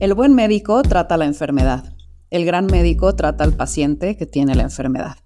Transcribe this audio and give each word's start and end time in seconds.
El 0.00 0.14
buen 0.14 0.32
médico 0.32 0.80
trata 0.82 1.16
la 1.16 1.24
enfermedad. 1.24 1.82
El 2.30 2.44
gran 2.44 2.66
médico 2.66 3.16
trata 3.16 3.42
al 3.42 3.54
paciente 3.54 4.16
que 4.16 4.26
tiene 4.26 4.54
la 4.54 4.62
enfermedad. 4.62 5.16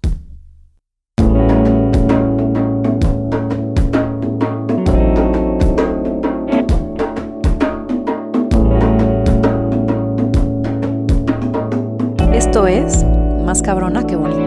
Esto 12.33 12.65
es 12.65 13.05
Más 13.45 13.61
cabrona 13.61 14.07
que 14.07 14.15
bonita. 14.15 14.42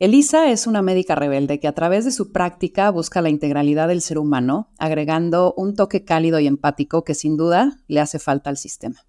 Elisa 0.00 0.48
es 0.52 0.68
una 0.68 0.80
médica 0.80 1.16
rebelde 1.16 1.58
que 1.58 1.66
a 1.66 1.74
través 1.74 2.04
de 2.04 2.12
su 2.12 2.30
práctica 2.30 2.88
busca 2.92 3.20
la 3.20 3.30
integralidad 3.30 3.88
del 3.88 4.00
ser 4.00 4.18
humano, 4.18 4.70
agregando 4.78 5.54
un 5.56 5.74
toque 5.74 6.04
cálido 6.04 6.38
y 6.38 6.46
empático 6.46 7.02
que 7.02 7.14
sin 7.14 7.36
duda 7.36 7.80
le 7.88 7.98
hace 7.98 8.20
falta 8.20 8.48
al 8.48 8.58
sistema. 8.58 9.04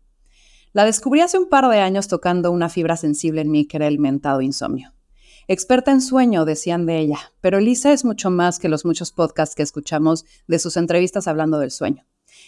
La 0.74 0.86
descubrí 0.86 1.22
hace 1.22 1.38
un 1.38 1.48
par 1.48 1.70
de 1.70 1.78
años 1.78 2.08
tocando 2.08 2.52
una 2.52 2.70
fibra 2.70 2.98
sensible 2.98 3.42
en 3.42 3.52
mí 3.52 3.68
que 3.68 3.78
era 3.78 3.86
el 3.86 4.00
mentado 4.00 4.42
insomnio. 4.42 4.96
Experta 5.48 5.92
en 5.92 6.02
sueño, 6.02 6.44
decían 6.44 6.88
de 6.88 6.98
ella, 6.98 7.20
pero 7.40 7.60
Elisa 7.60 7.94
es 7.94 8.04
mucho 8.04 8.32
más 8.32 8.58
que 8.58 8.70
los 8.70 8.84
muchos 8.84 9.12
podcasts 9.12 9.54
que 9.54 9.62
escuchamos 9.62 10.26
de 10.48 10.58
sus 10.58 10.76
entrevistas 10.76 11.28
hablando 11.28 11.60
del 11.60 11.70
sueño. 11.70 12.08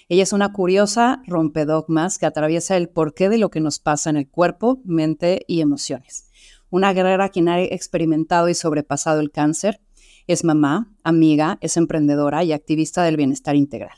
Ella 0.10 0.24
es 0.24 0.34
una 0.34 0.52
curiosa 0.52 1.22
rompedogmas 1.28 2.18
que 2.18 2.26
atraviesa 2.26 2.76
el 2.76 2.90
porqué 2.90 3.30
de 3.30 3.38
lo 3.38 3.52
que 3.52 3.60
nos 3.60 3.78
pasa 3.78 4.10
en 4.10 4.18
el 4.18 4.28
cuerpo, 4.28 4.82
mente 4.84 5.46
y 5.48 5.62
emociones 5.62 6.26
una 6.72 6.94
guerrera 6.94 7.30
quien 7.30 7.50
ha 7.50 7.62
experimentado 7.62 8.50
y 8.50 8.56
sobrepasado 8.56 9.20
el 9.20 9.30
cáncer, 9.30 9.80
es 10.26 10.44
mamá, 10.44 10.92
amiga, 11.04 11.58
es 11.62 11.78
emprendedora 11.78 12.44
y 12.44 12.54
activista 12.54 13.04
del 13.04 13.18
bienestar 13.18 13.56
integral. 13.56 13.98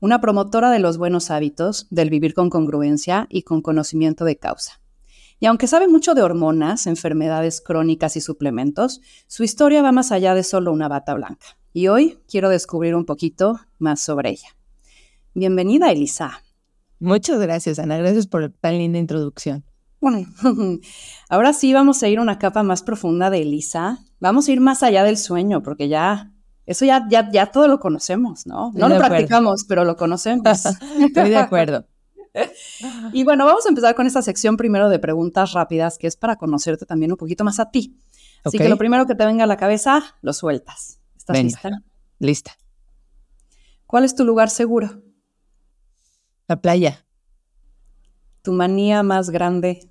Una 0.00 0.20
promotora 0.20 0.70
de 0.70 0.80
los 0.80 0.98
buenos 0.98 1.30
hábitos, 1.30 1.86
del 1.90 2.10
vivir 2.10 2.34
con 2.34 2.50
congruencia 2.50 3.26
y 3.30 3.42
con 3.42 3.62
conocimiento 3.62 4.24
de 4.24 4.36
causa. 4.36 4.80
Y 5.38 5.46
aunque 5.46 5.66
sabe 5.66 5.88
mucho 5.88 6.14
de 6.14 6.22
hormonas, 6.22 6.86
enfermedades 6.86 7.60
crónicas 7.60 8.16
y 8.16 8.20
suplementos, 8.20 9.00
su 9.26 9.42
historia 9.42 9.82
va 9.82 9.92
más 9.92 10.12
allá 10.12 10.34
de 10.34 10.42
solo 10.42 10.72
una 10.72 10.88
bata 10.88 11.14
blanca. 11.14 11.58
Y 11.72 11.88
hoy 11.88 12.18
quiero 12.28 12.48
descubrir 12.48 12.94
un 12.94 13.06
poquito 13.06 13.60
más 13.78 14.00
sobre 14.00 14.30
ella. 14.30 14.48
Bienvenida, 15.32 15.92
Elisa. 15.92 16.42
Muchas 16.98 17.40
gracias, 17.40 17.78
Ana. 17.78 17.96
Gracias 17.96 18.26
por 18.26 18.50
tan 18.50 18.76
linda 18.76 18.98
introducción. 18.98 19.64
Bueno, 20.00 20.26
ahora 21.28 21.52
sí 21.52 21.72
vamos 21.72 22.02
a 22.02 22.08
ir 22.08 22.18
a 22.18 22.22
una 22.22 22.38
capa 22.38 22.62
más 22.62 22.82
profunda 22.82 23.30
de 23.30 23.42
Elisa. 23.42 23.98
Vamos 24.18 24.48
a 24.48 24.52
ir 24.52 24.60
más 24.60 24.82
allá 24.82 25.04
del 25.04 25.18
sueño, 25.18 25.62
porque 25.62 25.88
ya, 25.88 26.32
eso 26.66 26.84
ya, 26.84 27.06
ya, 27.10 27.30
ya 27.30 27.46
todo 27.46 27.68
lo 27.68 27.80
conocemos, 27.80 28.46
¿no? 28.46 28.72
no 28.74 28.88
lo 28.88 28.98
practicamos, 28.98 29.64
pero 29.64 29.84
lo 29.84 29.96
conocemos. 29.96 30.44
Estoy 31.00 31.30
de 31.30 31.36
acuerdo. 31.36 31.86
y 33.12 33.24
bueno, 33.24 33.44
vamos 33.44 33.66
a 33.66 33.68
empezar 33.68 33.94
con 33.94 34.06
esta 34.06 34.22
sección 34.22 34.56
primero 34.56 34.88
de 34.88 34.98
preguntas 34.98 35.52
rápidas, 35.52 35.98
que 35.98 36.06
es 36.06 36.16
para 36.16 36.36
conocerte 36.36 36.86
también 36.86 37.12
un 37.12 37.18
poquito 37.18 37.44
más 37.44 37.60
a 37.60 37.70
ti. 37.70 37.98
Así 38.42 38.56
que 38.56 38.68
lo 38.68 38.78
primero 38.78 39.06
que 39.06 39.14
te 39.14 39.26
venga 39.26 39.44
a 39.44 39.46
la 39.46 39.58
cabeza, 39.58 40.02
lo 40.22 40.32
sueltas. 40.32 40.98
¿Estás 41.16 41.42
lista? 41.42 41.82
Lista. 42.18 42.52
¿Cuál 43.86 44.04
es 44.04 44.14
tu 44.14 44.24
lugar 44.24 44.48
seguro? 44.48 45.02
La 46.46 46.60
playa. 46.60 47.04
¿Tu 48.42 48.52
manía 48.52 49.02
más 49.02 49.30
grande? 49.30 49.90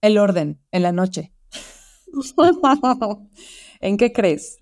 El 0.00 0.18
orden, 0.18 0.60
en 0.70 0.82
la 0.82 0.92
noche. 0.92 1.32
¿En 3.80 3.96
qué 3.96 4.12
crees? 4.12 4.58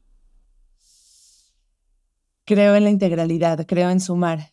Creo 2.45 2.75
en 2.75 2.85
la 2.85 2.91
integralidad, 2.91 3.67
creo 3.67 3.91
en 3.91 4.01
sumar. 4.01 4.53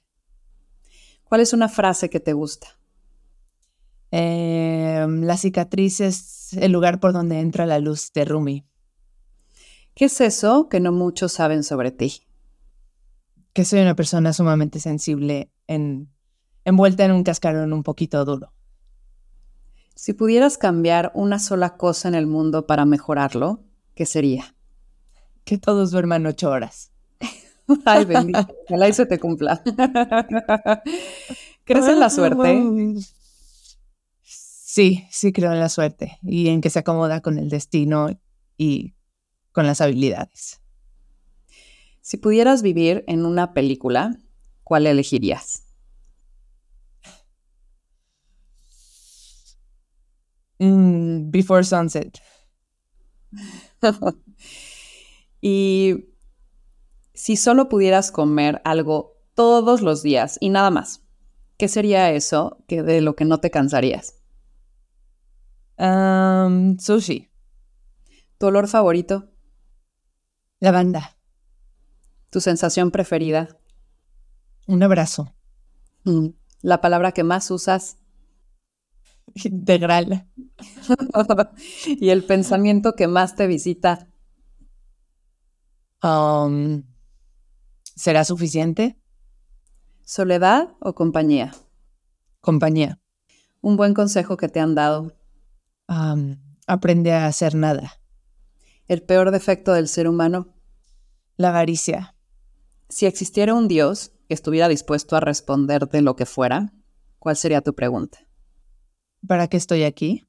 ¿Cuál 1.23 1.42
es 1.42 1.53
una 1.53 1.70
frase 1.70 2.09
que 2.09 2.20
te 2.20 2.33
gusta? 2.33 2.80
Em, 4.11 5.23
la 5.23 5.38
cicatriz 5.38 5.99
es 5.99 6.54
el 6.54 6.71
lugar 6.71 6.99
por 6.99 7.11
donde 7.11 7.39
entra 7.39 7.66
la 7.66 7.80
luz 7.80 8.11
de 8.14 8.26
Rumi. 8.26 8.66
¿Qué 9.93 10.05
es 10.05 10.21
eso 10.21 10.70
que 10.70 10.80
no 10.80 10.92
muchos 10.92 11.33
saben 11.33 11.64
sobre 11.64 11.92
ti? 11.92 12.21
Que 13.54 13.66
soy 13.66 13.82
una 13.82 13.95
persona 13.95 14.32
sumamente 14.32 14.80
sensible 14.80 15.52
en, 15.66 16.10
envuelta 16.67 17.05
en 17.05 17.14
un 17.14 17.23
cascarón 17.23 17.72
un 17.72 17.82
poquito 17.82 18.26
duro. 18.26 18.52
Si 19.95 20.11
pudieras 20.11 20.58
cambiar 20.58 21.14
una 21.16 21.39
sola 21.39 21.78
cosa 21.78 22.10
en 22.10 22.14
el 22.14 22.28
mundo 22.28 22.67
para 22.67 22.83
mejorarlo, 22.83 23.64
¿qué 23.95 24.05
sería? 24.05 24.54
Que 25.45 25.58
todos 25.58 25.92
duerman 25.92 26.26
ocho 26.26 26.50
horas. 26.50 26.92
Ay, 27.86 28.04
bendito, 28.04 28.54
que 28.67 28.76
la 28.76 28.92
se 28.92 29.05
te 29.05 29.17
cumpla. 29.17 29.64
¿Crees 31.64 31.88
en 31.88 32.00
la 32.02 32.10
suerte? 32.10 32.61
Sí, 34.23 35.05
sí 35.10 35.32
creo 35.32 35.54
en 35.54 35.61
la 35.61 35.70
suerte 35.70 36.20
y 36.22 36.49
en 36.49 36.60
que 36.60 36.70
se 36.70 36.80
acomoda 36.80 37.22
con 37.22 37.38
el 37.38 37.48
destino 37.48 38.10
y 38.58 38.94
con 39.54 39.66
las 39.66 39.80
habilidades. 39.80 40.60
Si 42.02 42.17
pudieras 42.17 42.61
vivir 42.61 43.05
en 43.08 43.26
una 43.26 43.54
película, 43.54 44.17
¿cuál 44.66 44.86
elegirías? 44.86 45.67
Mm, 50.59 51.29
before 51.31 51.63
Sunset. 51.63 52.19
y 55.41 56.09
si 57.13 57.35
solo 57.35 57.69
pudieras 57.69 58.11
comer 58.11 58.61
algo 58.63 59.17
todos 59.33 59.81
los 59.81 60.03
días 60.03 60.37
y 60.39 60.49
nada 60.49 60.71
más, 60.71 61.03
¿qué 61.57 61.67
sería 61.67 62.11
eso 62.11 62.63
que 62.67 62.83
de 62.83 63.01
lo 63.01 63.15
que 63.15 63.25
no 63.25 63.39
te 63.39 63.51
cansarías? 63.51 64.15
sushi. 66.79 67.29
¿Tu 68.39 68.45
olor 68.47 68.67
favorito? 68.67 69.29
Lavanda. 70.59 71.17
¿Tu 72.31 72.41
sensación 72.41 72.91
preferida? 72.91 73.59
Un 74.67 74.83
abrazo. 74.83 75.35
Mm, 76.03 76.29
¿La 76.61 76.81
palabra 76.81 77.11
que 77.11 77.23
más 77.23 77.49
usas? 77.51 77.97
Integral. 79.36 80.27
¿Y 81.86 82.10
el 82.10 82.23
pensamiento 82.23 82.95
que 82.95 83.08
más 83.08 83.36
te 83.36 83.48
visita? 83.48 84.08
Um, 86.04 86.83
¿Será 87.95 88.23
suficiente? 88.23 88.99
¿Soledad 90.04 90.76
o 90.80 90.93
compañía? 90.93 91.54
Compañía. 92.42 92.99
¿Un 93.61 93.76
buen 93.76 93.93
consejo 93.93 94.37
que 94.37 94.48
te 94.48 94.60
han 94.60 94.76
dado? 94.76 95.17
Um, 95.89 96.37
aprende 96.67 97.11
a 97.14 97.26
hacer 97.26 97.55
nada. 97.55 97.99
¿El 98.87 99.02
peor 99.02 99.32
defecto 99.32 99.73
del 99.73 99.87
ser 99.87 100.08
humano? 100.08 100.54
La 101.36 101.49
avaricia. 101.49 102.16
Si 102.89 103.05
existiera 103.05 103.54
un 103.54 103.67
Dios 103.67 104.11
que 104.27 104.33
estuviera 104.33 104.70
dispuesto 104.70 105.16
a 105.16 105.20
responderte 105.20 106.02
lo 106.02 106.16
que 106.16 106.26
fuera, 106.26 106.73
¿cuál 107.20 107.36
sería 107.36 107.61
tu 107.61 107.73
pregunta? 107.73 108.27
¿Para 109.26 109.48
qué 109.48 109.58
estoy 109.58 109.83
aquí? 109.83 110.28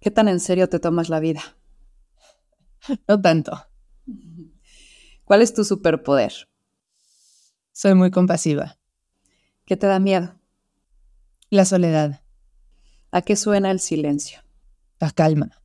¿Qué 0.00 0.10
tan 0.10 0.28
en 0.28 0.40
serio 0.40 0.68
te 0.68 0.80
tomas 0.80 1.08
la 1.08 1.20
vida? 1.20 1.42
No 3.08 3.20
tanto. 3.20 3.66
¿Cuál 5.24 5.42
es 5.42 5.52
tu 5.52 5.64
superpoder? 5.64 6.32
Soy 7.72 7.94
muy 7.94 8.10
compasiva. 8.10 8.78
¿Qué 9.64 9.76
te 9.76 9.88
da 9.88 9.98
miedo? 9.98 10.38
La 11.50 11.64
soledad. 11.64 12.22
¿A 13.10 13.22
qué 13.22 13.34
suena 13.34 13.70
el 13.70 13.80
silencio? 13.80 14.40
La 15.00 15.10
calma. 15.10 15.62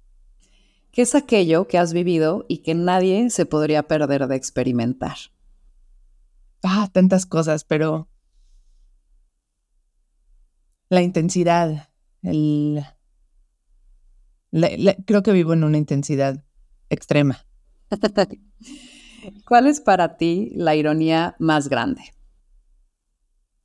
¿Qué 0.92 1.04
es 1.04 1.16
aquello 1.16 1.68
que 1.68 1.78
has 1.78 1.94
vivido 1.94 2.46
y 2.50 2.60
que 2.60 2.74
nadie 2.74 3.30
se 3.30 3.46
podría 3.46 3.84
perder 3.84 4.28
de 4.28 4.36
experimentar? 4.36 5.16
Ah, 6.64 6.90
tantas 6.92 7.26
cosas, 7.26 7.64
pero 7.64 8.10
la 10.90 11.02
intensidad, 11.02 11.91
el, 12.22 12.84
creo 15.06 15.24
que 15.24 15.32
vivo 15.32 15.54
en 15.54 15.64
una 15.64 15.78
intensidad 15.78 16.44
extrema. 16.90 17.46
¿Cuál 19.48 19.68
es 19.68 19.82
para 19.82 20.18
ti 20.18 20.52
la 20.56 20.76
ironía 20.76 21.36
más 21.40 21.70
grande? 21.70 22.02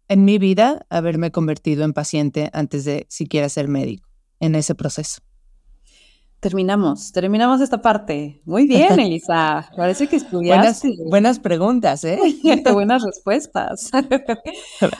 En 0.08 0.24
mi 0.24 0.38
vida, 0.38 0.86
haberme 0.88 1.32
convertido 1.32 1.84
en 1.84 1.92
paciente 1.92 2.50
antes 2.52 2.84
de 2.84 3.06
siquiera 3.08 3.48
ser 3.48 3.66
médico, 3.68 4.08
en 4.38 4.54
ese 4.54 4.74
proceso. 4.74 5.20
Terminamos, 6.38 7.12
terminamos 7.12 7.60
esta 7.60 7.80
parte. 7.80 8.40
Muy 8.44 8.68
bien, 8.68 9.00
Elisa. 9.00 9.68
Parece 9.76 10.06
que 10.06 10.16
estudiaste. 10.16 10.88
Buenas, 10.88 11.10
buenas 11.10 11.38
preguntas, 11.40 12.04
¿eh? 12.04 12.20
buenas 12.72 13.02
respuestas. 13.02 13.90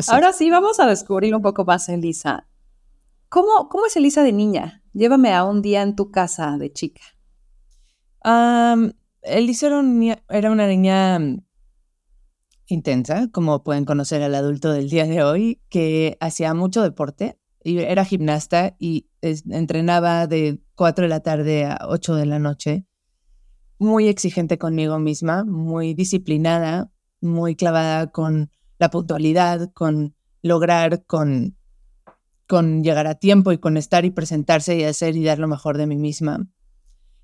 Ahora 0.09 0.33
sí, 0.33 0.51
vamos 0.51 0.81
a 0.81 0.87
descubrir 0.87 1.35
un 1.35 1.43
poco 1.43 1.65
más, 1.65 1.89
Elisa. 1.89 2.49
¿Cómo, 3.37 3.69
¿Cómo 3.69 3.85
es 3.85 3.95
Elisa 3.95 4.23
de 4.23 4.33
niña? 4.33 4.83
Llévame 4.95 5.35
a 5.35 5.45
un 5.45 5.61
día 5.61 5.83
en 5.83 5.95
tu 5.95 6.11
casa 6.11 6.57
de 6.57 6.73
chica. 6.73 7.03
Elisa 9.21 9.67
era, 10.31 10.51
una 10.51 10.67
niña 10.67 11.19
mm, 11.19 11.45
intensa, 12.69 13.29
como 13.33 13.63
pueden 13.63 13.85
conocer 13.85 14.23
al 14.23 14.35
adulto 14.35 14.73
del 14.73 14.89
día 14.89 15.05
de 15.05 15.23
hoy, 15.23 15.61
que 15.69 16.17
hacía 16.19 16.55
mucho 16.55 16.81
deporte, 16.81 17.39
y 17.63 17.77
era 17.77 18.07
gimnasta 18.07 18.75
y 18.79 19.11
entrenaba 19.21 20.27
de 20.27 20.63
4 20.75 21.03
de 21.03 21.09
la 21.11 21.21
tarde 21.21 21.67
a 21.67 21.81
8 21.91 22.15
de 22.15 22.25
la 22.25 22.39
noche. 22.39 22.87
Muy 23.79 24.09
exigente 24.09 24.57
conmigo 24.57 24.99
misma, 24.99 25.45
muy 25.45 25.93
disciplinada, 25.93 26.91
muy 27.21 27.55
clavada 27.55 28.11
con 28.11 28.51
la 28.79 28.89
puntualidad, 28.89 29.71
con 29.75 30.17
lograr, 30.41 31.05
con, 31.05 31.56
con 32.47 32.83
llegar 32.83 33.07
a 33.07 33.17
tiempo 33.17 33.53
y 33.53 33.59
con 33.59 33.77
estar 33.77 34.05
y 34.05 34.11
presentarse 34.11 34.77
y 34.77 34.85
hacer 34.85 35.17
y 35.17 35.25
dar 35.25 35.39
lo 35.39 35.49
mejor 35.49 35.77
de 35.79 35.87
mí 35.87 35.97
misma. 35.97 36.47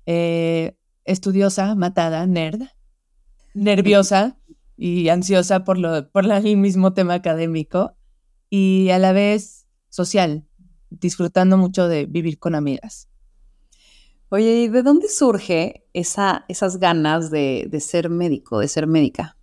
Eh, 0.05 0.75
estudiosa, 1.05 1.75
matada, 1.75 2.25
nerd, 2.27 2.63
nerviosa 3.53 4.37
y 4.75 5.09
ansiosa 5.09 5.63
por, 5.63 5.77
lo, 5.77 6.09
por 6.11 6.25
el 6.25 6.57
mismo 6.57 6.93
tema 6.93 7.13
académico 7.13 7.95
y 8.49 8.89
a 8.89 8.99
la 8.99 9.13
vez 9.13 9.67
social, 9.89 10.45
disfrutando 10.89 11.57
mucho 11.57 11.87
de 11.87 12.05
vivir 12.05 12.39
con 12.39 12.55
amigas. 12.55 13.09
Oye, 14.29 14.63
¿y 14.63 14.67
de 14.67 14.81
dónde 14.81 15.09
surge 15.09 15.85
esa, 15.93 16.45
esas 16.47 16.77
ganas 16.77 17.29
de, 17.29 17.69
ser 17.79 18.09
médico, 18.09 18.59
de 18.59 18.67
ser 18.67 18.87
médica? 18.87 19.37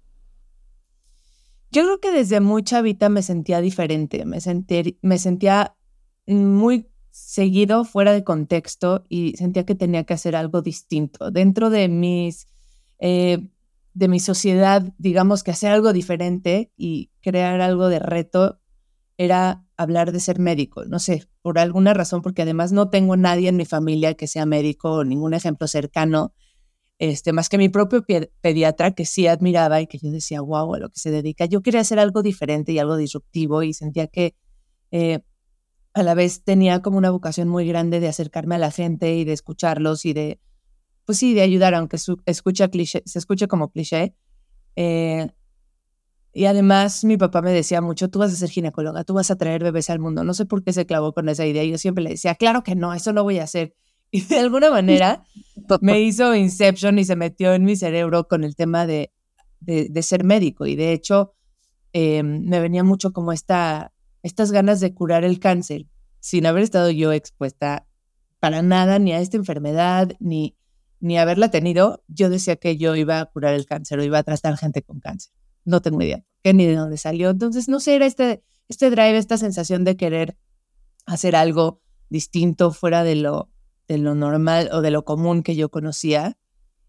Yo 1.72 1.84
creo 1.84 2.00
que 2.00 2.10
desde 2.10 2.40
muy 2.40 2.62
chavita 2.64 3.08
me 3.08 3.22
sentía 3.22 3.60
diferente, 3.60 4.24
me, 4.24 4.38
me 5.02 5.18
sentía 5.18 5.76
muy 6.26 6.88
seguido 7.10 7.84
fuera 7.84 8.12
de 8.12 8.24
contexto 8.24 9.04
y 9.08 9.36
sentía 9.36 9.64
que 9.64 9.74
tenía 9.74 10.04
que 10.04 10.14
hacer 10.14 10.34
algo 10.34 10.62
distinto. 10.62 11.30
Dentro 11.30 11.70
de 11.70 11.88
mis, 11.88 12.48
eh, 12.98 13.48
de 13.94 14.08
mi 14.08 14.18
sociedad, 14.18 14.92
digamos 14.98 15.44
que 15.44 15.52
hacer 15.52 15.70
algo 15.70 15.92
diferente 15.92 16.72
y 16.76 17.10
crear 17.20 17.60
algo 17.60 17.88
de 17.88 17.98
reto 18.00 18.60
era 19.16 19.64
hablar 19.76 20.12
de 20.12 20.20
ser 20.20 20.38
médico. 20.38 20.84
No 20.86 20.98
sé, 20.98 21.28
por 21.42 21.58
alguna 21.58 21.94
razón, 21.94 22.22
porque 22.22 22.42
además 22.42 22.72
no 22.72 22.90
tengo 22.90 23.16
nadie 23.16 23.48
en 23.48 23.56
mi 23.56 23.64
familia 23.64 24.14
que 24.14 24.26
sea 24.26 24.46
médico 24.46 24.92
o 24.92 25.04
ningún 25.04 25.34
ejemplo 25.34 25.66
cercano, 25.68 26.32
este, 27.00 27.32
más 27.32 27.48
que 27.48 27.56
mi 27.56 27.70
propio 27.70 28.04
pediatra 28.42 28.90
que 28.90 29.06
sí 29.06 29.26
admiraba 29.26 29.80
y 29.80 29.86
que 29.86 29.96
yo 29.96 30.10
decía, 30.10 30.42
wow, 30.42 30.74
a 30.74 30.78
lo 30.78 30.90
que 30.90 31.00
se 31.00 31.10
dedica. 31.10 31.46
Yo 31.46 31.62
quería 31.62 31.80
hacer 31.80 31.98
algo 31.98 32.22
diferente 32.22 32.72
y 32.72 32.78
algo 32.78 32.98
disruptivo 32.98 33.62
y 33.62 33.72
sentía 33.72 34.06
que 34.06 34.36
eh, 34.90 35.20
a 35.94 36.02
la 36.02 36.12
vez 36.12 36.44
tenía 36.44 36.82
como 36.82 36.98
una 36.98 37.10
vocación 37.10 37.48
muy 37.48 37.66
grande 37.66 38.00
de 38.00 38.08
acercarme 38.08 38.56
a 38.56 38.58
la 38.58 38.70
gente 38.70 39.16
y 39.16 39.24
de 39.24 39.32
escucharlos 39.32 40.04
y 40.04 40.12
de, 40.12 40.40
pues 41.06 41.16
sí, 41.16 41.32
de 41.32 41.40
ayudar, 41.40 41.74
aunque 41.74 41.96
su, 41.96 42.20
escucha 42.26 42.68
cliché, 42.68 43.02
se 43.06 43.18
escuche 43.18 43.48
como 43.48 43.70
cliché. 43.70 44.14
Eh, 44.76 45.30
y 46.34 46.44
además 46.44 47.02
mi 47.04 47.16
papá 47.16 47.40
me 47.40 47.50
decía 47.50 47.80
mucho, 47.80 48.10
tú 48.10 48.18
vas 48.18 48.30
a 48.30 48.36
ser 48.36 48.50
ginecóloga, 48.50 49.04
tú 49.04 49.14
vas 49.14 49.30
a 49.30 49.36
traer 49.36 49.64
bebés 49.64 49.88
al 49.88 50.00
mundo. 50.00 50.22
No 50.22 50.34
sé 50.34 50.44
por 50.44 50.62
qué 50.62 50.74
se 50.74 50.84
clavó 50.84 51.14
con 51.14 51.30
esa 51.30 51.46
idea. 51.46 51.64
Yo 51.64 51.78
siempre 51.78 52.04
le 52.04 52.10
decía, 52.10 52.34
claro 52.34 52.62
que 52.62 52.74
no, 52.74 52.92
eso 52.92 53.14
no 53.14 53.22
voy 53.22 53.38
a 53.38 53.44
hacer. 53.44 53.74
Y 54.12 54.22
de 54.22 54.40
alguna 54.40 54.70
manera 54.72 55.24
me 55.80 56.00
hizo 56.00 56.34
Inception 56.34 56.98
y 56.98 57.04
se 57.04 57.14
metió 57.14 57.54
en 57.54 57.64
mi 57.64 57.76
cerebro 57.76 58.26
con 58.26 58.42
el 58.42 58.56
tema 58.56 58.84
de, 58.84 59.12
de, 59.60 60.02
ser 60.02 60.24
médico. 60.24 60.66
Y 60.66 60.74
de 60.74 60.92
hecho, 60.92 61.34
eh, 61.92 62.24
me 62.24 62.58
venía 62.58 62.82
mucho 62.82 63.12
como 63.12 63.30
esta 63.32 63.92
estas 64.22 64.52
ganas 64.52 64.80
de 64.80 64.94
curar 64.94 65.24
el 65.24 65.38
cáncer 65.38 65.86
sin 66.20 66.46
haber 66.46 66.62
estado 66.62 66.90
yo 66.90 67.12
expuesta 67.12 67.86
para 68.38 68.62
nada 68.62 68.98
ni 68.98 69.12
a 69.12 69.20
esta 69.20 69.36
enfermedad, 69.36 70.12
ni, 70.18 70.56
ni 70.98 71.18
haberla 71.18 71.50
tenido, 71.50 72.02
yo 72.08 72.30
decía 72.30 72.56
que 72.56 72.76
yo 72.76 72.96
iba 72.96 73.20
a 73.20 73.26
curar 73.26 73.54
el 73.54 73.66
cáncer 73.66 73.98
o 73.98 74.04
iba 74.04 74.18
a 74.18 74.22
tratar 74.22 74.56
gente 74.56 74.82
con 74.82 75.00
cáncer. 75.00 75.32
No 75.64 75.80
tengo 75.80 76.02
idea 76.02 76.24
qué 76.42 76.54
ni 76.54 76.66
de 76.66 76.74
dónde 76.74 76.96
salió. 76.96 77.30
Entonces, 77.30 77.68
no 77.68 77.80
sé, 77.80 77.96
era 77.96 78.06
este, 78.06 78.42
este 78.68 78.90
drive, 78.90 79.18
esta 79.18 79.36
sensación 79.36 79.84
de 79.84 79.96
querer 79.96 80.36
hacer 81.06 81.36
algo 81.36 81.82
distinto 82.08 82.72
fuera 82.72 83.04
de 83.04 83.16
lo, 83.16 83.50
de 83.90 83.98
lo 83.98 84.14
normal 84.14 84.70
o 84.72 84.82
de 84.82 84.92
lo 84.92 85.04
común 85.04 85.42
que 85.42 85.56
yo 85.56 85.68
conocía. 85.68 86.38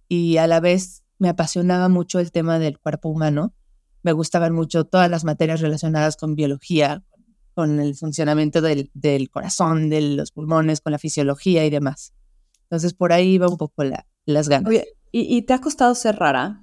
Y 0.08 0.38
a 0.38 0.46
la 0.46 0.60
vez 0.60 1.04
me 1.18 1.30
apasionaba 1.30 1.90
mucho 1.90 2.20
el 2.20 2.32
tema 2.32 2.60
del 2.60 2.78
cuerpo 2.78 3.10
humano. 3.10 3.56
Me 4.04 4.12
gustaban 4.12 4.54
mucho 4.54 4.86
todas 4.86 5.10
las 5.10 5.24
materias 5.24 5.62
relacionadas 5.62 6.16
con 6.16 6.36
biología, 6.36 7.04
con 7.56 7.80
el 7.80 7.96
funcionamiento 7.96 8.62
del, 8.62 8.92
del, 8.94 9.32
corazón, 9.32 9.90
de 9.90 10.02
los 10.02 10.32
pulmones, 10.32 10.80
con 10.80 10.92
la 10.92 11.00
fisiología 11.00 11.66
y 11.66 11.72
demás. 11.72 12.14
Entonces, 12.64 12.94
por 12.94 13.14
ahí 13.14 13.40
va 13.40 13.48
un 13.48 13.58
poco 13.58 13.84
la, 13.84 14.06
las 14.26 14.48
ganas. 14.48 14.70
Oye, 14.70 14.86
¿y, 15.12 15.42
te 15.42 15.54
ha 15.54 15.60
costado 15.60 15.96
ser 15.96 16.18
rara? 16.18 16.62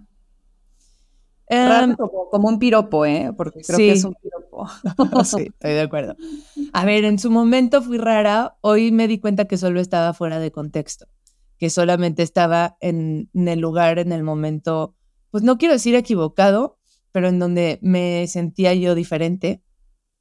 Em, 1.51 1.97
como, 1.97 2.49
un 2.49 2.59
piropo, 2.59 3.07
¿eh? 3.07 3.33
Porque 3.37 3.61
creo 3.61 3.79
que 3.79 3.93
es 3.93 4.05
un 4.05 4.15
piropo. 4.15 4.69
sí, 5.25 5.47
estoy 5.47 5.73
de 5.73 5.81
acuerdo. 5.81 6.17
A 6.73 6.85
ver, 6.85 7.05
en 7.05 7.19
su 7.19 7.31
momento 7.31 7.83
fui 7.83 7.99
rara, 7.99 8.57
hoy 8.61 8.93
me 8.93 9.09
di 9.09 9.19
cuenta 9.19 9.47
que 9.47 9.57
solo 9.57 9.81
estaba 9.81 10.13
fuera 10.13 10.39
de 10.41 10.53
contexto, 10.53 11.07
que 11.59 11.71
solamente 11.71 12.23
estaba 12.23 12.77
en, 12.81 13.31
en 13.33 13.49
el 13.49 13.61
lugar, 13.61 13.99
en 13.99 14.13
el 14.13 14.25
momento, 14.25 14.95
pues 15.31 15.43
no 15.43 15.57
quiero 15.57 15.75
decir 15.75 15.95
equivocado, 15.95 16.79
pero 17.13 17.29
en 17.29 17.39
donde 17.39 17.79
me 17.83 18.27
sentía 18.27 18.75
yo 18.75 18.95
diferente 18.95 19.63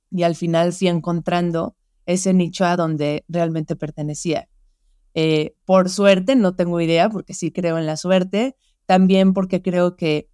y 0.10 0.24
al 0.24 0.36
final 0.36 0.74
fui 0.74 0.88
encontrando 0.88 1.76
ese 2.06 2.34
nicho 2.34 2.66
a 2.66 2.78
donde 2.78 3.26
realmente 3.28 3.76
pertenecía. 3.76 4.48
Eh, 5.14 5.56
por 5.66 5.90
suerte, 5.90 6.36
no 6.36 6.56
tengo 6.56 6.80
idea, 6.80 7.10
porque 7.10 7.34
sí 7.34 7.52
creo 7.52 7.78
en 7.78 7.86
la 7.86 7.98
suerte, 7.98 8.56
también 8.86 9.34
porque 9.34 9.62
creo 9.62 9.96
que, 9.96 10.30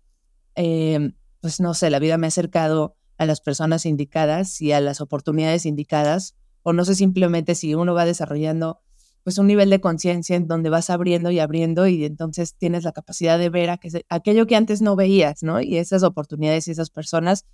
eh, 0.56 1.14
pues 1.42 1.60
no 1.60 1.74
sé, 1.74 1.90
la 1.90 2.00
vida 2.00 2.18
me 2.18 2.28
ha 2.28 2.30
acercado 2.30 2.96
a 3.18 3.26
las 3.26 3.42
personas 3.42 3.86
indicadas 3.86 4.62
y 4.62 4.72
a 4.72 4.82
las 4.82 5.02
oportunidades 5.02 5.66
indicadas, 5.66 6.36
o 6.64 6.74
no 6.74 6.86
sé 6.86 6.96
simplemente 6.96 7.56
si 7.56 7.76
uno 7.76 7.94
va 7.94 8.06
desarrollando 8.06 8.80
pues 9.24 9.38
un 9.38 9.48
nivel 9.48 9.70
de 9.70 9.80
conciencia 9.80 10.36
en 10.36 10.48
donde 10.48 10.70
vas 10.70 10.90
abriendo 10.90 11.32
y 11.32 11.40
abriendo 11.40 11.88
y 11.88 12.04
entonces 12.04 12.56
tienes 12.56 12.84
la 12.84 12.92
capacidad 12.92 13.40
de 13.40 13.50
ver 13.50 13.70
aquello 14.10 14.48
que 14.48 14.56
antes 14.56 14.82
no 14.82 14.98
veías, 14.98 15.44
¿no? 15.44 15.62
Y 15.62 15.78
esas 15.78 16.04
oportunidades 16.04 16.68
y 16.68 16.72
esas 16.72 16.90
personas 16.90 17.46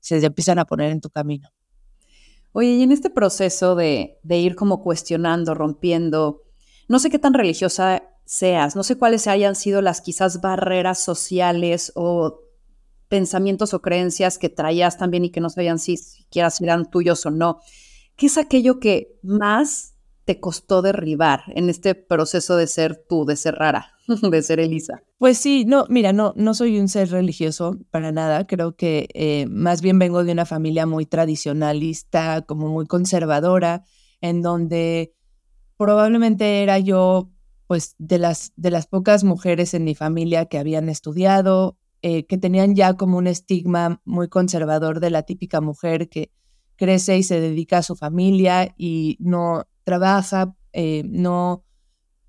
se 0.00 0.22
empiezan 0.22 0.58
a 0.58 0.66
poner 0.66 0.90
en 0.90 1.00
tu 1.00 1.08
camino. 1.08 1.48
Oye, 2.52 2.68
y 2.68 2.82
en 2.82 2.92
este 2.92 3.10
proceso 3.10 3.74
de, 3.74 4.20
ir 4.28 4.54
como 4.54 4.82
cuestionando, 4.82 5.54
rompiendo, 5.54 6.42
no 6.88 6.98
sé 6.98 7.10
qué 7.10 7.18
tan 7.18 7.34
religiosa 7.34 8.04
seas, 8.26 8.76
no 8.76 8.82
sé 8.84 8.96
cuáles 8.96 9.26
hayan 9.26 9.56
sido 9.56 9.80
las 9.80 10.00
quizás 10.00 10.40
barreras 10.40 11.02
sociales 11.02 11.90
o 11.94 12.42
pensamientos 13.14 13.74
o 13.74 13.80
creencias 13.80 14.38
que 14.38 14.48
traías 14.48 14.98
también 14.98 15.24
y 15.24 15.30
que 15.30 15.40
no 15.40 15.48
sabían 15.48 15.78
si 15.78 15.96
siquiera 15.96 16.50
si 16.50 16.64
eran 16.64 16.90
tuyos 16.90 17.24
o 17.26 17.30
no. 17.30 17.60
¿Qué 18.16 18.26
es 18.26 18.38
aquello 18.38 18.80
que 18.80 19.20
más 19.22 19.94
te 20.24 20.40
costó 20.40 20.82
derribar 20.82 21.44
en 21.54 21.70
este 21.70 21.94
proceso 21.94 22.56
de 22.56 22.66
ser 22.66 22.96
tú, 23.08 23.24
de 23.24 23.36
ser 23.36 23.54
rara, 23.54 23.92
de 24.32 24.42
ser 24.42 24.58
Elisa? 24.58 25.04
Pues 25.18 25.38
sí, 25.38 25.64
no, 25.64 25.86
mira, 25.88 26.12
no, 26.12 26.32
no 26.34 26.54
soy 26.54 26.80
un 26.80 26.88
ser 26.88 27.08
religioso 27.12 27.78
para 27.92 28.10
nada. 28.10 28.48
Creo 28.48 28.74
que 28.74 29.06
eh, 29.14 29.46
más 29.48 29.80
bien 29.80 30.00
vengo 30.00 30.24
de 30.24 30.32
una 30.32 30.44
familia 30.44 30.84
muy 30.84 31.06
tradicionalista, 31.06 32.42
como 32.42 32.66
muy 32.66 32.86
conservadora, 32.86 33.84
en 34.22 34.42
donde 34.42 35.14
probablemente 35.76 36.64
era 36.64 36.80
yo, 36.80 37.30
pues, 37.68 37.94
de 37.98 38.18
las, 38.18 38.52
de 38.56 38.72
las 38.72 38.88
pocas 38.88 39.22
mujeres 39.22 39.72
en 39.72 39.84
mi 39.84 39.94
familia 39.94 40.46
que 40.46 40.58
habían 40.58 40.88
estudiado, 40.88 41.78
eh, 42.06 42.26
que 42.26 42.36
tenían 42.36 42.74
ya 42.74 42.98
como 42.98 43.16
un 43.16 43.26
estigma 43.26 44.02
muy 44.04 44.28
conservador 44.28 45.00
de 45.00 45.08
la 45.08 45.22
típica 45.22 45.62
mujer 45.62 46.10
que 46.10 46.30
crece 46.76 47.16
y 47.16 47.22
se 47.22 47.40
dedica 47.40 47.78
a 47.78 47.82
su 47.82 47.96
familia 47.96 48.74
y 48.76 49.16
no 49.20 49.64
trabaja, 49.84 50.54
eh, 50.74 51.02
no, 51.06 51.64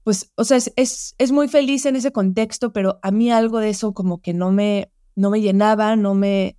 pues, 0.05 0.31
o 0.35 0.45
sea, 0.45 0.55
es, 0.77 1.15
es, 1.17 1.31
muy 1.33 1.49
feliz 1.49 1.85
en 1.85 1.97
ese 1.97 2.13
contexto, 2.13 2.71
pero 2.71 2.99
a 3.01 3.11
mí 3.11 3.29
algo 3.31 3.59
de 3.59 3.67
eso 3.67 3.93
como 3.93 4.21
que 4.21 4.33
no 4.33 4.53
me, 4.53 4.93
no 5.13 5.29
me 5.29 5.41
llenaba, 5.41 5.97
no 5.97 6.15
me, 6.15 6.57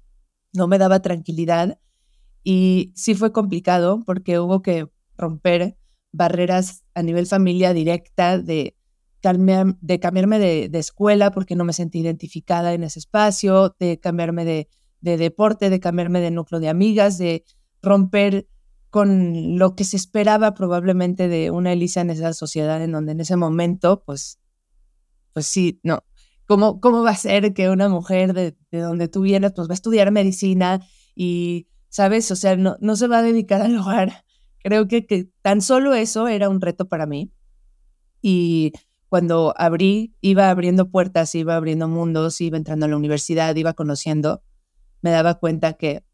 no 0.52 0.68
me 0.68 0.76
daba 0.76 1.00
tranquilidad. 1.00 1.78
Y 2.44 2.92
sí 2.96 3.14
fue 3.14 3.32
complicado 3.32 4.02
porque 4.04 4.38
hubo 4.40 4.61
que 4.61 4.90
romper 5.16 5.78
barreras 6.12 6.85
a 6.92 7.02
nivel 7.02 7.26
familia 7.26 7.73
directa 7.73 8.38
de, 8.38 8.75
de 9.33 10.00
cambiarme 10.00 10.38
de, 10.38 10.68
de, 10.68 10.78
escuela 10.78 11.30
porque 11.30 11.56
no 11.56 11.64
me 11.64 11.73
sentí 11.73 12.00
identificada 12.00 12.75
en 12.75 12.85
ese 12.85 12.99
espacio, 12.99 13.75
de 13.78 13.99
cambiarme 13.99 14.45
de, 14.45 14.68
de 15.00 15.16
deporte, 15.16 15.71
de 15.71 15.80
cambiarme 15.80 16.21
de 16.21 16.30
núcleo 16.30 16.61
de 16.61 16.68
amigas, 16.68 17.18
de 17.18 17.45
romper 17.83 18.49
con 18.90 19.59
lo 19.59 19.75
que 19.75 19.85
se 19.85 19.97
esperaba 19.97 20.54
probablemente 20.54 21.28
de 21.28 21.50
una 21.50 21.73
Elisa 21.73 22.00
en 22.00 22.11
esa 22.11 22.33
sociedad 22.33 22.83
en 22.83 22.92
donde 22.92 23.12
en 23.12 23.21
ese 23.21 23.37
momento, 23.37 24.02
pues, 24.04 24.38
pues 25.33 25.47
sí, 25.47 25.80
no. 25.83 26.04
¿Cómo, 26.47 26.80
cómo 26.80 27.02
va 27.02 27.11
a 27.11 27.16
ser 27.16 27.52
que 27.52 27.68
una 27.68 27.88
mujer 27.88 28.33
de, 28.33 28.56
donde 28.71 29.09
tú 29.09 29.23
vienes, 29.23 29.52
pues 29.54 29.68
va 29.68 29.73
a 29.73 29.75
estudiar 29.75 30.12
medicina 30.12 30.80
y, 31.14 31.66
¿sabes? 31.88 32.30
O 32.30 32.37
sea, 32.37 32.56
no, 32.56 32.76
no 32.80 32.97
se 32.97 33.09
va 33.09 33.18
a 33.18 33.23
dedicar 33.23 33.61
al 33.62 33.76
hogar. 33.76 34.25
Creo 34.61 34.87
que, 34.87 35.06
que 35.06 35.28
tan 35.42 35.61
solo 35.61 35.95
eso 35.95 36.28
era 36.28 36.49
un 36.49 36.61
reto 36.61 36.88
para 36.88 37.06
mí. 37.06 37.33
Y 38.23 38.73
cuando 39.08 39.54
abrí, 39.56 40.14
iba 40.20 40.50
abriendo 40.50 40.90
puertas, 40.90 41.34
iba 41.34 41.56
abriendo 41.56 41.88
mundos, 41.88 42.40
iba 42.40 42.56
entrando 42.56 42.86
a 42.86 42.88
la 42.88 42.96
universidad, 42.96 43.54
iba 43.56 43.75
conociendo, 43.75 44.42
me 45.02 45.10
daba 45.10 45.34
cuenta 45.34 45.75
que 45.75 46.04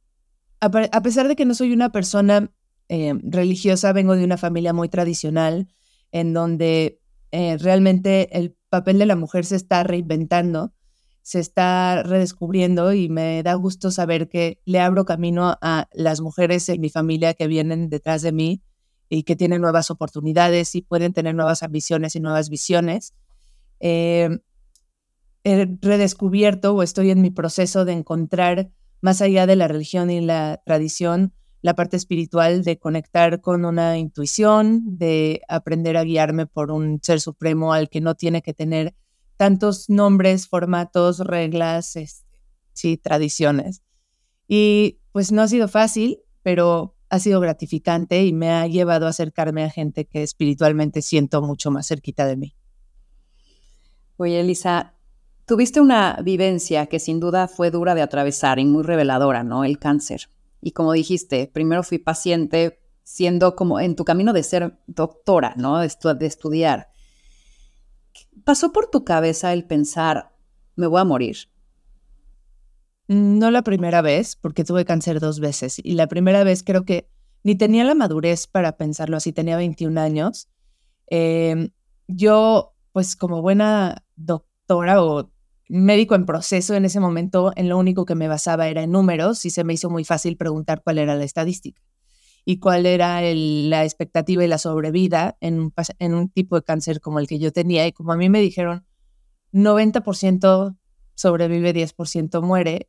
a, 0.60 0.70
pesar 1.02 1.26
de 1.26 1.34
que 1.34 1.44
no 1.44 1.54
soy 1.54 1.72
una 1.72 1.90
persona 1.90 2.52
eh, 2.88 3.14
religiosa, 3.22 3.92
vengo 3.92 4.14
de 4.14 4.24
una 4.24 4.36
familia 4.36 4.72
muy 4.72 4.88
tradicional 4.88 5.68
en 6.12 6.32
donde 6.32 7.00
eh, 7.32 7.56
realmente 7.58 8.38
el 8.38 8.56
papel 8.68 8.98
de 8.98 9.06
la 9.06 9.16
mujer 9.16 9.44
se 9.44 9.56
está 9.56 9.82
reinventando, 9.82 10.72
se 11.22 11.40
está 11.40 12.04
redescubriendo 12.04 12.92
y 12.92 13.08
me 13.08 13.42
da 13.42 13.54
gusto 13.54 13.90
saber 13.90 14.28
que 14.28 14.60
le 14.64 14.78
abro 14.78 15.04
camino 15.04 15.56
a 15.60 15.88
las 15.92 16.20
mujeres 16.20 16.68
en 16.68 16.80
mi 16.80 16.90
familia 16.90 17.34
que 17.34 17.48
vienen 17.48 17.88
detrás 17.88 18.22
de 18.22 18.32
mí 18.32 18.62
y 19.14 19.24
que 19.24 19.36
tienen 19.36 19.60
nuevas 19.60 19.90
oportunidades 19.90 20.74
y 20.74 20.80
pueden 20.80 21.12
tener 21.12 21.34
nuevas 21.34 21.62
ambiciones 21.62 22.16
y 22.16 22.20
nuevas 22.20 22.48
visiones. 22.48 23.12
Eh, 23.78 24.38
he 25.44 25.68
redescubierto 25.82 26.74
o 26.74 26.82
estoy 26.82 27.10
en 27.10 27.20
mi 27.20 27.30
proceso 27.30 27.84
de 27.84 27.92
encontrar 27.92 28.70
más 29.02 29.20
allá 29.20 29.46
de 29.46 29.54
la 29.54 29.68
religión 29.68 30.10
y 30.10 30.22
la 30.22 30.62
tradición, 30.64 31.34
la 31.60 31.74
parte 31.74 31.98
espiritual 31.98 32.64
de 32.64 32.78
conectar 32.78 33.42
con 33.42 33.66
una 33.66 33.98
intuición, 33.98 34.80
de 34.96 35.42
aprender 35.46 35.98
a 35.98 36.04
guiarme 36.04 36.46
por 36.46 36.70
un 36.70 36.98
ser 37.02 37.20
supremo 37.20 37.74
al 37.74 37.90
que 37.90 38.00
no 38.00 38.14
tiene 38.14 38.40
que 38.40 38.54
tener 38.54 38.94
tantos 39.36 39.90
nombres, 39.90 40.48
formatos, 40.48 41.18
reglas, 41.18 41.96
este, 41.96 42.38
sí, 42.72 42.96
tradiciones. 42.96 43.82
Y 44.48 45.00
pues 45.12 45.32
no 45.32 45.42
ha 45.42 45.48
sido 45.48 45.68
fácil, 45.68 46.20
pero 46.42 46.96
ha 47.12 47.18
sido 47.18 47.40
gratificante 47.40 48.24
y 48.24 48.32
me 48.32 48.50
ha 48.50 48.66
llevado 48.66 49.06
a 49.06 49.10
acercarme 49.10 49.64
a 49.64 49.70
gente 49.70 50.06
que 50.06 50.22
espiritualmente 50.22 51.02
siento 51.02 51.42
mucho 51.42 51.70
más 51.70 51.86
cerquita 51.86 52.26
de 52.26 52.36
mí. 52.36 52.56
Oye, 54.16 54.40
Elisa, 54.40 54.94
Tuviste 55.44 55.80
una 55.80 56.18
vivencia 56.22 56.86
que 56.86 57.00
sin 57.00 57.18
duda 57.18 57.48
fue 57.48 57.70
dura 57.70 57.94
de 57.94 58.02
atravesar 58.02 58.58
y 58.58 58.64
muy 58.64 58.84
reveladora, 58.84 59.42
¿no? 59.42 59.64
El 59.64 59.78
cáncer. 59.78 60.30
Y 60.60 60.70
como 60.70 60.92
dijiste, 60.92 61.50
primero 61.52 61.82
fui 61.82 61.98
paciente 61.98 62.80
siendo 63.02 63.56
como 63.56 63.80
en 63.80 63.96
tu 63.96 64.04
camino 64.04 64.32
de 64.32 64.44
ser 64.44 64.78
doctora, 64.86 65.54
¿no? 65.56 65.80
De, 65.80 66.26
estudiar. 66.26 66.88
¿Pasó 68.44 68.72
por 68.72 68.88
tu 68.88 69.04
cabeza 69.04 69.52
el 69.52 69.66
pensar, 69.66 70.32
me 70.76 70.86
voy 70.86 71.00
a 71.00 71.04
morir? 71.04 71.36
No 73.08 73.50
la 73.50 73.62
primera 73.62 74.02
vez, 74.02 74.36
porque 74.36 74.64
tuve 74.64 74.84
cáncer 74.84 75.20
dos 75.20 75.40
veces. 75.40 75.80
Y 75.82 75.94
la 75.94 76.06
primera 76.06 76.44
vez 76.44 76.62
creo 76.62 76.84
que 76.84 77.08
ni 77.44 77.56
tenía 77.56 77.84
la 77.84 77.94
madurez 77.94 78.46
para 78.46 78.76
pensarlo 78.76 79.16
así, 79.16 79.32
tenía 79.32 79.56
21 79.56 79.98
años. 79.98 80.48
Em, 81.08 81.70
yo, 82.06 82.74
pues 82.92 83.16
como 83.16 83.42
buena 83.42 84.04
doctora 84.16 85.02
o 85.02 85.30
médico 85.68 86.14
en 86.14 86.26
proceso 86.26 86.74
en 86.74 86.84
ese 86.84 87.00
momento, 87.00 87.52
en 87.56 87.68
lo 87.68 87.78
único 87.78 88.04
que 88.04 88.14
me 88.14 88.28
basaba 88.28 88.68
era 88.68 88.82
en 88.82 88.92
números 88.92 89.44
y 89.44 89.50
se 89.50 89.64
me 89.64 89.72
hizo 89.72 89.90
muy 89.90 90.04
fácil 90.04 90.36
preguntar 90.36 90.82
cuál 90.82 90.98
era 90.98 91.14
la 91.16 91.24
estadística 91.24 91.80
y 92.44 92.58
cuál 92.58 92.86
era 92.86 93.20
la 93.22 93.84
expectativa 93.84 94.44
y 94.44 94.48
la 94.48 94.58
sobrevida 94.58 95.36
en 95.40 95.60
un, 95.60 95.74
en 95.98 96.14
un 96.14 96.28
tipo 96.28 96.56
de 96.56 96.62
cáncer 96.62 97.00
como 97.00 97.18
el 97.18 97.26
que 97.26 97.38
yo 97.38 97.52
tenía. 97.52 97.86
Y 97.86 97.92
como 97.92 98.12
a 98.12 98.16
mí 98.16 98.28
me 98.28 98.40
dijeron, 98.40 98.84
90% 99.52 100.76
sobrevive, 101.14 101.72
10% 101.72 102.42
muere. 102.42 102.88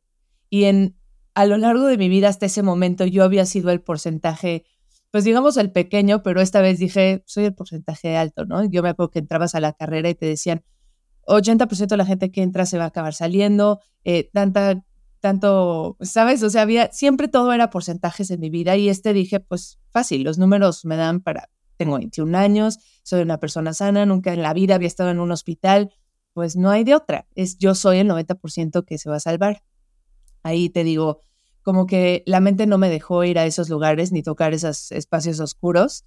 Y 0.54 0.66
en, 0.66 0.96
a 1.34 1.46
lo 1.46 1.56
largo 1.56 1.86
de 1.86 1.98
mi 1.98 2.08
vida 2.08 2.28
hasta 2.28 2.46
ese 2.46 2.62
momento 2.62 3.04
yo 3.06 3.24
había 3.24 3.44
sido 3.44 3.70
el 3.70 3.80
porcentaje, 3.80 4.64
pues 5.10 5.24
digamos 5.24 5.56
el 5.56 5.72
pequeño, 5.72 6.22
pero 6.22 6.40
esta 6.40 6.60
vez 6.60 6.78
dije, 6.78 7.24
soy 7.26 7.46
el 7.46 7.54
porcentaje 7.56 8.16
alto, 8.16 8.44
¿no? 8.44 8.64
Yo 8.64 8.80
me 8.80 8.90
acuerdo 8.90 9.10
que 9.10 9.18
entrabas 9.18 9.56
a 9.56 9.60
la 9.60 9.72
carrera 9.72 10.10
y 10.10 10.14
te 10.14 10.26
decían, 10.26 10.62
80% 11.26 11.88
de 11.88 11.96
la 11.96 12.06
gente 12.06 12.30
que 12.30 12.40
entra 12.40 12.66
se 12.66 12.78
va 12.78 12.84
a 12.84 12.86
acabar 12.86 13.14
saliendo, 13.14 13.80
eh, 14.04 14.30
tanta, 14.32 14.84
tanto, 15.18 15.96
¿sabes? 16.02 16.40
O 16.44 16.50
sea, 16.50 16.62
había, 16.62 16.92
siempre 16.92 17.26
todo 17.26 17.52
era 17.52 17.70
porcentajes 17.70 18.30
en 18.30 18.38
mi 18.38 18.48
vida 18.48 18.76
y 18.76 18.88
este 18.88 19.12
dije, 19.12 19.40
pues 19.40 19.80
fácil, 19.90 20.22
los 20.22 20.38
números 20.38 20.84
me 20.84 20.94
dan 20.94 21.20
para, 21.20 21.50
tengo 21.76 21.96
21 21.96 22.38
años, 22.38 22.78
soy 23.02 23.22
una 23.22 23.40
persona 23.40 23.74
sana, 23.74 24.06
nunca 24.06 24.32
en 24.32 24.42
la 24.42 24.54
vida 24.54 24.76
había 24.76 24.86
estado 24.86 25.10
en 25.10 25.18
un 25.18 25.32
hospital, 25.32 25.92
pues 26.32 26.54
no 26.54 26.70
hay 26.70 26.84
de 26.84 26.94
otra, 26.94 27.26
es 27.34 27.58
yo 27.58 27.74
soy 27.74 27.98
el 27.98 28.08
90% 28.08 28.84
que 28.84 28.98
se 28.98 29.10
va 29.10 29.16
a 29.16 29.20
salvar. 29.20 29.64
Ahí 30.44 30.70
te 30.70 30.84
digo, 30.84 31.18
como 31.62 31.86
que 31.86 32.22
la 32.26 32.38
mente 32.38 32.66
no 32.66 32.78
me 32.78 32.88
dejó 32.88 33.24
ir 33.24 33.40
a 33.40 33.46
esos 33.46 33.68
lugares 33.68 34.12
ni 34.12 34.22
tocar 34.22 34.54
esos 34.54 34.92
espacios 34.92 35.40
oscuros 35.40 36.04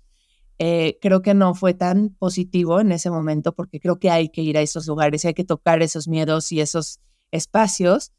eh, 0.59 0.97
creo 1.01 1.21
que 1.21 1.35
no 1.35 1.53
fue 1.53 1.75
tan 1.75 2.09
positivo 2.09 2.79
en 2.79 2.91
ese 2.91 3.11
momento 3.11 3.53
porque 3.53 3.79
creo 3.79 3.99
que 3.99 4.09
hay 4.09 4.29
que 4.29 4.41
ir 4.41 4.57
a 4.57 4.61
esos 4.61 4.87
lugares 4.87 5.23
y 5.23 5.27
hay 5.27 5.33
que 5.35 5.43
tocar 5.43 5.83
esos 5.83 6.07
miedos 6.07 6.51
y 6.51 6.61
esos 6.61 6.99
espacios. 7.31 8.11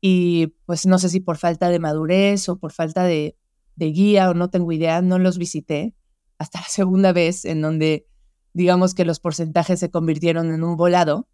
Y 0.00 0.48
pues 0.66 0.86
no 0.86 0.98
sé 0.98 1.08
si 1.08 1.20
por 1.20 1.38
falta 1.38 1.68
de 1.68 1.78
madurez 1.78 2.48
o 2.48 2.58
por 2.58 2.72
falta 2.72 3.04
de, 3.04 3.36
guía 3.76 4.30
o 4.30 4.34
no 4.34 4.50
tengo 4.50 4.72
idea, 4.72 5.02
no 5.02 5.18
los 5.18 5.38
visité 5.38 5.94
hasta 6.38 6.60
la 6.60 6.68
segunda 6.68 7.12
vez 7.12 7.44
en 7.44 7.60
donde 7.60 8.06
digamos 8.52 8.94
que 8.94 9.04
los 9.04 9.20
porcentajes 9.20 9.80
se 9.80 9.90
convirtieron 9.90 10.52
en 10.52 10.64
un 10.64 10.76
volado. 10.76 11.28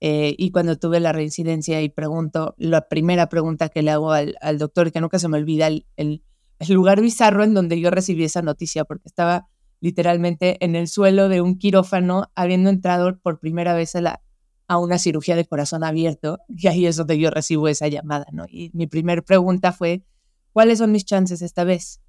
Eh, 0.00 0.34
y 0.38 0.50
cuando 0.50 0.76
tuve 0.76 1.00
la 1.00 1.12
reincidencia 1.12 1.80
y 1.82 1.88
pregunto, 1.88 2.54
la 2.58 2.88
primera 2.88 3.28
pregunta 3.28 3.68
que 3.68 3.82
le 3.82 3.90
hago 3.90 4.12
al, 4.12 4.34
doctor, 4.58 4.92
que 4.92 5.00
nunca 5.00 5.18
se 5.18 5.28
me 5.28 5.38
olvida, 5.38 5.66
el, 5.66 5.86
el, 5.96 6.22
lugar 6.68 7.00
bizarro 7.00 7.44
en 7.44 7.54
donde 7.54 7.80
yo 7.80 7.90
recibí 7.90 8.24
esa 8.24 8.42
noticia, 8.42 8.84
porque 8.84 9.08
estaba 9.08 9.48
literalmente 9.80 10.62
en 10.64 10.76
el 10.76 10.88
suelo 10.88 11.28
de 11.28 11.40
un 11.40 11.58
quirófano, 11.58 12.30
habiendo 12.34 12.70
entrado 12.70 13.18
por 13.18 13.38
primera 13.38 13.74
vez 13.74 13.94
a, 13.94 14.00
la, 14.00 14.22
a 14.66 14.78
una 14.78 14.98
cirugía 14.98 15.36
de 15.36 15.46
corazón 15.46 15.84
abierto, 15.84 16.38
y 16.48 16.66
ahí 16.68 16.86
es 16.86 16.96
donde 16.96 17.18
yo 17.18 17.30
recibo 17.30 17.68
esa 17.68 17.88
llamada, 17.88 18.26
¿no? 18.32 18.44
Y 18.48 18.70
mi 18.74 18.86
primera 18.86 19.22
pregunta 19.22 19.72
fue, 19.72 20.04
¿cuáles 20.52 20.78
son 20.78 20.92
mis 20.92 21.04
chances 21.04 21.42
esta 21.42 21.64
vez? 21.64 22.00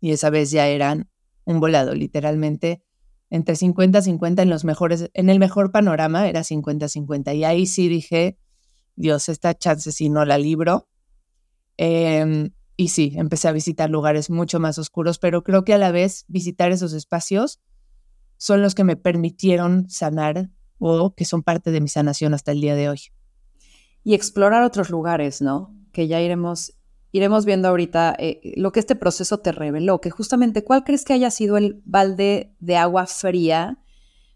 Y 0.00 0.12
esa 0.12 0.30
vez 0.30 0.50
ya 0.50 0.68
eran 0.68 1.08
un 1.44 1.60
volado, 1.60 1.94
literalmente, 1.94 2.82
entre 3.30 3.54
50-50 3.54 4.42
en 4.42 4.50
los 4.50 4.64
mejores, 4.64 5.10
en 5.14 5.30
el 5.30 5.38
mejor 5.38 5.72
panorama 5.72 6.28
era 6.28 6.40
50-50, 6.40 7.36
y 7.36 7.44
ahí 7.44 7.66
sí 7.66 7.88
dije, 7.88 8.38
Dios, 8.94 9.28
esta 9.28 9.54
chance 9.54 9.92
si 9.92 10.08
no 10.08 10.24
la 10.24 10.38
libro. 10.38 10.88
Eh, 11.78 12.50
y 12.76 12.88
sí, 12.88 13.14
empecé 13.16 13.48
a 13.48 13.52
visitar 13.52 13.88
lugares 13.88 14.28
mucho 14.28 14.60
más 14.60 14.78
oscuros, 14.78 15.18
pero 15.18 15.42
creo 15.42 15.64
que 15.64 15.72
a 15.72 15.78
la 15.78 15.92
vez 15.92 16.24
visitar 16.28 16.72
esos 16.72 16.92
espacios 16.92 17.60
son 18.36 18.60
los 18.60 18.74
que 18.74 18.84
me 18.84 18.96
permitieron 18.96 19.88
sanar 19.88 20.50
o 20.78 21.14
que 21.14 21.24
son 21.24 21.42
parte 21.42 21.70
de 21.70 21.80
mi 21.80 21.88
sanación 21.88 22.34
hasta 22.34 22.52
el 22.52 22.60
día 22.60 22.74
de 22.74 22.90
hoy. 22.90 23.00
Y 24.04 24.14
explorar 24.14 24.62
otros 24.62 24.90
lugares, 24.90 25.40
¿no? 25.40 25.74
Que 25.92 26.06
ya 26.06 26.20
iremos, 26.20 26.75
iremos 27.16 27.44
viendo 27.44 27.68
ahorita 27.68 28.14
eh, 28.18 28.52
lo 28.56 28.72
que 28.72 28.80
este 28.80 28.96
proceso 28.96 29.38
te 29.38 29.52
reveló, 29.52 30.00
que 30.00 30.10
justamente 30.10 30.64
cuál 30.64 30.84
crees 30.84 31.04
que 31.04 31.12
haya 31.12 31.30
sido 31.30 31.56
el 31.56 31.82
balde 31.84 32.54
de 32.60 32.76
agua 32.76 33.06
fría 33.06 33.78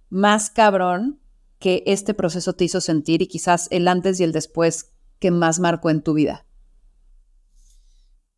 más 0.09 0.51
cabrón 0.51 1.21
que 1.59 1.83
este 1.87 2.15
proceso 2.15 2.55
te 2.55 2.65
hizo 2.65 2.81
sentir 2.81 3.23
y 3.23 3.27
quizás 3.27 3.69
el 3.71 3.87
antes 3.87 4.19
y 4.19 4.25
el 4.25 4.33
después 4.33 4.95
que 5.19 5.31
más 5.31 5.61
marcó 5.61 5.91
en 5.91 6.03
tu 6.03 6.15
vida 6.15 6.47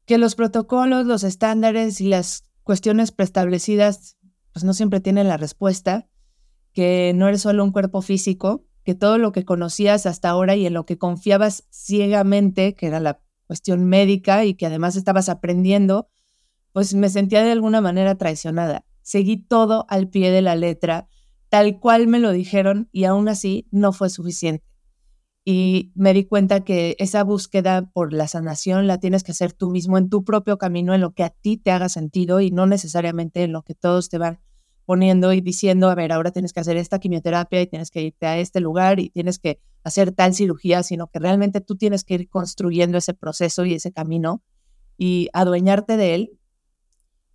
que 0.07 0.19
los 0.19 0.35
protocolos, 0.35 1.07
los 1.07 1.25
estándares 1.25 2.01
y 2.01 2.09
las 2.09 2.45
cuestiones 2.63 3.13
preestablecidas 3.13 4.17
pues 4.53 4.65
no 4.65 4.75
siempre 4.75 5.01
tienen 5.01 5.29
la 5.29 5.39
respuesta, 5.39 6.09
que 6.73 7.13
no 7.15 7.29
eres 7.29 7.43
solo 7.43 7.65
un 7.65 7.73
cuerpo 7.73 8.03
físico, 8.03 8.67
que 8.85 8.95
todo 8.95 9.17
lo 9.17 9.33
que 9.33 9.45
conocías 9.45 10.05
hasta 10.05 10.29
ahora 10.29 10.57
y 10.57 10.67
en 10.67 10.75
lo 10.75 10.85
que 10.85 10.99
confiabas 10.99 11.65
ciegamente, 11.71 12.75
que 12.75 12.87
era 12.89 13.01
la 13.01 13.23
cuestión 13.53 13.85
médica 13.85 14.47
y 14.47 14.55
que 14.55 14.65
además 14.65 14.97
estabas 14.97 15.29
aprendiendo, 15.29 16.09
pues 16.73 16.95
me 16.95 17.11
sentía 17.11 17.45
de 17.45 17.53
alguna 17.53 17.83
manera 17.83 18.17
traicionada. 18.17 18.87
Seguí 19.03 19.37
todo 19.37 19.85
al 19.91 20.09
pie 20.09 20.31
de 20.31 20.41
la 20.41 20.57
letra, 20.57 21.07
tal 21.51 21.79
cual 21.79 22.07
me 22.07 22.19
lo 22.19 22.33
dijeron 22.33 22.89
y 22.93 23.05
aún 23.05 23.29
así 23.29 23.69
no 23.71 23.93
fue 23.93 24.09
suficiente 24.09 24.65
y 25.45 25.93
me 25.95 26.15
di 26.15 26.25
cuenta 26.25 26.65
que 26.65 26.97
esa 26.99 27.25
búsqueda 27.25 27.91
por 27.93 28.13
la 28.13 28.29
sanación 28.29 28.87
la 28.87 28.99
tienes 28.99 29.25
que 29.25 29.33
hacer 29.33 29.53
tú 29.53 29.71
mismo 29.71 29.99
en 29.99 30.09
tu 30.09 30.25
propio 30.25 30.57
camino, 30.57 30.95
en 30.95 31.01
lo 31.01 31.13
que 31.13 31.25
a 31.25 31.31
ti 31.31 31.57
te 31.57 31.73
haga 31.73 31.89
sentido 31.89 32.41
y 32.41 32.51
no 32.51 32.67
necesariamente 32.67 33.43
en 33.43 33.53
lo 33.53 33.63
que 33.63 33.75
todos 33.75 34.09
te 34.09 34.19
van 34.19 34.41
poniendo 34.85 35.33
y 35.33 35.41
diciendo, 35.41 35.89
a 35.91 35.95
ver, 35.95 36.13
ahora 36.13 36.31
tienes 36.31 36.53
que 36.53 36.61
hacer 36.61 36.77
esta 36.77 36.99
quimioterapia 36.99 37.61
y 37.61 37.67
tienes 37.67 37.91
que 37.91 38.03
irte 38.03 38.27
a 38.27 38.39
este 38.39 38.61
lugar 38.61 39.01
y 39.01 39.11
tienes 39.11 39.39
que 39.39 39.61
hacer 39.85 40.13
tal 40.13 40.35
cirugía, 40.35 40.83
sino 40.83 41.09
que 41.09 41.19
realmente 41.19 41.61
tú 41.61 41.77
tienes 41.77 42.05
que 42.05 42.15
ir 42.15 42.29
construyendo 42.29 42.99
ese 42.99 43.15
proceso 43.15 43.65
y 43.65 43.75
ese 43.75 43.93
camino 43.93 44.43
y 44.97 45.29
adueñarte 45.33 45.97
de 45.97 46.15
él 46.15 46.39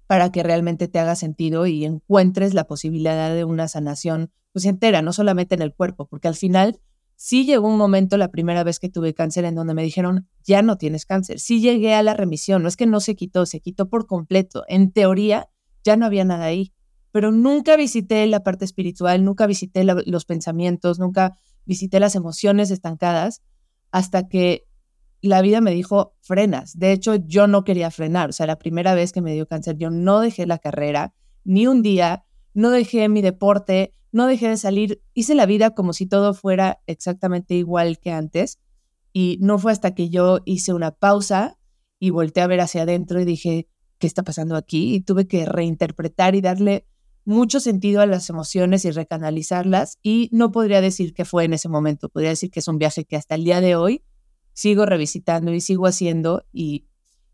para 0.08 0.32
que 0.32 0.44
realmente 0.44 0.88
te 0.88 1.00
haga 1.00 1.16
sentido 1.16 1.66
y 1.68 1.84
encuentres 1.84 2.54
la 2.54 2.66
posibilidad 2.66 3.34
de 3.34 3.44
una 3.44 3.68
sanación 3.68 4.32
pues 4.54 4.66
entera, 4.66 5.01
no 5.01 5.12
solamente 5.13 5.56
en 5.56 5.62
el 5.62 5.74
cuerpo, 5.74 6.08
porque 6.08 6.27
al 6.27 6.36
final 6.36 6.80
Sí 7.20 7.46
llegó 7.46 7.68
un 7.68 7.80
momento 7.80 8.16
la 8.16 8.30
primera 8.30 8.63
vez 8.63 8.77
que 8.80 8.89
tuve 8.89 9.16
cáncer 9.16 9.44
en 9.46 9.56
donde 9.56 9.74
me 9.74 9.82
dijeron, 9.82 10.27
ya 10.44 10.62
no 10.62 10.77
tienes 10.77 11.08
cáncer. 11.08 11.39
Sí 11.39 11.60
llegué 11.60 11.96
a 11.96 12.04
la 12.04 12.13
remisión, 12.13 12.62
no 12.62 12.68
es 12.68 12.77
que 12.77 12.86
no 12.86 13.00
se 13.00 13.16
quitó, 13.16 13.48
se 13.48 13.60
quitó 13.60 13.89
por 13.89 14.06
completo. 14.06 14.66
En 14.68 14.92
teoría, 14.92 15.50
ya 15.84 15.98
no 15.98 16.06
había 16.06 16.25
nada 16.25 16.46
ahí, 16.46 16.74
pero 17.18 17.32
nunca 17.32 17.76
visité 17.76 18.28
la 18.28 18.44
parte 18.44 18.64
espiritual, 18.64 19.26
nunca 19.26 19.48
visité 19.48 19.84
los 19.84 20.26
pensamientos, 20.26 21.00
nunca 21.00 21.36
visité 21.66 22.00
las 22.00 22.14
emociones 22.14 22.70
estancadas 22.70 23.42
hasta 23.90 24.28
que 24.28 24.68
la 25.24 25.42
vida 25.42 25.60
me 25.60 25.72
dijo, 25.72 26.14
frenas. 26.22 26.78
De 26.78 26.92
hecho, 26.92 27.16
yo 27.16 27.48
no 27.48 27.64
quería 27.64 27.90
frenar. 27.90 28.30
O 28.30 28.34
sea, 28.34 28.46
la 28.46 28.60
primera 28.60 28.94
vez 28.94 29.14
que 29.14 29.22
me 29.22 29.34
dio 29.34 29.48
cáncer, 29.48 29.78
yo 29.80 29.90
no 29.90 30.20
dejé 30.20 30.46
la 30.46 30.60
carrera 30.60 31.16
ni 31.44 31.66
un 31.66 31.82
día, 31.82 32.24
no 32.54 32.70
dejé 32.70 33.10
mi 33.10 33.24
deporte, 33.24 33.96
no 34.12 34.28
dejé 34.28 34.50
de 34.50 34.58
salir. 34.58 35.02
Hice 35.16 35.34
la 35.34 35.48
vida 35.48 35.72
como 35.72 35.94
si 35.94 36.06
todo 36.06 36.36
fuera 36.36 36.84
exactamente 36.86 37.56
igual 37.56 37.98
que 37.98 38.12
antes. 38.12 38.60
Y 39.12 39.40
no 39.42 39.58
fue 39.58 39.72
hasta 39.72 39.96
que 39.96 40.10
yo 40.10 40.42
hice 40.46 40.72
una 40.72 40.92
pausa 40.92 41.58
y 41.98 42.12
volteé 42.12 42.44
a 42.44 42.48
ver 42.48 42.62
hacia 42.62 42.84
adentro 42.84 43.20
y 43.20 43.26
dije, 43.26 43.68
¿qué 43.98 44.06
está 44.06 44.22
pasando 44.22 44.56
aquí? 44.56 44.94
Y 44.94 45.02
tuve 45.02 45.28
que 45.28 45.48
reinterpretar 45.48 46.36
y 46.36 46.42
darle 46.42 46.86
mucho 47.28 47.60
sentido 47.60 48.00
a 48.00 48.06
las 48.06 48.30
emociones 48.30 48.86
y 48.86 48.92
recanalizarlas. 48.92 50.00
Y 50.02 50.30
no 50.32 50.52
podría 50.52 50.80
decir 50.80 51.14
que 51.14 51.26
fue 51.26 51.44
en 51.44 51.54
ese 51.54 51.68
momento, 51.68 52.08
podría 52.08 52.30
decir 52.30 52.50
que 52.50 52.62
es 52.62 52.68
un 52.70 52.78
viaje 52.78 53.04
que 53.04 53.18
hasta 53.18 53.36
el 53.36 53.44
día 53.44 53.60
de 53.60 53.76
hoy 53.76 54.02
sigo 54.54 54.86
revisitando 54.86 55.54
y 55.54 55.60
sigo 55.60 55.88
haciendo 55.88 56.46
y, 56.54 56.88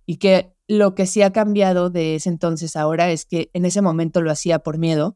y 0.07 0.17
que 0.17 0.55
lo 0.67 0.95
que 0.95 1.05
sí 1.05 1.21
ha 1.21 1.31
cambiado 1.31 1.91
de 1.91 2.15
ese 2.15 2.29
entonces 2.29 2.75
ahora 2.75 3.11
es 3.11 3.25
que 3.25 3.51
en 3.53 3.65
ese 3.65 3.81
momento 3.83 4.21
lo 4.21 4.31
hacía 4.31 4.59
por 4.59 4.79
miedo, 4.79 5.15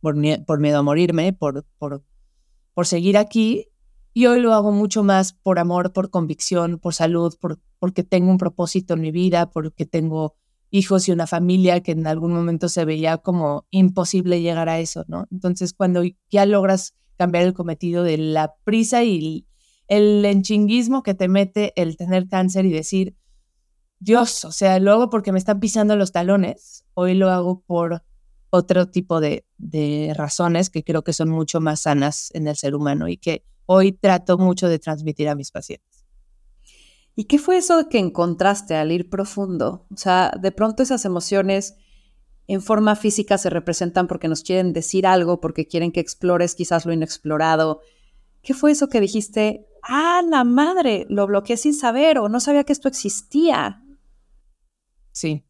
por, 0.00 0.14
por 0.46 0.60
miedo 0.60 0.78
a 0.78 0.82
morirme, 0.82 1.32
por, 1.32 1.66
por, 1.76 2.04
por 2.74 2.86
seguir 2.86 3.18
aquí 3.18 3.70
y 4.14 4.26
hoy 4.26 4.40
lo 4.40 4.54
hago 4.54 4.70
mucho 4.70 5.02
más 5.02 5.32
por 5.32 5.58
amor, 5.58 5.92
por 5.92 6.10
convicción, 6.10 6.78
por 6.78 6.94
salud, 6.94 7.34
por, 7.40 7.58
porque 7.80 8.04
tengo 8.04 8.30
un 8.30 8.38
propósito 8.38 8.94
en 8.94 9.00
mi 9.00 9.10
vida, 9.10 9.50
porque 9.50 9.84
tengo 9.84 10.36
hijos 10.70 11.08
y 11.08 11.12
una 11.12 11.26
familia 11.26 11.80
que 11.82 11.92
en 11.92 12.06
algún 12.06 12.32
momento 12.32 12.68
se 12.68 12.84
veía 12.84 13.18
como 13.18 13.66
imposible 13.70 14.40
llegar 14.40 14.68
a 14.68 14.78
eso, 14.78 15.04
¿no? 15.08 15.26
Entonces, 15.30 15.72
cuando 15.72 16.02
ya 16.30 16.46
logras 16.46 16.94
cambiar 17.16 17.44
el 17.44 17.54
cometido 17.54 18.02
de 18.02 18.18
la 18.18 18.54
prisa 18.64 19.04
y 19.04 19.46
el 19.88 20.24
enchinguismo 20.24 21.02
que 21.02 21.14
te 21.14 21.28
mete 21.28 21.72
el 21.80 21.96
tener 21.96 22.28
cáncer 22.28 22.66
y 22.66 22.72
decir, 22.72 23.16
Dios, 23.98 24.44
o 24.44 24.52
sea, 24.52 24.78
lo 24.78 24.92
hago 24.92 25.10
porque 25.10 25.32
me 25.32 25.38
están 25.38 25.60
pisando 25.60 25.96
los 25.96 26.12
talones, 26.12 26.84
hoy 26.94 27.14
lo 27.14 27.30
hago 27.30 27.62
por 27.62 28.02
otro 28.50 28.90
tipo 28.90 29.20
de, 29.20 29.46
de 29.56 30.12
razones 30.14 30.70
que 30.70 30.84
creo 30.84 31.02
que 31.02 31.12
son 31.12 31.30
mucho 31.30 31.60
más 31.60 31.80
sanas 31.80 32.30
en 32.34 32.46
el 32.46 32.56
ser 32.56 32.74
humano 32.74 33.08
y 33.08 33.16
que 33.16 33.44
hoy 33.66 33.92
trato 33.92 34.38
mucho 34.38 34.68
de 34.68 34.78
transmitir 34.78 35.28
a 35.28 35.34
mis 35.34 35.50
pacientes. 35.50 35.95
¿Y 37.16 37.24
qué 37.24 37.38
fue 37.38 37.56
eso 37.56 37.88
que 37.88 37.98
encontraste 37.98 38.76
al 38.76 38.92
ir 38.92 39.10
profundo? 39.10 39.86
O 39.92 39.96
sea, 39.96 40.32
de 40.40 40.52
pronto 40.52 40.84
esas 40.84 41.04
emociones 41.04 41.76
en 42.46 42.62
forma 42.62 42.94
física 42.94 43.38
se 43.38 43.50
representan 43.50 44.06
porque 44.06 44.28
nos 44.28 44.42
quieren 44.42 44.72
decir 44.72 45.06
algo, 45.06 45.40
porque 45.40 45.66
quieren 45.66 45.90
que 45.90 46.00
explores 46.00 46.54
quizás 46.54 46.86
lo 46.86 46.92
inexplorado. 46.92 47.80
¿Qué 48.42 48.54
fue 48.54 48.70
eso 48.70 48.88
que 48.88 49.00
dijiste? 49.00 49.66
ah, 49.86 50.22
la 50.28 50.44
madre, 50.44 51.06
lo 51.08 51.26
bloqueé 51.26 51.56
sin 51.56 51.74
saber 51.74 52.18
o 52.18 52.28
no 52.28 52.40
sabía 52.40 52.64
que 52.64 52.72
esto 52.72 52.88
existía. 52.88 53.82
Sí. 55.12 55.44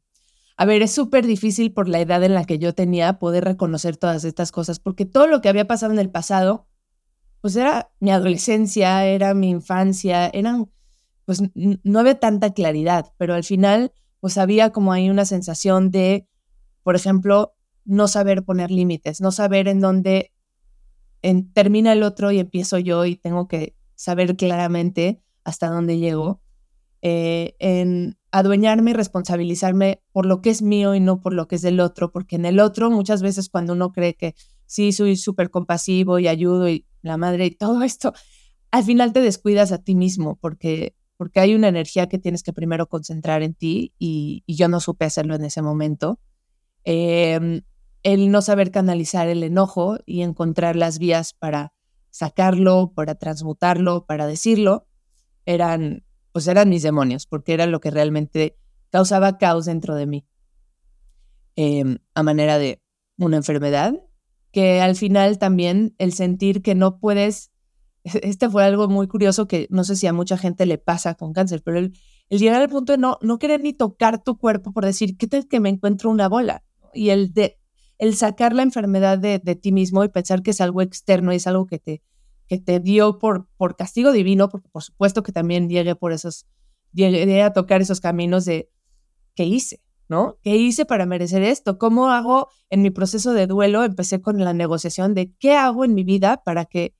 A 0.56 0.64
ver, 0.64 0.82
es 0.82 0.92
súper 0.92 1.26
difícil 1.26 1.72
por 1.72 1.88
la 1.88 2.00
edad 2.00 2.22
en 2.22 2.34
la 2.34 2.44
que 2.44 2.58
yo 2.58 2.74
tenía 2.74 3.18
poder 3.18 3.44
reconocer 3.44 3.96
todas 3.96 4.24
estas 4.24 4.52
cosas, 4.52 4.78
porque 4.78 5.04
todo 5.04 5.26
lo 5.26 5.40
que 5.40 5.48
había 5.48 5.66
pasado 5.66 5.92
en 5.92 5.98
el 5.98 6.10
pasado, 6.10 6.66
pues 7.40 7.56
era 7.56 7.90
mi 8.00 8.10
adolescencia, 8.10 9.04
era 9.04 9.34
mi 9.34 9.50
infancia, 9.50 10.28
eran, 10.28 10.70
pues 11.26 11.42
no 11.54 11.98
había 11.98 12.18
tanta 12.18 12.54
claridad, 12.54 13.12
pero 13.18 13.34
al 13.34 13.44
final, 13.44 13.92
pues 14.20 14.38
había 14.38 14.70
como 14.70 14.92
ahí 14.92 15.10
una 15.10 15.26
sensación 15.26 15.90
de, 15.90 16.26
por 16.82 16.96
ejemplo, 16.96 17.54
no 17.84 18.08
saber 18.08 18.44
poner 18.44 18.70
límites, 18.70 19.20
no 19.20 19.32
saber 19.32 19.68
en 19.68 19.80
dónde 19.80 20.32
termina 21.52 21.92
el 21.92 22.04
otro 22.04 22.30
y 22.30 22.38
empiezo 22.38 22.78
yo 22.78 23.04
y 23.04 23.16
tengo 23.16 23.48
que 23.48 23.74
saber 23.96 24.36
claramente 24.36 25.20
hasta 25.44 25.68
dónde 25.68 25.98
llego, 25.98 26.40
eh, 27.02 27.56
en 27.58 28.16
adueñarme 28.30 28.92
y 28.92 28.94
responsabilizarme 28.94 30.02
por 30.12 30.26
lo 30.26 30.40
que 30.40 30.50
es 30.50 30.62
mío 30.62 30.94
y 30.94 31.00
no 31.00 31.20
por 31.20 31.32
lo 31.32 31.48
que 31.48 31.56
es 31.56 31.62
del 31.62 31.80
otro, 31.80 32.12
porque 32.12 32.36
en 32.36 32.46
el 32.46 32.60
otro 32.60 32.90
muchas 32.90 33.22
veces 33.22 33.48
cuando 33.48 33.72
uno 33.72 33.92
cree 33.92 34.14
que 34.14 34.34
sí, 34.66 34.92
soy 34.92 35.16
súper 35.16 35.50
compasivo 35.50 36.18
y 36.18 36.28
ayudo 36.28 36.68
y 36.68 36.86
la 37.02 37.16
madre 37.16 37.46
y 37.46 37.50
todo 37.50 37.82
esto, 37.82 38.12
al 38.70 38.84
final 38.84 39.12
te 39.12 39.20
descuidas 39.20 39.72
a 39.72 39.78
ti 39.78 39.94
mismo 39.94 40.36
porque, 40.36 40.94
porque 41.16 41.40
hay 41.40 41.54
una 41.54 41.68
energía 41.68 42.08
que 42.08 42.18
tienes 42.18 42.42
que 42.42 42.52
primero 42.52 42.88
concentrar 42.88 43.42
en 43.42 43.54
ti 43.54 43.92
y, 43.98 44.44
yo 44.46 44.68
no 44.68 44.80
supe 44.80 45.04
hacerlo 45.04 45.34
en 45.34 45.44
ese 45.44 45.62
momento. 45.62 46.18
Em, 46.84 47.62
el 48.02 48.30
no 48.30 48.42
saber 48.42 48.70
canalizar 48.70 49.28
el 49.28 49.42
enojo 49.42 49.98
y 50.06 50.22
encontrar 50.22 50.76
las 50.76 50.98
vías 50.98 51.32
para 51.32 51.72
sacarlo, 52.10 52.92
para 52.94 53.16
transmutarlo, 53.16 54.06
para 54.06 54.26
decirlo, 54.26 54.86
eran, 55.44 56.04
pues 56.32 56.46
eran 56.46 56.68
mis 56.68 56.82
demonios, 56.82 57.26
porque 57.26 57.52
era 57.52 57.66
lo 57.66 57.80
que 57.80 57.90
realmente 57.90 58.56
causaba 58.90 59.38
caos 59.38 59.66
dentro 59.66 59.94
de 59.94 60.06
mí, 60.06 60.26
em, 61.56 61.98
a 62.14 62.22
manera 62.22 62.58
de 62.58 62.80
una 63.18 63.36
enfermedad, 63.36 63.94
que 64.52 64.80
al 64.80 64.96
final 64.96 65.38
también 65.38 65.94
el 65.98 66.12
sentir 66.12 66.62
que 66.62 66.74
no 66.74 66.98
puedes, 66.98 67.50
este 68.22 68.48
fue 68.48 68.64
algo 68.64 68.88
muy 68.88 69.08
curioso 69.08 69.48
que 69.48 69.66
no 69.70 69.84
sé 69.84 69.96
si 69.96 70.06
a 70.06 70.12
mucha 70.12 70.38
gente 70.38 70.66
le 70.66 70.78
pasa 70.78 71.14
con 71.14 71.32
cáncer, 71.32 71.62
pero 71.64 71.78
el, 71.78 71.92
llegar 72.28 72.62
al 72.62 72.68
punto 72.68 72.92
de 72.92 72.98
no, 72.98 73.18
no 73.20 73.38
querer 73.38 73.60
ni 73.60 73.72
tocar 73.72 74.22
tu 74.22 74.38
cuerpo 74.38 74.72
por 74.72 74.84
decir, 74.84 75.16
¿qué 75.16 75.26
tal 75.26 75.46
que 75.48 75.60
me 75.60 75.68
encuentro 75.68 76.10
una 76.10 76.28
bola? 76.28 76.62
Y 76.94 77.10
el 77.10 77.32
de 77.32 77.58
el 77.98 78.14
sacar 78.14 78.52
la 78.52 78.62
enfermedad 78.62 79.18
de, 79.18 79.38
ti 79.38 79.72
mismo 79.72 80.04
y 80.04 80.08
pensar 80.08 80.42
que 80.42 80.50
es 80.50 80.60
algo 80.60 80.82
externo 80.82 81.32
y 81.32 81.36
es 81.36 81.46
algo 81.46 81.66
que 81.66 81.78
te, 81.78 82.02
que 82.46 82.58
te 82.58 82.78
dio 82.78 83.18
por, 83.18 83.48
por 83.56 83.74
castigo 83.74 84.12
divino, 84.12 84.50
porque 84.50 84.68
por 84.68 84.82
supuesto 84.82 85.22
que 85.22 85.32
también 85.32 85.70
llegué 85.70 85.96
por 85.96 86.12
esos, 86.12 86.46
llegué 86.92 87.42
a 87.42 87.54
tocar 87.54 87.80
esos 87.80 88.02
caminos 88.02 88.44
de 88.44 88.70
qué 89.34 89.44
hice, 89.44 89.82
¿no? 90.08 90.36
¿Qué 90.42 90.56
hice 90.56 90.84
para 90.84 91.06
merecer 91.06 91.42
esto? 91.42 91.78
¿Cómo 91.78 92.10
hago 92.10 92.48
en 92.68 92.82
mi 92.82 92.90
proceso 92.90 93.32
de 93.32 93.46
duelo? 93.46 93.82
Empecé 93.82 94.20
con 94.20 94.44
la 94.44 94.52
negociación 94.52 95.14
de 95.14 95.32
qué 95.38 95.54
hago 95.54 95.84
en 95.84 95.94
mi 95.94 96.04
vida 96.04 96.42
para 96.44 96.66
que 96.66 96.94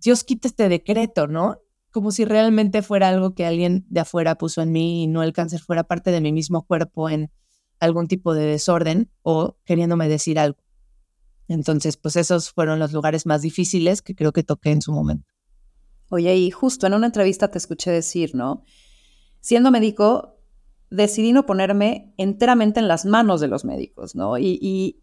Dios 0.00 0.24
quite 0.24 0.48
este 0.48 0.68
decreto, 0.68 1.26
¿no? 1.26 1.58
Como 1.90 2.10
si 2.10 2.24
realmente 2.24 2.82
fuera 2.82 3.08
algo 3.08 3.34
que 3.34 3.46
alguien 3.46 3.86
de 3.88 4.00
afuera 4.00 4.36
puso 4.36 4.62
en 4.62 4.72
mí 4.72 5.04
y 5.04 5.06
no 5.06 5.22
el 5.22 5.32
cáncer 5.32 5.60
fuera 5.60 5.84
parte 5.84 6.10
de 6.10 6.20
mi 6.20 6.32
mismo 6.32 6.66
cuerpo 6.66 7.08
en 7.08 7.30
algún 7.80 8.08
tipo 8.08 8.34
de 8.34 8.44
desorden 8.44 9.10
o 9.22 9.56
queriéndome 9.64 10.08
decir 10.08 10.38
algo. 10.38 10.58
Entonces, 11.48 11.96
pues 11.96 12.16
esos 12.16 12.50
fueron 12.50 12.78
los 12.78 12.92
lugares 12.92 13.24
más 13.24 13.42
difíciles 13.42 14.02
que 14.02 14.14
creo 14.14 14.32
que 14.32 14.42
toqué 14.42 14.70
en 14.70 14.82
su 14.82 14.92
momento. 14.92 15.26
Oye, 16.10 16.36
y 16.36 16.50
justo 16.50 16.86
en 16.86 16.94
una 16.94 17.06
entrevista 17.06 17.50
te 17.50 17.58
escuché 17.58 17.90
decir, 17.90 18.34
¿no? 18.34 18.64
Siendo 19.40 19.70
médico, 19.70 20.38
decidí 20.90 21.32
no 21.32 21.46
ponerme 21.46 22.14
enteramente 22.16 22.80
en 22.80 22.88
las 22.88 23.04
manos 23.04 23.40
de 23.40 23.48
los 23.48 23.64
médicos, 23.64 24.14
¿no? 24.14 24.38
Y, 24.38 24.58
y 24.60 25.02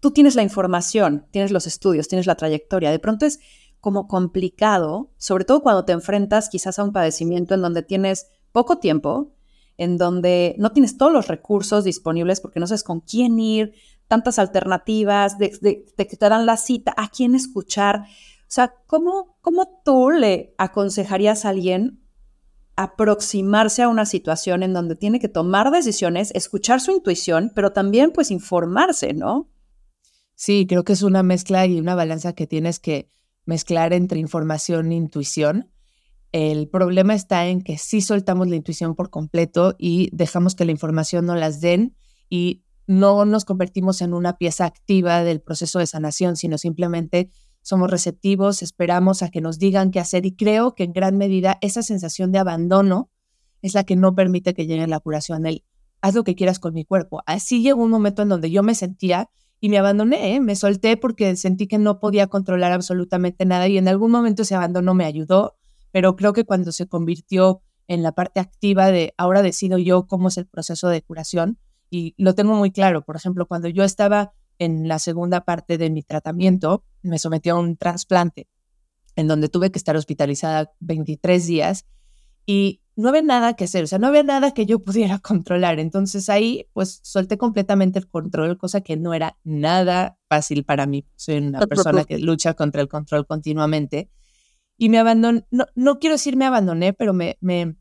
tú 0.00 0.10
tienes 0.10 0.34
la 0.34 0.42
información, 0.42 1.26
tienes 1.30 1.50
los 1.50 1.66
estudios, 1.66 2.08
tienes 2.08 2.26
la 2.26 2.36
trayectoria. 2.36 2.90
De 2.90 2.98
pronto 2.98 3.26
es 3.26 3.40
como 3.80 4.08
complicado, 4.08 5.10
sobre 5.16 5.44
todo 5.44 5.62
cuando 5.62 5.84
te 5.84 5.92
enfrentas 5.92 6.48
quizás 6.48 6.78
a 6.78 6.84
un 6.84 6.92
padecimiento 6.92 7.54
en 7.54 7.62
donde 7.62 7.82
tienes 7.82 8.28
poco 8.52 8.78
tiempo, 8.78 9.32
en 9.76 9.96
donde 9.96 10.54
no 10.58 10.72
tienes 10.72 10.98
todos 10.98 11.12
los 11.12 11.28
recursos 11.28 11.84
disponibles 11.84 12.40
porque 12.40 12.60
no 12.60 12.66
sabes 12.66 12.84
con 12.84 13.00
quién 13.00 13.38
ir, 13.38 13.72
tantas 14.08 14.38
alternativas, 14.38 15.38
de, 15.38 15.50
que 15.96 16.16
te 16.16 16.28
dan 16.28 16.44
la 16.44 16.56
cita, 16.56 16.92
a 16.96 17.08
quién 17.08 17.34
escuchar. 17.34 18.00
O 18.00 18.48
sea, 18.52 18.74
¿cómo, 18.86 19.38
¿cómo 19.40 19.80
tú 19.84 20.10
le 20.10 20.54
aconsejarías 20.58 21.44
a 21.44 21.50
alguien 21.50 22.00
aproximarse 22.76 23.82
a 23.82 23.88
una 23.88 24.06
situación 24.06 24.62
en 24.62 24.72
donde 24.72 24.96
tiene 24.96 25.20
que 25.20 25.28
tomar 25.28 25.70
decisiones, 25.70 26.30
escuchar 26.34 26.80
su 26.80 26.92
intuición, 26.92 27.52
pero 27.54 27.72
también 27.72 28.10
pues 28.10 28.30
informarse, 28.30 29.12
¿no? 29.12 29.50
Sí, 30.34 30.66
creo 30.66 30.84
que 30.84 30.94
es 30.94 31.02
una 31.02 31.22
mezcla 31.22 31.66
y 31.66 31.78
una 31.78 31.94
balanza 31.94 32.32
que 32.32 32.46
tienes 32.46 32.80
que 32.80 33.10
mezclar 33.44 33.92
entre 33.92 34.20
información 34.20 34.92
e 34.92 34.96
intuición. 34.96 35.70
El 36.32 36.68
problema 36.68 37.14
está 37.14 37.46
en 37.46 37.62
que 37.62 37.78
sí 37.78 38.00
soltamos 38.00 38.48
la 38.48 38.56
intuición 38.56 38.94
por 38.94 39.10
completo 39.10 39.74
y 39.78 40.10
dejamos 40.12 40.54
que 40.54 40.64
la 40.64 40.70
información 40.70 41.26
no 41.26 41.34
las 41.34 41.60
den 41.60 41.96
y 42.28 42.62
no 42.86 43.24
nos 43.24 43.44
convertimos 43.44 44.00
en 44.02 44.14
una 44.14 44.36
pieza 44.36 44.64
activa 44.64 45.22
del 45.24 45.40
proceso 45.40 45.78
de 45.78 45.86
sanación, 45.86 46.36
sino 46.36 46.58
simplemente 46.58 47.30
somos 47.62 47.90
receptivos, 47.90 48.62
esperamos 48.62 49.22
a 49.22 49.28
que 49.28 49.40
nos 49.40 49.58
digan 49.58 49.90
qué 49.90 50.00
hacer 50.00 50.24
y 50.26 50.34
creo 50.34 50.74
que 50.74 50.84
en 50.84 50.92
gran 50.92 51.16
medida 51.16 51.58
esa 51.60 51.82
sensación 51.82 52.32
de 52.32 52.38
abandono 52.38 53.10
es 53.62 53.74
la 53.74 53.84
que 53.84 53.96
no 53.96 54.14
permite 54.14 54.54
que 54.54 54.66
llegue 54.66 54.86
la 54.86 55.00
curación. 55.00 55.46
El 55.46 55.64
haz 56.00 56.14
lo 56.14 56.24
que 56.24 56.34
quieras 56.34 56.58
con 56.58 56.74
mi 56.74 56.84
cuerpo. 56.84 57.22
Así 57.26 57.62
llegó 57.62 57.82
un 57.82 57.90
momento 57.90 58.22
en 58.22 58.28
donde 58.28 58.50
yo 58.50 58.62
me 58.62 58.74
sentía 58.74 59.30
y 59.60 59.68
me 59.68 59.78
abandoné, 59.78 60.36
¿eh? 60.36 60.40
me 60.40 60.56
solté 60.56 60.96
porque 60.96 61.36
sentí 61.36 61.66
que 61.66 61.78
no 61.78 62.00
podía 62.00 62.26
controlar 62.26 62.72
absolutamente 62.72 63.44
nada 63.44 63.68
y 63.68 63.78
en 63.78 63.88
algún 63.88 64.10
momento 64.10 64.42
ese 64.42 64.54
abandono 64.54 64.94
me 64.94 65.04
ayudó 65.04 65.56
pero 65.92 66.16
creo 66.16 66.32
que 66.32 66.44
cuando 66.44 66.72
se 66.72 66.86
convirtió 66.86 67.62
en 67.88 68.02
la 68.02 68.12
parte 68.12 68.40
activa 68.40 68.90
de 68.90 69.14
ahora 69.16 69.42
decido 69.42 69.78
yo 69.78 70.06
cómo 70.06 70.28
es 70.28 70.36
el 70.36 70.46
proceso 70.46 70.88
de 70.88 71.02
curación 71.02 71.58
y 71.90 72.14
lo 72.18 72.34
tengo 72.34 72.54
muy 72.54 72.70
claro. 72.70 73.02
Por 73.02 73.16
ejemplo, 73.16 73.46
cuando 73.46 73.68
yo 73.68 73.82
estaba 73.82 74.32
en 74.58 74.86
la 74.86 74.98
segunda 74.98 75.44
parte 75.44 75.76
de 75.76 75.90
mi 75.90 76.02
tratamiento, 76.02 76.84
me 77.02 77.18
sometí 77.18 77.48
a 77.48 77.56
un 77.56 77.76
trasplante 77.76 78.48
en 79.16 79.26
donde 79.26 79.48
tuve 79.48 79.72
que 79.72 79.78
estar 79.78 79.96
hospitalizada 79.96 80.70
23 80.78 81.46
días 81.46 81.86
y 82.46 82.79
no 82.96 83.08
había 83.08 83.22
nada 83.22 83.54
que 83.54 83.64
hacer, 83.64 83.84
o 83.84 83.86
sea, 83.86 83.98
no 83.98 84.08
había 84.08 84.22
nada 84.22 84.52
que 84.52 84.66
yo 84.66 84.80
pudiera 84.80 85.18
controlar. 85.22 85.78
Entonces 85.78 86.28
ahí, 86.28 86.66
pues, 86.72 87.00
solté 87.02 87.38
completamente 87.38 87.98
el 87.98 88.08
control, 88.08 88.58
cosa 88.58 88.80
que 88.80 88.96
no 88.96 89.14
era 89.14 89.38
nada 89.44 90.18
fácil 90.28 90.64
para 90.64 90.86
mí. 90.86 91.06
Soy 91.16 91.38
una 91.38 91.60
persona 91.66 92.04
que 92.04 92.18
lucha 92.18 92.54
contra 92.54 92.82
el 92.82 92.88
control 92.88 93.26
continuamente. 93.26 94.10
Y 94.76 94.88
me 94.88 94.98
abandoné, 94.98 95.44
no, 95.50 95.66
no 95.74 95.98
quiero 95.98 96.14
decir 96.14 96.36
me 96.36 96.46
abandoné, 96.46 96.92
pero 96.92 97.12
me, 97.12 97.36
me, 97.40 97.76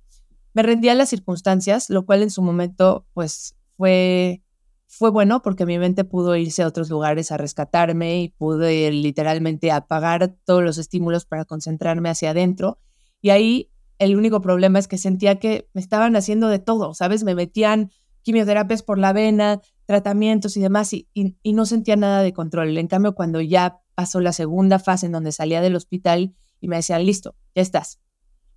me 0.54 0.63
rendí 0.63 0.89
a 0.89 0.95
las 0.95 1.10
circunstancias, 1.10 1.89
lo 1.89 2.06
cual 2.06 2.24
en 2.24 2.30
su 2.30 2.41
momento, 2.41 3.06
pues, 3.13 3.56
fue, 3.78 4.43
fue 4.88 5.10
bueno 5.10 5.41
porque 5.41 5.65
mi 5.65 5.78
mente 5.78 6.04
pudo 6.04 6.36
irse 6.36 6.63
a 6.63 6.67
otros 6.67 6.89
lugares 6.89 7.32
a 7.32 7.38
rescatarme 7.38 8.22
y 8.22 8.30
pude 8.30 8.91
literalmente 8.91 9.72
apagar 9.72 10.36
todos 10.43 10.63
los 10.63 10.78
estímulos 10.78 11.26
para 11.26 11.45
concentrarme 11.45 12.10
hacia 12.10 12.32
adentro. 12.32 12.80
Y 13.22 13.30
ahí 13.30 13.69
el 13.99 14.15
único 14.15 14.41
problema 14.41 14.79
es 14.79 14.88
que 14.88 14.97
sentía 14.97 15.39
que 15.39 15.69
me 15.73 15.81
estaban 15.81 16.15
haciendo 16.15 16.47
de 16.47 16.59
todo, 16.59 16.93
¿sabes? 16.93 17.23
Me 17.23 17.35
metían 17.35 17.91
quimioterapias 18.21 18.81
por 18.81 18.97
la 18.97 19.13
vena, 19.13 19.62
tratamientos 19.85 20.55
y 20.57 20.62
demás, 20.62 20.93
y, 20.93 21.07
no 21.43 21.65
sentía 21.65 21.95
nada 21.95 22.21
de 22.21 22.33
control. 22.33 22.77
En 22.77 22.88
cambio, 22.88 23.13
cuando 23.13 23.41
ya 23.41 23.79
pasó 23.95 24.21
la 24.21 24.33
segunda 24.33 24.79
fase 24.79 25.05
en 25.05 25.12
donde 25.12 25.31
salía 25.31 25.62
del 25.62 25.75
hospital 25.75 26.33
y 26.62 26.67
me 26.69 26.77
decían, 26.77 27.05
listo, 27.05 27.35
ya 27.55 27.62
estás. 27.62 27.99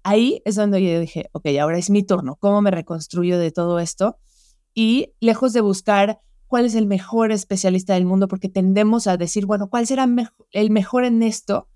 Ahí 0.04 0.42
es 0.44 0.56
donde 0.56 0.82
yo 0.82 1.00
dije, 1.00 1.28
ok, 1.32 1.46
ahora 1.60 1.78
es 1.78 1.90
mi 1.90 2.02
turno, 2.02 2.36
¿cómo 2.36 2.60
me 2.62 2.70
reconstruyo 2.70 3.38
de 3.38 3.50
todo 3.50 3.78
esto? 3.78 4.18
Y 4.74 5.12
lejos 5.20 5.52
de 5.52 5.60
buscar 5.60 6.20
cuál 6.46 6.66
es 6.66 6.74
el 6.74 6.86
mejor 6.86 7.32
especialista 7.32 7.94
del 7.94 8.04
mundo, 8.04 8.28
porque 8.28 8.48
tendemos 8.48 9.06
a 9.06 9.16
decir, 9.16 9.46
bueno, 9.46 9.70
¿cuál 9.70 9.86
será 9.86 10.06
el 10.52 10.70
mejor 10.70 11.04
en 11.04 11.22
esto? 11.22 11.68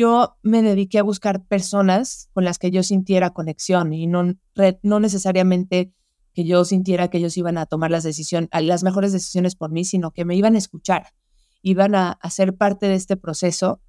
Yo 0.00 0.38
me 0.42 0.62
dediqué 0.62 0.98
a 0.98 1.02
buscar 1.02 1.44
personas 1.44 2.30
con 2.32 2.42
las 2.42 2.58
que 2.58 2.70
yo 2.70 2.82
sintiera 2.82 3.34
conexión 3.34 3.92
y 3.92 4.06
no, 4.06 4.34
no 4.82 4.98
necesariamente 4.98 5.92
que 6.32 6.46
yo 6.46 6.64
sintiera 6.64 7.08
que 7.08 7.18
ellos 7.18 7.36
iban 7.36 7.58
a 7.58 7.66
tomar 7.66 7.90
las, 7.90 8.02
decisiones, 8.02 8.48
las 8.62 8.82
mejores 8.82 9.12
decisiones 9.12 9.56
por 9.56 9.70
mí, 9.70 9.84
sino 9.84 10.10
que 10.10 10.24
me 10.24 10.34
iban 10.36 10.54
a 10.54 10.58
escuchar, 10.58 11.08
iban 11.60 11.94
a, 11.94 12.18
ser 12.30 12.56
parte 12.56 12.86
de 12.86 12.94
este 12.94 13.18
proceso, 13.18 13.82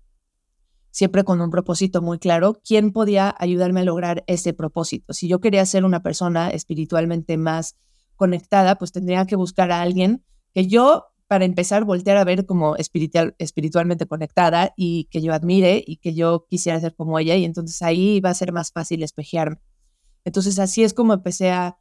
siempre 0.90 1.24
con 1.24 1.40
un 1.40 1.50
propósito 1.50 2.02
muy 2.02 2.20
claro, 2.20 2.60
quién 2.62 2.92
podía 2.92 3.34
ayudarme 3.40 3.80
a 3.80 3.86
lograr 3.86 4.26
ese 4.28 4.54
propósito. 4.54 5.14
Si 5.14 5.30
yo 5.30 5.40
quería 5.40 5.66
ser 5.66 5.86
una 5.86 6.04
persona 6.04 6.50
espiritualmente 6.50 7.38
más 7.38 7.78
conectada, 8.18 8.76
pues 8.76 8.92
tendría 8.92 9.26
que 9.26 9.38
buscar 9.38 9.72
a 9.72 9.82
alguien 9.82 10.26
que 10.54 10.68
yo 10.68 11.11
para 11.32 11.46
empezar, 11.46 11.86
voltear 11.86 12.18
a 12.18 12.26
ver 12.26 12.46
como 12.46 12.76
espiritual, 12.76 13.36
espiritualmente 13.38 14.06
conectada 14.06 14.74
y 14.76 15.06
que 15.06 15.22
yo 15.22 15.32
admire 15.34 15.82
y 15.88 15.96
que 15.96 16.14
yo 16.14 16.46
quisiera 16.50 16.78
ser 16.82 16.94
como 16.94 17.18
ella 17.20 17.38
y 17.38 17.46
entonces 17.46 17.82
ahí 17.84 18.20
va 18.20 18.32
a 18.32 18.34
ser 18.34 18.52
más 18.52 18.74
fácil 18.74 19.02
espejearme. 19.02 19.56
Entonces 20.26 20.60
así 20.60 20.84
es 20.84 20.94
como 20.94 21.14
empecé 21.14 21.52
a, 21.52 21.78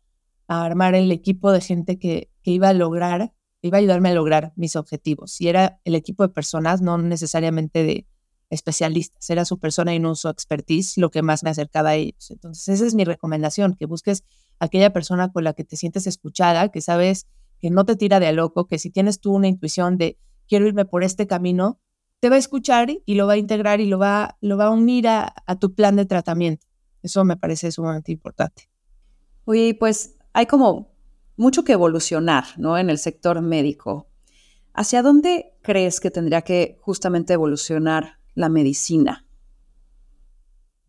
armar 0.47 0.95
el 0.95 1.11
equipo 1.11 1.51
de 1.51 1.61
gente 1.61 1.99
que, 1.99 2.31
que, 2.45 2.53
iba 2.53 2.69
a 2.69 2.73
lograr, 2.73 3.35
iba 3.61 3.79
a 3.79 3.81
ayudarme 3.81 4.11
a 4.11 4.15
lograr 4.15 4.53
mis 4.55 4.77
objetivos. 4.77 5.41
Y 5.41 5.49
era 5.49 5.81
el 5.83 5.97
equipo 5.97 6.23
de 6.23 6.29
personas, 6.29 6.81
no 6.81 6.97
necesariamente 6.99 7.83
de 7.83 8.07
especialistas, 8.51 9.29
era 9.31 9.45
su 9.45 9.59
persona 9.59 9.93
y 9.97 9.99
no 9.99 10.15
su 10.15 10.29
expertise 10.29 10.97
lo 10.97 11.11
que 11.11 11.23
más 11.23 11.43
me 11.43 11.51
acercaba 11.51 11.91
a 11.91 11.95
ellos. 11.97 12.31
Entonces 12.31 12.69
esa 12.69 12.87
es 12.87 12.95
mi 12.95 13.05
recomendación, 13.05 13.75
que 13.75 13.87
busques 13.87 14.23
aquella 14.61 14.93
persona 14.93 15.33
con 15.33 15.43
la 15.43 15.55
que 15.55 15.65
te 15.65 15.77
sientes 15.77 16.07
escuchada, 16.07 16.69
que 16.69 16.81
sabes 16.81 17.27
que 17.61 17.71
no 17.71 17.85
te 17.85 17.97
tira 17.97 18.21
de 18.21 18.27
a 18.27 18.33
loco, 18.33 18.67
que 18.67 18.79
si 18.79 18.91
tienes 18.91 19.21
tú 19.21 19.33
una 19.35 19.49
intuición 19.49 19.99
de 19.99 20.19
quiero 20.49 20.67
irme 20.67 20.85
por 20.85 21.05
este 21.05 21.27
camino, 21.27 21.81
te 22.21 22.29
va 22.29 22.37
a 22.37 22.39
escuchar 22.39 22.91
y 23.05 23.15
lo 23.15 23.27
va 23.27 23.35
a 23.35 23.39
integrar 23.39 23.81
y 23.81 23.87
lo 23.87 23.99
va, 23.99 24.37
lo 24.41 24.57
va 24.57 24.67
a 24.67 24.71
unir 24.71 25.09
a, 25.09 25.35
tu 25.59 25.75
plan 25.75 25.97
de 25.97 26.07
tratamiento. 26.07 26.67
Eso 27.03 27.25
me 27.25 27.37
parece 27.37 27.73
sumamente 27.73 28.13
importante. 28.13 28.69
Oye, 29.45 29.75
pues 29.79 30.17
hay 30.33 30.47
como 30.47 30.93
mucho 31.37 31.65
que 31.65 31.73
evolucionar, 31.73 32.45
¿no? 32.59 32.77
En 32.77 32.91
el 32.91 32.99
sector 32.99 33.41
médico. 33.41 34.09
¿Hacia 34.75 35.03
dónde 35.03 35.55
crees 35.63 35.99
que 35.99 36.11
tendría 36.11 36.43
que 36.43 36.79
justamente 36.81 37.33
evolucionar 37.33 38.19
la 38.35 38.49
medicina? 38.49 39.27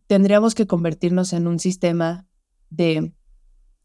Tendríamos 0.06 0.54
que 0.54 0.66
convertirnos 0.66 1.32
en 1.32 1.46
un 1.46 1.58
sistema 1.58 2.28
de 2.68 3.14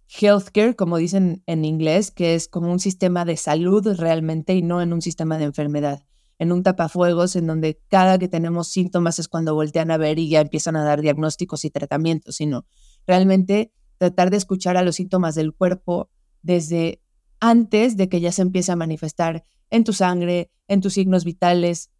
healthcare, 0.07 0.75
como 0.75 0.97
dicen 0.97 1.43
en 1.45 1.65
inglés, 1.65 2.11
que 2.11 2.35
es 2.35 2.47
como 2.47 2.71
un 2.71 2.79
sistema 2.79 3.25
de 3.25 3.37
salud 3.37 3.87
realmente 3.97 4.55
y 4.55 4.61
no 4.61 4.81
en 4.81 4.93
un 4.93 5.01
sistema 5.01 5.37
de 5.37 5.45
enfermedad, 5.45 6.03
en 6.39 6.51
un 6.51 6.63
tapafuegos 6.63 7.35
en 7.35 7.47
donde 7.47 7.81
cada 7.89 8.17
que 8.17 8.27
tenemos 8.27 8.69
síntomas 8.69 9.19
es 9.19 9.27
cuando 9.27 9.53
voltean 9.53 9.91
a 9.91 9.97
ver 9.97 10.19
y 10.19 10.29
ya 10.29 10.41
empiezan 10.41 10.75
a 10.75 10.83
dar 10.83 11.01
diagnósticos 11.01 11.65
y 11.65 11.69
tratamientos, 11.69 12.35
sino 12.35 12.65
realmente 13.05 13.73
tratar 13.97 14.29
de 14.29 14.37
escuchar 14.37 14.77
a 14.77 14.83
los 14.83 14.95
síntomas 14.95 15.35
del 15.35 15.53
cuerpo 15.53 16.09
desde 16.41 17.01
antes 17.39 17.97
de 17.97 18.09
que 18.09 18.21
ya 18.21 18.31
se 18.31 18.41
empiece 18.41 18.71
a 18.71 18.75
manifestar 18.75 19.43
en 19.69 19.83
tu 19.83 19.93
sangre, 19.93 20.51
en 20.67 20.81
tus 20.81 20.93
signos 20.93 21.25
vitales, 21.25 21.91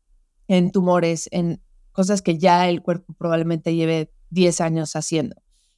en 0.48 0.72
tumores, 0.72 1.28
en 1.32 1.62
cosas 1.92 2.22
que 2.22 2.38
ya 2.38 2.70
el 2.70 2.82
cuerpo 2.82 3.14
probablemente 3.18 3.76
lleve 3.76 4.12
10 4.30 4.62
años 4.62 4.96
haciendo 4.96 5.36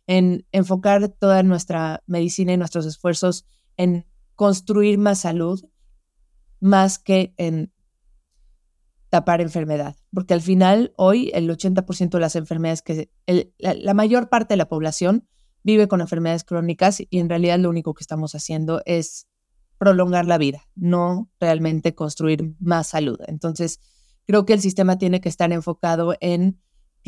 en 0.09 0.47
enfocar 0.51 1.07
toda 1.09 1.43
nuestra 1.43 2.01
medicina 2.07 2.51
y 2.51 2.57
nuestros 2.57 2.87
esfuerzos 2.87 3.45
en 3.77 4.07
construir 4.33 4.97
más 4.97 5.19
salud 5.19 5.63
más 6.59 6.97
que 6.97 7.35
en 7.37 7.71
tapar 9.09 9.39
enfermedad. 9.39 9.95
Porque 10.11 10.33
al 10.33 10.41
final, 10.41 10.93
hoy, 10.97 11.29
el 11.35 11.47
80% 11.47 12.09
de 12.09 12.19
las 12.19 12.35
enfermedades 12.35 12.81
que... 12.81 13.11
la, 13.59 13.93
mayor 13.93 14.29
parte 14.29 14.53
de 14.53 14.57
la 14.57 14.67
población 14.67 15.27
vive 15.61 15.87
con 15.87 16.01
enfermedades 16.01 16.43
crónicas 16.43 17.03
y 17.07 17.19
en 17.19 17.29
realidad 17.29 17.59
lo 17.59 17.69
único 17.69 17.93
que 17.93 18.01
estamos 18.01 18.33
haciendo 18.33 18.81
es 18.87 19.27
prolongar 19.77 20.25
la 20.25 20.39
vida, 20.39 20.63
no 20.73 21.29
realmente 21.39 21.93
construir 21.93 22.55
más 22.59 22.87
salud. 22.87 23.19
Entonces, 23.27 23.79
creo 24.25 24.47
que 24.47 24.53
el 24.53 24.61
sistema 24.61 24.97
tiene 24.97 25.21
que 25.21 25.29
estar 25.29 25.51
enfocado 25.51 26.15
en 26.19 26.59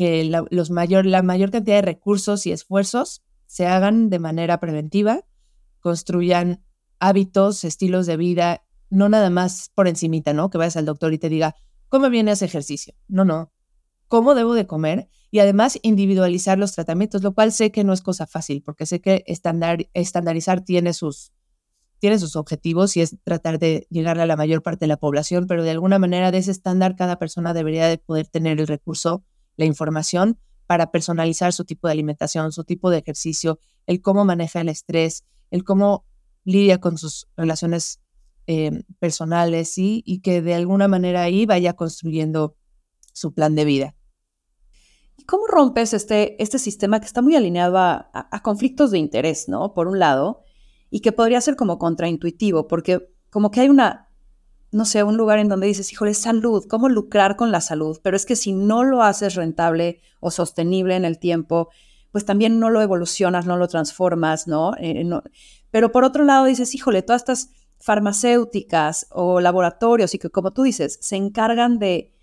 que 0.02 0.24
la, 0.24 0.44
mayor, 0.70 1.06
la 1.06 1.22
mayor 1.22 1.52
cantidad 1.52 1.76
de 1.76 1.82
recursos 1.82 2.44
y 2.46 2.50
esfuerzos 2.50 3.22
se 3.46 3.68
hagan 3.68 4.10
de 4.10 4.18
manera 4.18 4.58
preventiva, 4.58 5.24
construyan 5.78 6.64
hábitos, 6.98 7.62
estilos 7.62 8.06
de 8.06 8.16
vida, 8.16 8.64
no 8.90 9.08
nada 9.08 9.30
más 9.30 9.70
por 9.76 9.86
encimita, 9.86 10.32
¿no? 10.32 10.50
Que 10.50 10.58
vayas 10.58 10.76
al 10.76 10.86
doctor 10.86 11.12
y 11.12 11.18
te 11.18 11.28
diga, 11.28 11.54
¿cómo 11.88 12.10
viene 12.10 12.32
ese 12.32 12.46
ejercicio? 12.46 12.94
No, 13.06 13.24
no. 13.24 13.52
¿Cómo 14.08 14.34
debo 14.34 14.54
de 14.54 14.66
comer? 14.66 15.08
Y 15.30 15.38
además 15.38 15.78
individualizar 15.82 16.58
los 16.58 16.72
tratamientos, 16.72 17.22
lo 17.22 17.32
cual 17.32 17.52
sé 17.52 17.70
que 17.70 17.84
no 17.84 17.92
es 17.92 18.02
cosa 18.02 18.26
fácil, 18.26 18.60
porque 18.64 18.84
sé 18.84 19.00
que 19.00 19.22
estandar, 19.28 19.88
estandarizar 19.94 20.64
tiene 20.64 20.94
sus, 20.94 21.32
tiene 22.00 22.18
sus 22.18 22.34
objetivos 22.34 22.96
y 22.96 23.02
es 23.02 23.18
tratar 23.22 23.60
de 23.60 23.86
llegar 23.88 24.18
a 24.18 24.26
la 24.26 24.34
mayor 24.34 24.64
parte 24.64 24.80
de 24.80 24.88
la 24.88 24.96
población, 24.96 25.46
pero 25.46 25.62
de 25.62 25.70
alguna 25.70 26.00
manera 26.00 26.32
de 26.32 26.38
ese 26.38 26.50
estándar 26.50 26.96
cada 26.96 27.20
persona 27.20 27.54
debería 27.54 27.86
de 27.86 27.98
poder 27.98 28.26
tener 28.26 28.58
el 28.58 28.66
recurso 28.66 29.22
la 29.62 29.66
información 29.66 30.38
para 30.66 30.90
personalizar 30.90 31.52
su 31.52 31.64
tipo 31.64 31.86
de 31.86 31.92
alimentación, 31.92 32.50
su 32.50 32.64
tipo 32.64 32.90
de 32.90 32.98
ejercicio, 32.98 33.58
el 33.86 34.02
cómo 34.02 34.24
maneja 34.24 34.60
el 34.60 34.68
estrés, 34.68 35.24
el 35.50 35.62
cómo 35.62 36.04
lidia 36.44 36.78
con 36.78 36.98
sus 36.98 37.28
relaciones 37.36 38.00
eh, 38.48 38.82
personales 38.98 39.74
y 39.76 40.20
que 40.20 40.42
de 40.42 40.54
alguna 40.54 40.88
manera 40.88 41.22
ahí 41.22 41.46
vaya 41.46 41.74
construyendo 41.74 42.56
su 43.12 43.32
plan 43.32 43.54
de 43.54 43.64
vida. 43.64 43.94
¿Y 45.16 45.24
cómo 45.24 45.46
rompes 45.46 45.92
este, 45.94 46.42
este 46.42 46.58
sistema 46.58 46.98
que 46.98 47.06
está 47.06 47.22
muy 47.22 47.36
alineado 47.36 47.78
a, 47.78 48.10
a, 48.12 48.42
conflictos 48.42 48.90
de 48.90 48.98
interés, 48.98 49.48
¿no? 49.48 49.74
Por 49.74 49.86
un 49.86 50.00
lado, 50.00 50.42
y 50.90 51.00
que 51.00 51.12
podría 51.12 51.40
ser 51.40 51.54
como 51.54 51.78
contraintuitivo, 51.78 52.66
porque 52.66 53.08
como 53.30 53.50
que 53.52 53.60
hay 53.60 53.68
una 53.68 54.11
no 54.72 54.86
sé, 54.86 55.04
un 55.04 55.18
lugar 55.18 55.38
en 55.38 55.48
donde 55.48 55.66
dices, 55.66 55.92
híjole, 55.92 56.14
salud, 56.14 56.64
¿cómo 56.66 56.88
lucrar 56.88 57.36
con 57.36 57.52
la 57.52 57.60
salud? 57.60 58.00
Pero 58.02 58.16
es 58.16 58.24
que 58.24 58.36
si 58.36 58.52
no 58.52 58.84
lo 58.84 59.02
haces 59.02 59.34
rentable 59.34 60.00
o 60.18 60.30
sostenible 60.30 60.96
en 60.96 61.04
el 61.04 61.18
tiempo, 61.18 61.68
pues 62.10 62.24
también 62.24 62.58
no 62.58 62.70
lo 62.70 62.80
evolucionas, 62.80 63.44
no 63.44 63.58
lo 63.58 63.68
transformas, 63.68 64.48
¿no? 64.48 64.72
Eh, 64.78 65.04
pero 65.70 65.92
por 65.92 66.04
otro 66.04 66.24
lado 66.24 66.46
dices, 66.46 66.74
híjole, 66.74 67.02
todas 67.02 67.20
estas 67.20 67.50
farmacéuticas 67.80 69.08
o 69.10 69.40
laboratorios 69.40 70.14
y 70.14 70.18
que 70.18 70.30
como 70.30 70.52
tú 70.52 70.62
dices, 70.62 70.98
se 71.02 71.16
encargan 71.16 71.78
de 71.78 72.14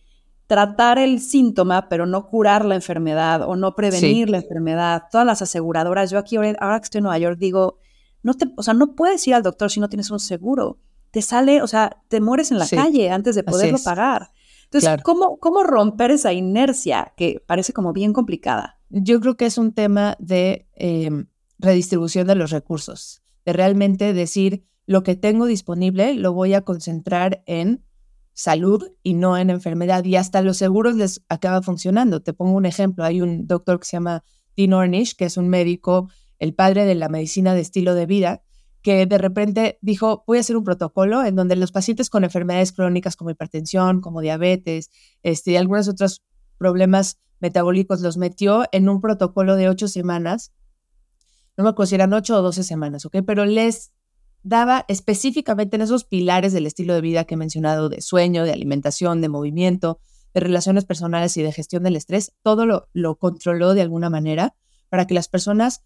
tratar 0.48 0.98
el 0.98 1.22
síntoma, 1.22 1.88
pero 1.88 2.08
no 2.08 2.26
curar 2.26 2.66
la 2.66 2.74
enfermedad 2.74 3.44
o 3.48 3.56
no 3.56 3.76
prevenir 3.76 4.32
la 4.32 4.38
enfermedad. 4.38 5.04
Todas 5.12 5.28
las 5.28 5.44
aseguradoras, 5.44 6.10
yo 6.10 6.18
aquí 6.18 6.38
ahora 6.38 6.80
que 6.80 6.84
estoy 6.86 6.98
en 7.00 7.04
Nueva 7.04 7.20
York 7.20 7.38
digo, 7.38 7.78
no 8.24 8.34
te, 8.34 8.52
o 8.58 8.64
sea, 8.64 8.74
no 8.74 8.96
puedes 8.96 9.28
ir 9.28 9.36
al 9.36 9.44
doctor 9.44 9.70
si 9.70 9.80
no 9.80 9.90
tienes 9.90 10.10
un 10.10 10.20
seguro 10.20 10.80
te 11.12 11.22
sale, 11.22 11.62
o 11.62 11.68
sea, 11.68 12.02
te 12.08 12.22
mueres 12.22 12.52
en 12.52 12.60
la 12.60 12.68
calle 12.68 13.10
antes 13.10 13.36
de 13.36 13.44
poderlo 13.44 13.78
pagar. 13.84 14.32
Entonces, 14.66 15.02
¿cómo, 15.04 15.40
¿cómo 15.40 15.64
romper 15.64 16.12
esa 16.12 16.32
inercia 16.32 17.14
que 17.18 17.44
parece 17.48 17.74
como 17.74 17.92
bien 17.92 18.14
complicada? 18.14 18.80
Yo 18.90 19.20
creo 19.20 19.36
que 19.36 19.48
es 19.48 19.58
un 19.58 19.74
tema 19.74 20.16
de 20.20 20.68
em, 20.76 21.28
redistribución 21.58 22.28
de 22.28 22.36
los 22.36 22.52
recursos, 22.52 23.24
de 23.46 23.54
realmente 23.54 24.14
decir, 24.14 24.66
lo 24.86 25.04
que 25.04 25.16
tengo 25.16 25.46
disponible 25.46 26.14
lo 26.16 26.34
voy 26.34 26.54
a 26.54 26.62
concentrar 26.62 27.44
en 27.46 27.84
salud 28.34 28.92
y 29.04 29.16
no 29.16 29.38
en 29.38 29.50
enfermedad. 29.50 30.04
Y 30.06 30.16
hasta 30.16 30.42
los 30.42 30.58
seguros 30.58 30.96
les 30.96 31.24
acaba 31.30 31.62
funcionando. 31.62 32.22
Te 32.22 32.34
pongo 32.34 32.54
un 32.54 32.66
ejemplo. 32.66 33.04
Hay 33.04 33.22
un 33.22 33.48
doctor 33.48 33.80
que 33.80 33.86
se 33.86 33.98
llama 33.98 34.24
Dean 34.56 34.74
Ornish, 34.74 35.16
que 35.16 35.26
es 35.26 35.38
un 35.38 35.50
médico, 35.50 36.10
el 36.40 36.54
padre 36.54 36.86
de 36.86 36.96
la 36.96 37.10
medicina 37.10 37.54
de 37.54 37.62
estilo 37.62 37.96
de 37.96 38.06
vida, 38.06 38.42
que 38.82 39.06
de 39.06 39.18
repente 39.18 39.78
dijo, 39.82 40.24
voy 40.26 40.38
a 40.38 40.42
hacer 40.42 40.56
un 40.56 40.64
protocolo 40.64 41.24
en 41.24 41.36
donde 41.36 41.56
los 41.56 41.72
pacientes 41.72 42.10
con 42.10 42.24
enfermedades 42.24 42.72
crónicas 42.72 43.16
como 43.16 43.30
hipertensión, 43.30 44.02
como 44.02 44.22
diabetes, 44.22 44.90
este, 45.22 45.52
y 45.52 45.56
algunos 45.58 45.88
otros 45.88 46.24
problemas 46.58 47.20
metabólicos, 47.40 48.02
los 48.02 48.18
metió 48.18 48.66
en 48.72 48.90
un 48.90 49.02
protocolo 49.02 49.56
de 49.56 49.70
ocho 49.70 49.88
semanas. 49.88 50.54
No 51.58 51.64
me 51.64 51.72
acuerdo 51.72 51.88
si 51.90 51.96
eran 51.96 52.14
ocho 52.14 52.38
o 52.38 52.42
doce 52.42 52.64
semanas, 52.64 53.06
¿ok? 53.06 53.18
Pero 53.26 53.46
les 53.46 53.92
daba 54.44 54.86
específicamente 54.88 55.76
en 55.76 55.82
esos 55.82 56.06
pilares 56.06 56.54
del 56.54 56.66
estilo 56.66 56.94
de 56.94 57.02
vida 57.02 57.26
que 57.26 57.34
he 57.34 57.38
mencionado, 57.38 57.90
de 57.90 58.02
sueño, 58.02 58.46
de 58.46 58.54
alimentación, 58.54 59.22
de 59.22 59.30
movimiento, 59.30 60.00
de 60.34 60.40
relaciones 60.40 60.86
personales 60.86 61.36
y 61.38 61.44
de 61.44 61.52
gestión 61.52 61.84
del 61.84 61.96
estrés, 61.96 62.34
todo 62.44 62.66
lo, 62.66 62.88
lo 62.94 63.18
controló 63.18 63.74
de 63.74 63.82
alguna 63.82 64.10
manera 64.10 64.56
para 64.90 65.08
que 65.08 65.14
las 65.14 65.28
personas 65.28 65.84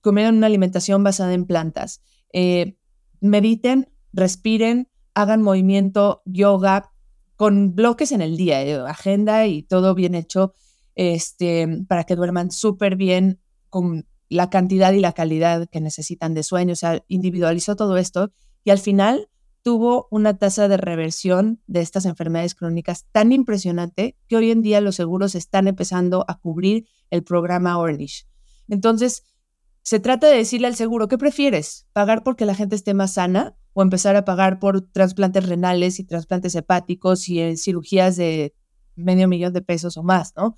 comieran 0.00 0.36
una 0.36 0.46
alimentación 0.46 1.02
basada 1.02 1.34
en 1.34 1.46
plantas, 1.46 2.02
eh, 2.32 2.76
mediten, 3.20 3.92
respiren, 4.12 4.88
hagan 5.14 5.42
movimiento, 5.42 6.22
yoga, 6.24 6.90
con 7.36 7.74
bloques 7.74 8.12
en 8.12 8.20
el 8.20 8.36
día, 8.36 8.62
eh, 8.62 8.74
agenda 8.86 9.46
y 9.46 9.62
todo 9.62 9.94
bien 9.94 10.14
hecho, 10.14 10.54
este, 10.94 11.84
para 11.88 12.04
que 12.04 12.16
duerman 12.16 12.50
súper 12.50 12.96
bien 12.96 13.40
con 13.68 14.06
la 14.28 14.50
cantidad 14.50 14.92
y 14.92 15.00
la 15.00 15.12
calidad 15.12 15.68
que 15.70 15.80
necesitan 15.80 16.34
de 16.34 16.42
sueño. 16.42 16.72
O 16.72 16.76
sea, 16.76 17.02
individualizó 17.08 17.76
todo 17.76 17.96
esto 17.96 18.32
y 18.64 18.70
al 18.70 18.78
final 18.78 19.28
tuvo 19.62 20.06
una 20.10 20.38
tasa 20.38 20.68
de 20.68 20.76
reversión 20.76 21.62
de 21.66 21.80
estas 21.80 22.06
enfermedades 22.06 22.54
crónicas 22.54 23.06
tan 23.12 23.32
impresionante 23.32 24.16
que 24.26 24.36
hoy 24.36 24.50
en 24.50 24.62
día 24.62 24.80
los 24.80 24.96
seguros 24.96 25.34
están 25.34 25.68
empezando 25.68 26.24
a 26.28 26.38
cubrir 26.38 26.86
el 27.10 27.22
programa 27.24 27.78
Ornish. 27.78 28.26
Entonces, 28.68 29.24
se 29.90 29.98
trata 29.98 30.28
de 30.28 30.36
decirle 30.36 30.68
al 30.68 30.76
seguro, 30.76 31.08
¿qué 31.08 31.18
prefieres? 31.18 31.88
¿Pagar 31.92 32.22
porque 32.22 32.44
la 32.44 32.54
gente 32.54 32.76
esté 32.76 32.94
más 32.94 33.14
sana 33.14 33.56
o 33.72 33.82
empezar 33.82 34.14
a 34.14 34.24
pagar 34.24 34.60
por 34.60 34.82
trasplantes 34.82 35.48
renales 35.48 35.98
y 35.98 36.04
trasplantes 36.04 36.54
hepáticos 36.54 37.28
y 37.28 37.40
eh, 37.40 37.56
cirugías 37.56 38.14
de 38.14 38.54
medio 38.94 39.26
millón 39.26 39.52
de 39.52 39.62
pesos 39.62 39.96
o 39.96 40.04
más, 40.04 40.32
¿no? 40.36 40.54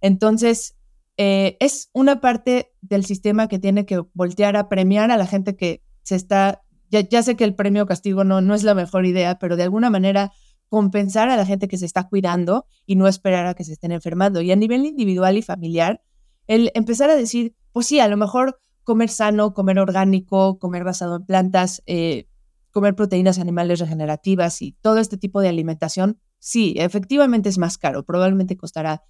Entonces, 0.00 0.74
eh, 1.16 1.56
es 1.60 1.90
una 1.92 2.20
parte 2.20 2.72
del 2.80 3.04
sistema 3.04 3.46
que 3.46 3.60
tiene 3.60 3.86
que 3.86 4.02
voltear 4.14 4.56
a 4.56 4.68
premiar 4.68 5.12
a 5.12 5.16
la 5.16 5.28
gente 5.28 5.54
que 5.54 5.84
se 6.02 6.16
está, 6.16 6.64
ya, 6.90 7.22
sé 7.22 7.36
que 7.36 7.44
el 7.44 7.54
premio 7.54 7.86
castigo 7.86 8.24
no, 8.24 8.40
no 8.40 8.52
es 8.52 8.64
la 8.64 8.74
mejor 8.74 9.06
idea, 9.06 9.38
pero 9.38 9.54
de 9.54 9.62
alguna 9.62 9.90
manera 9.90 10.32
compensar 10.68 11.28
a 11.28 11.36
la 11.36 11.46
gente 11.46 11.68
que 11.68 11.78
se 11.78 11.86
está 11.86 12.08
cuidando 12.08 12.66
y 12.84 12.96
no 12.96 13.06
esperar 13.06 13.46
a 13.46 13.54
que 13.54 13.62
se 13.62 13.74
estén 13.74 13.92
enfermando. 13.92 14.40
Y 14.40 14.50
a 14.50 14.56
nivel 14.56 14.84
individual 14.84 15.36
y 15.36 15.42
familiar, 15.42 16.02
el 16.48 16.72
empezar 16.74 17.10
a 17.10 17.14
decir, 17.14 17.54
pues 17.70 17.86
sí, 17.86 18.00
a 18.00 18.08
lo 18.08 18.16
mejor 18.16 18.58
comer 18.84 19.08
sano, 19.08 19.54
comer 19.54 19.78
orgánico, 19.78 20.58
comer 20.58 20.84
basado 20.84 21.16
en 21.16 21.26
plantas, 21.26 21.82
eh, 21.86 22.28
comer 22.70 22.94
proteínas 22.94 23.38
animales 23.38 23.78
regenerativas 23.78 24.62
y 24.62 24.72
todo 24.80 24.98
este 24.98 25.18
tipo 25.18 25.40
de 25.40 25.48
alimentación, 25.48 26.18
sí, 26.38 26.74
efectivamente 26.78 27.48
es 27.48 27.58
más 27.58 27.78
caro, 27.78 28.04
probablemente 28.04 28.56
costará 28.56 29.02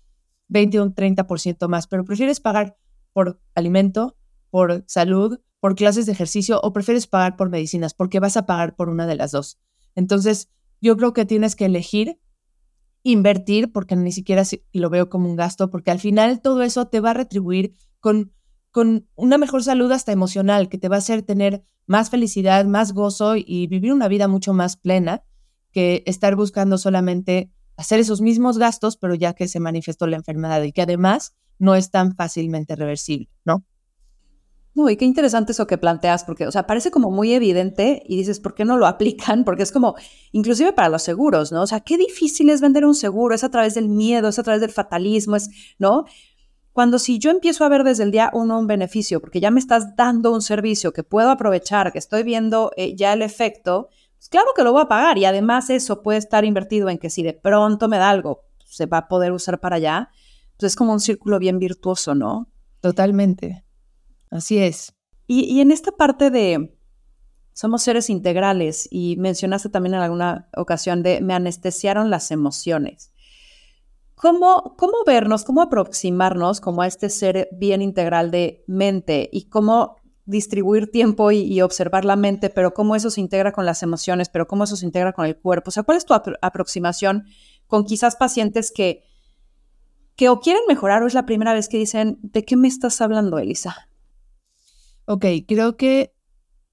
20 0.49 0.81
o 0.81 0.83
un 0.85 0.95
30% 0.95 1.69
más, 1.69 1.87
pero 1.87 2.05
prefieres 2.05 2.41
pagar 2.41 2.77
por 3.13 3.41
alimento, 3.55 4.17
por 4.51 4.85
salud, 4.87 5.41
por 5.61 5.77
clases 5.77 6.07
de 6.07 6.13
ejercicio 6.13 6.61
o 6.63 6.73
prefieres 6.73 7.07
pagar 7.07 7.37
por 7.37 7.49
medicinas 7.49 7.95
porque 7.95 8.21
vas 8.21 8.37
a 8.37 8.47
pagar 8.47 8.75
por 8.75 8.89
una 8.89 9.07
de 9.07 9.15
las 9.15 9.31
dos. 9.31 9.59
Entonces, 9.95 10.51
yo 10.81 10.97
creo 10.97 11.13
que 11.13 11.25
tienes 11.25 11.55
que 11.55 11.67
elegir 11.67 12.19
invertir 13.05 13.73
porque 13.73 13.97
ni 13.97 14.13
siquiera 14.13 14.43
lo 14.73 14.91
veo 14.91 15.09
como 15.09 15.29
un 15.29 15.37
gasto, 15.37 15.71
porque 15.71 15.91
al 15.91 16.01
final 16.01 16.41
todo 16.41 16.63
eso 16.63 16.87
te 16.87 17.01
va 17.01 17.11
a 17.11 17.15
retribuir 17.15 17.75
con, 18.01 18.33
con 18.73 19.07
una 19.15 19.39
mejor 19.39 19.63
salud 19.63 19.93
hasta 19.93 20.13
emocional, 20.13 20.69
que 20.69 20.79
te 20.79 20.89
va 20.89 20.97
a 20.97 20.99
hacer 20.99 21.23
tener 21.23 21.65
más 21.87 22.11
felicidad, 22.11 22.65
más 22.65 22.93
gozo 22.93 23.35
y 23.37 23.67
vivir 23.69 23.93
una 23.93 24.09
vida 24.09 24.29
mucho 24.29 24.55
más 24.55 24.77
plena 24.77 25.23
que 25.73 26.03
estar 26.07 26.35
buscando 26.37 26.79
solamente 26.79 27.53
hacer 27.77 28.01
esos 28.01 28.21
mismos 28.21 28.59
gastos, 28.59 28.97
pero 28.97 29.15
ya 29.15 29.35
que 29.35 29.49
se 29.49 29.61
manifestó 29.61 30.07
la 30.07 30.17
enfermedad 30.17 30.63
y 30.63 30.73
que 30.73 30.83
además 30.83 31.35
no 31.59 31.75
es 31.75 31.91
tan 31.91 32.15
fácilmente 32.15 32.75
reversible, 32.77 33.29
¿no? 33.45 33.65
No, 34.75 34.89
y 34.89 34.97
qué 34.97 35.05
interesante 35.05 35.53
eso 35.53 35.67
que 35.67 35.77
planteas, 35.77 36.25
porque, 36.25 36.47
o 36.47 36.51
sea, 36.51 36.67
parece 36.67 36.91
como 36.91 37.11
muy 37.11 37.35
evidente 37.35 38.03
y 38.07 38.17
dices, 38.17 38.41
¿por 38.41 38.55
qué 38.55 38.65
no 38.65 38.79
lo 38.79 38.87
aplican? 38.87 39.45
Porque 39.45 39.63
es 39.63 39.73
como, 39.73 39.95
inclusive 40.33 40.73
para 40.73 40.89
los 40.89 41.03
seguros, 41.03 41.53
¿no? 41.53 41.63
O 41.63 41.67
sea, 41.67 41.81
qué 41.81 41.99
difícil 41.99 42.49
es 42.49 42.63
vender 42.63 42.87
un 42.87 42.95
seguro, 42.95 43.35
es 43.35 43.45
a 43.45 43.51
través 43.51 43.75
del 43.75 43.89
miedo, 43.89 44.29
es 44.29 44.39
a 44.39 44.43
través 44.43 44.63
del 44.63 44.71
fatalismo, 44.71 45.37
es, 45.37 45.51
¿no? 45.79 46.07
Cuando 46.73 46.99
si 46.99 47.19
yo 47.19 47.31
empiezo 47.31 47.65
a 47.65 47.69
ver 47.69 47.85
desde 47.85 48.05
el 48.05 48.11
día 48.11 48.31
uno 48.33 48.59
un 48.59 48.67
beneficio, 48.67 49.21
porque 49.21 49.41
ya 49.41 49.51
me 49.51 49.61
estás 49.61 49.95
dando 49.95 50.33
un 50.33 50.41
servicio 50.41 50.93
que 50.93 51.03
puedo 51.03 51.31
aprovechar, 51.31 51.93
que 51.93 51.99
estoy 51.99 52.23
viendo 52.23 52.73
eh, 52.77 52.97
ya 52.97 53.13
el 53.13 53.23
efecto, 53.23 53.89
pues 54.17 54.29
claro 54.29 54.49
que 54.57 54.63
lo 54.63 54.73
voy 54.73 54.83
a 54.83 54.89
pagar 54.89 55.19
y 55.19 55.25
además 55.25 55.69
eso 55.69 56.03
puede 56.03 56.19
estar 56.19 56.45
invertido 56.45 56.89
en 56.89 56.99
que 56.99 57.11
si 57.11 57.23
de 57.23 57.35
pronto 57.35 57.89
me 57.89 57.99
da 57.99 58.09
algo, 58.09 58.45
se 58.65 58.87
va 58.87 58.99
a 58.99 59.09
poder 59.09 59.33
usar 59.33 59.61
para 59.61 59.77
allá. 59.77 60.11
Pues 60.57 60.73
es 60.73 60.77
como 60.77 60.93
un 60.93 61.01
círculo 61.01 61.39
bien 61.39 61.59
virtuoso, 61.59 62.15
¿no? 62.15 62.49
Totalmente. 62.81 63.65
Así 64.31 64.59
es. 64.59 64.95
Y, 65.27 65.61
en 65.61 65.71
esta 65.71 65.93
parte 65.93 66.31
de 66.31 66.77
somos 67.53 67.83
seres 67.83 68.11
integrales 68.11 68.89
y 68.91 69.17
mencionaste 69.17 69.69
también 69.69 69.95
en 69.95 70.01
alguna 70.01 70.49
ocasión 70.57 71.03
de 71.03 71.21
me 71.21 71.35
anestesiaron 71.35 72.11
las 72.11 72.31
emociones. 72.31 73.12
¿Cómo, 74.23 74.77
¿Cómo 74.79 74.99
vernos, 75.05 75.43
cómo 75.43 75.63
aproximarnos 75.63 76.61
como 76.61 76.83
a 76.83 76.87
este 76.87 77.11
ser 77.11 77.49
bien 77.51 77.83
integral 77.83 78.31
de 78.31 78.63
mente 78.69 79.29
y 79.33 79.49
cómo 79.49 79.97
distribuir 80.27 80.93
tiempo 80.93 81.33
y, 81.33 81.61
observar 81.61 82.05
la 82.05 82.15
mente, 82.15 82.49
pero 82.49 82.73
cómo 82.73 82.95
eso 82.95 83.11
se 83.11 83.21
integra 83.21 83.51
con 83.51 83.67
las 83.67 83.83
emociones, 83.83 84.29
pero 84.29 84.47
cómo 84.47 84.63
eso 84.63 84.77
se 84.77 84.87
integra 84.87 85.13
con 85.13 85.27
el 85.27 85.37
cuerpo? 85.37 85.71
O 85.71 85.73
sea, 85.73 85.83
¿cuál 85.83 85.99
es 85.99 86.07
tu 86.07 86.15
aproximación 86.15 87.25
con 87.67 87.85
quizás 87.85 88.15
pacientes 88.15 88.71
que, 88.71 89.03
que 90.15 90.29
o 90.29 90.39
quieren 90.39 90.63
mejorar 90.69 91.03
o 91.03 91.09
es 91.09 91.15
la 91.15 91.27
primera 91.27 91.53
vez 91.53 91.69
que 91.69 91.79
dicen, 91.79 92.21
¿de 92.23 92.45
qué 92.45 92.57
me 92.57 92.69
estás 92.69 93.01
hablando, 93.01 93.41
Elisa? 93.41 93.89
Ok, 95.05 95.27
creo 95.49 95.77
que 95.77 96.15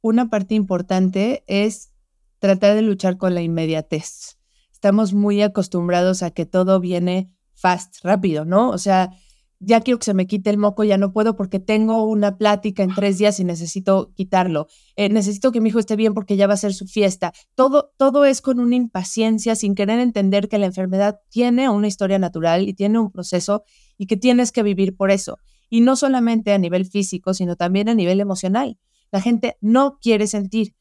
una 0.01 0.29
parte 0.29 0.53
importante 0.53 1.43
es 1.47 1.93
tratar 2.37 2.75
de 2.75 2.83
luchar 2.83 3.17
con 3.17 3.33
la 3.33 3.41
inmediatez. 3.41 4.37
Estamos 4.71 5.15
muy 5.15 5.41
acostumbrados 5.41 6.21
a 6.21 6.29
que 6.29 6.45
todo 6.45 6.79
viene 6.79 7.33
fast, 7.59 7.97
rápido, 8.03 8.45
¿no? 8.45 8.69
O 8.69 8.77
sea, 8.77 9.11
ya 9.59 9.81
quiero 9.81 9.99
que 9.99 10.05
se 10.05 10.13
me 10.13 10.25
quite 10.25 10.49
el 10.49 10.57
moco, 10.57 10.83
ya 10.83 10.97
no 10.97 11.11
puedo 11.11 11.35
porque 11.35 11.59
tengo 11.59 12.05
una 12.05 12.37
plática 12.37 12.81
en 12.81 12.95
tres 12.95 13.17
días 13.17 13.39
y 13.39 13.43
necesito 13.43 14.13
quitarlo. 14.15 14.67
Eh, 14.95 15.09
necesito 15.09 15.51
que 15.51 15.59
mi 15.59 15.69
hijo 15.69 15.79
esté 15.79 15.95
bien 15.95 16.13
porque 16.13 16.37
ya 16.37 16.47
va 16.47 16.53
a 16.53 16.57
ser 16.57 16.73
su 16.73 16.87
fiesta. 16.87 17.33
Todo, 17.55 17.91
todo 17.97 18.23
es 18.23 18.41
con 18.41 18.59
una 18.59 18.75
impaciencia, 18.75 19.55
sin 19.55 19.75
querer 19.75 19.99
entender 19.99 20.47
que 20.47 20.59
la 20.59 20.67
enfermedad 20.67 21.19
tiene 21.29 21.69
una 21.69 21.87
historia 21.87 22.19
natural 22.19 22.69
y 22.69 22.73
tiene 22.73 22.99
un 22.99 23.11
proceso 23.11 23.63
y 23.97 24.05
que 24.05 24.15
tienes 24.15 24.51
que 24.51 24.63
vivir 24.63 24.95
por 24.95 25.11
eso 25.11 25.37
y 25.69 25.81
no 25.81 25.95
solamente 25.95 26.51
a 26.51 26.57
nivel 26.57 26.85
físico, 26.85 27.33
sino 27.33 27.55
también 27.55 27.89
a 27.89 27.93
nivel 27.93 28.19
emocional. 28.19 28.77
La 29.11 29.21
gente 29.21 29.57
no 29.61 29.99
quiere 30.01 30.27
sentir. 30.27 30.75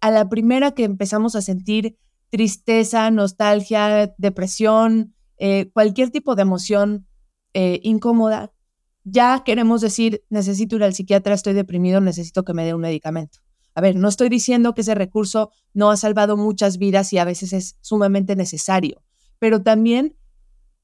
A 0.00 0.10
la 0.10 0.28
primera 0.28 0.72
que 0.72 0.84
empezamos 0.84 1.34
a 1.34 1.42
sentir 1.42 1.98
tristeza, 2.30 3.10
nostalgia, 3.10 4.14
depresión, 4.16 5.14
eh, 5.44 5.72
cualquier 5.72 6.10
tipo 6.10 6.36
de 6.36 6.42
emoción 6.42 7.08
eh, 7.52 7.80
incómoda, 7.82 8.52
ya 9.02 9.42
queremos 9.44 9.80
decir, 9.80 10.22
necesito 10.30 10.76
ir 10.76 10.84
al 10.84 10.94
psiquiatra, 10.94 11.34
estoy 11.34 11.52
deprimido, 11.52 12.00
necesito 12.00 12.44
que 12.44 12.54
me 12.54 12.64
dé 12.64 12.74
un 12.74 12.80
medicamento. 12.80 13.40
A 13.74 13.80
ver, 13.80 13.96
no 13.96 14.06
estoy 14.06 14.28
diciendo 14.28 14.72
que 14.72 14.82
ese 14.82 14.94
recurso 14.94 15.50
no 15.74 15.90
ha 15.90 15.96
salvado 15.96 16.36
muchas 16.36 16.78
vidas 16.78 17.12
y 17.12 17.18
a 17.18 17.24
veces 17.24 17.52
es 17.52 17.76
sumamente 17.80 18.36
necesario, 18.36 19.02
pero 19.40 19.64
también, 19.64 20.16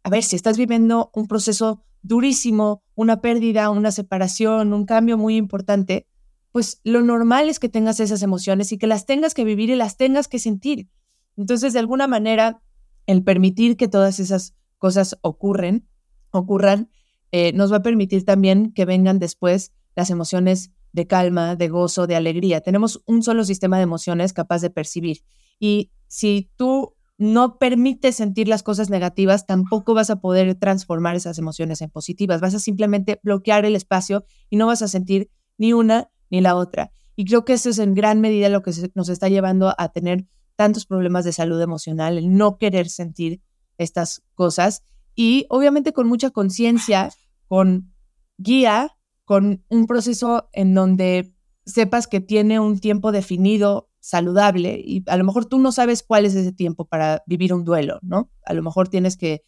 a 0.03 0.11
ver, 0.11 0.25
si 0.25 0.35
estás 0.35 0.59
viviendo 0.59 1.13
un 1.15 1.29
proceso 1.29 1.85
durísimo, 2.03 2.83
una 2.97 3.21
pérdida, 3.21 3.71
una 3.71 3.93
separación, 3.93 4.73
un 4.73 4.87
cambio 4.87 5.17
muy 5.17 5.37
importante, 5.37 6.09
pues 6.51 6.81
lo 6.83 7.03
normal 7.03 7.49
es 7.49 7.61
que 7.61 7.69
tengas 7.69 8.01
esas 8.01 8.23
emociones 8.23 8.73
y 8.73 8.79
que 8.79 8.89
las 8.89 9.07
tengas 9.07 9.35
que 9.35 9.45
vivir 9.45 9.71
y 9.71 9.77
las 9.77 9.97
tengas 9.97 10.27
que 10.27 10.41
sentir. 10.41 10.89
Entonces, 11.37 11.75
de 11.75 11.79
alguna 11.79 12.09
manera, 12.09 12.61
el 13.09 13.25
permitir 13.25 13.79
que 13.79 13.89
todas 13.89 14.21
esas 14.21 14.55
cosas 14.77 15.17
ocurren, 15.23 15.89
ocurran, 16.31 16.91
eh, 17.33 17.53
nos 17.55 17.73
va 17.73 17.79
a 17.79 17.83
permitir 17.83 18.25
también 18.27 18.71
que 18.75 18.85
vengan 18.85 19.19
después 19.19 19.73
las 19.97 20.11
emociones 20.11 20.73
de 20.93 21.07
calma, 21.07 21.57
de 21.57 21.69
gozo, 21.69 22.07
de 22.07 22.17
alegría. 22.17 22.61
Tenemos 22.61 23.03
un 23.07 23.23
solo 23.23 23.45
sistema 23.45 23.79
de 23.79 23.85
emociones 23.85 24.35
capaz 24.35 24.61
de 24.61 24.69
percibir. 24.69 25.23
Y 25.59 25.91
si 26.07 26.51
tú 26.57 26.95
no 27.17 27.59
permite 27.59 28.13
sentir 28.13 28.47
las 28.47 28.63
cosas 28.63 28.91
negativas, 28.91 29.47
tampoco 29.47 29.95
vas 29.95 30.11
a 30.11 30.21
poder 30.21 30.55
transformar 30.57 31.17
esas 31.17 31.39
emociones 31.39 31.81
en 31.81 31.89
positivas. 31.89 32.43
Vas 32.43 32.55
a 32.55 32.61
simplemente 32.61 33.21
bloquear 33.23 33.65
el 33.65 33.75
espacio 33.75 34.27
y 34.51 34.57
no 34.57 34.67
vas 34.67 34.83
a 34.83 34.89
sentir 34.89 35.31
ni 35.57 35.73
una 35.73 36.11
ni 36.31 36.43
la 36.43 36.55
otra. 36.57 36.93
Y 37.17 37.25
creo 37.25 37.47
que 37.47 37.55
eso 37.55 37.71
es 37.71 37.79
en 37.79 37.95
gran 37.95 38.21
medida 38.21 38.51
lo 38.51 38.63
que 38.63 38.71
nos 38.95 39.09
está 39.09 39.31
llevando 39.31 39.75
a 39.79 39.89
tener 39.89 40.27
tantos 40.59 40.87
problemas 40.87 41.25
de 41.25 41.31
salud 41.31 41.63
emocional, 41.63 42.19
el 42.19 42.37
no 42.37 42.59
querer 42.59 42.89
sentir 42.89 43.41
estas 43.77 44.25
cosas 44.35 44.83
y 45.15 45.47
obviamente 45.51 45.93
con 45.93 46.09
mucha 46.09 46.31
conciencia, 46.31 47.11
con 47.47 47.95
guía 48.39 48.97
con 49.25 49.63
un 49.69 49.87
proceso 49.87 50.49
en 50.53 50.75
donde 50.75 51.33
sepas 51.65 52.09
que 52.09 52.21
tiene 52.21 52.59
un 52.59 52.81
tiempo 52.81 53.13
definido, 53.13 53.89
saludable, 54.01 54.81
y 54.85 55.05
a 55.07 55.17
lo 55.17 55.25
mejor 55.25 55.45
tú 55.45 55.59
no 55.59 55.71
sabes 55.71 56.03
cuál 56.03 56.25
es 56.25 56.35
ese 56.35 56.53
tiempo 56.53 56.87
para 56.87 57.23
vivir 57.27 57.53
un 57.53 57.63
duelo, 57.63 57.99
¿no? 58.03 58.31
A 58.45 58.55
lo 58.55 58.63
mejor 58.63 58.89
tienes 58.89 59.17
que 59.17 59.43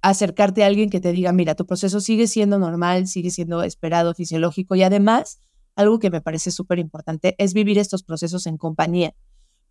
acercarte 0.00 0.64
a 0.64 0.66
alguien 0.66 0.88
que 0.88 0.98
te 0.98 1.12
diga, 1.12 1.30
mira, 1.32 1.54
tu 1.54 1.66
proceso 1.66 2.00
sigue 2.00 2.26
siendo 2.26 2.58
normal, 2.58 3.06
sigue 3.06 3.30
siendo 3.30 3.62
esperado, 3.62 4.14
fisiológico, 4.14 4.74
y 4.74 4.82
además, 4.82 5.38
algo 5.76 5.98
que 5.98 6.10
me 6.10 6.22
parece 6.22 6.50
súper 6.50 6.78
importante 6.78 7.34
es 7.36 7.52
vivir 7.52 7.78
estos 7.78 8.02
procesos 8.02 8.46
en 8.46 8.56
compañía, 8.56 9.14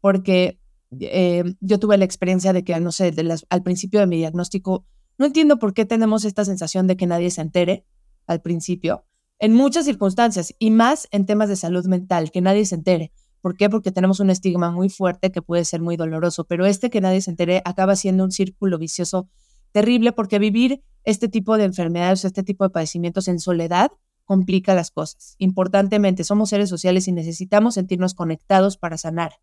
porque 0.01 0.59
eh, 0.99 1.43
yo 1.61 1.79
tuve 1.79 1.97
la 1.97 2.05
experiencia 2.05 2.51
de 2.51 2.63
que, 2.63 2.77
no 2.79 2.91
sé, 2.91 3.13
al 3.49 3.63
principio 3.63 3.99
de 3.99 4.07
mi 4.07 4.17
diagnóstico, 4.17 4.85
no 5.17 5.25
entiendo 5.27 5.59
por 5.59 5.73
qué 5.73 5.85
tenemos 5.85 6.25
esta 6.25 6.43
sensación 6.43 6.87
de 6.87 6.97
que 6.97 7.07
nadie 7.07 7.31
se 7.31 7.41
entere 7.41 7.85
al 8.27 8.41
principio, 8.41 9.05
en 9.39 9.53
muchas 9.53 9.85
circunstancias, 9.85 10.53
y 10.59 10.71
más 10.71 11.07
en 11.11 11.25
temas 11.25 11.49
de 11.49 11.55
salud 11.55 11.85
mental, 11.85 12.31
que 12.31 12.41
nadie 12.41 12.65
se 12.65 12.75
entere. 12.75 13.11
¿Por 13.41 13.55
qué? 13.55 13.69
Porque 13.69 13.91
tenemos 13.91 14.19
un 14.19 14.29
estigma 14.29 14.71
muy 14.71 14.89
fuerte 14.89 15.31
que 15.31 15.41
puede 15.41 15.65
ser 15.65 15.81
muy 15.81 15.97
doloroso, 15.97 16.45
pero 16.45 16.65
este 16.65 16.89
que 16.89 17.01
nadie 17.01 17.21
se 17.21 17.31
entere 17.31 17.61
acaba 17.65 17.95
siendo 17.95 18.23
un 18.23 18.31
círculo 18.31 18.77
vicioso 18.77 19.29
terrible 19.71 20.11
porque 20.11 20.37
vivir 20.37 20.83
este 21.03 21.27
tipo 21.27 21.57
de 21.57 21.63
enfermedades, 21.63 22.25
este 22.25 22.43
tipo 22.43 22.63
de 22.63 22.69
padecimientos 22.69 23.27
en 23.27 23.39
soledad 23.39 23.91
complica 24.25 24.75
las 24.75 24.91
cosas. 24.91 25.35
Importantemente, 25.39 26.23
somos 26.23 26.49
seres 26.49 26.69
sociales 26.69 27.07
y 27.07 27.11
necesitamos 27.11 27.73
sentirnos 27.75 28.13
conectados 28.13 28.77
para 28.77 28.97
sanar. 28.97 29.33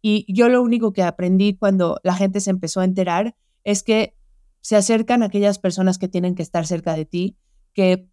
Y 0.00 0.32
yo 0.32 0.48
lo 0.48 0.62
único 0.62 0.92
que 0.92 1.02
aprendí 1.02 1.56
cuando 1.56 2.00
la 2.02 2.14
gente 2.14 2.40
se 2.40 2.50
empezó 2.50 2.80
a 2.80 2.84
enterar 2.84 3.36
es 3.64 3.82
que 3.82 4.14
se 4.60 4.76
acercan 4.76 5.22
aquellas 5.22 5.58
personas 5.58 5.98
que 5.98 6.08
tienen 6.08 6.34
que 6.34 6.42
estar 6.42 6.66
cerca 6.66 6.94
de 6.94 7.04
ti, 7.04 7.36
que 7.72 8.08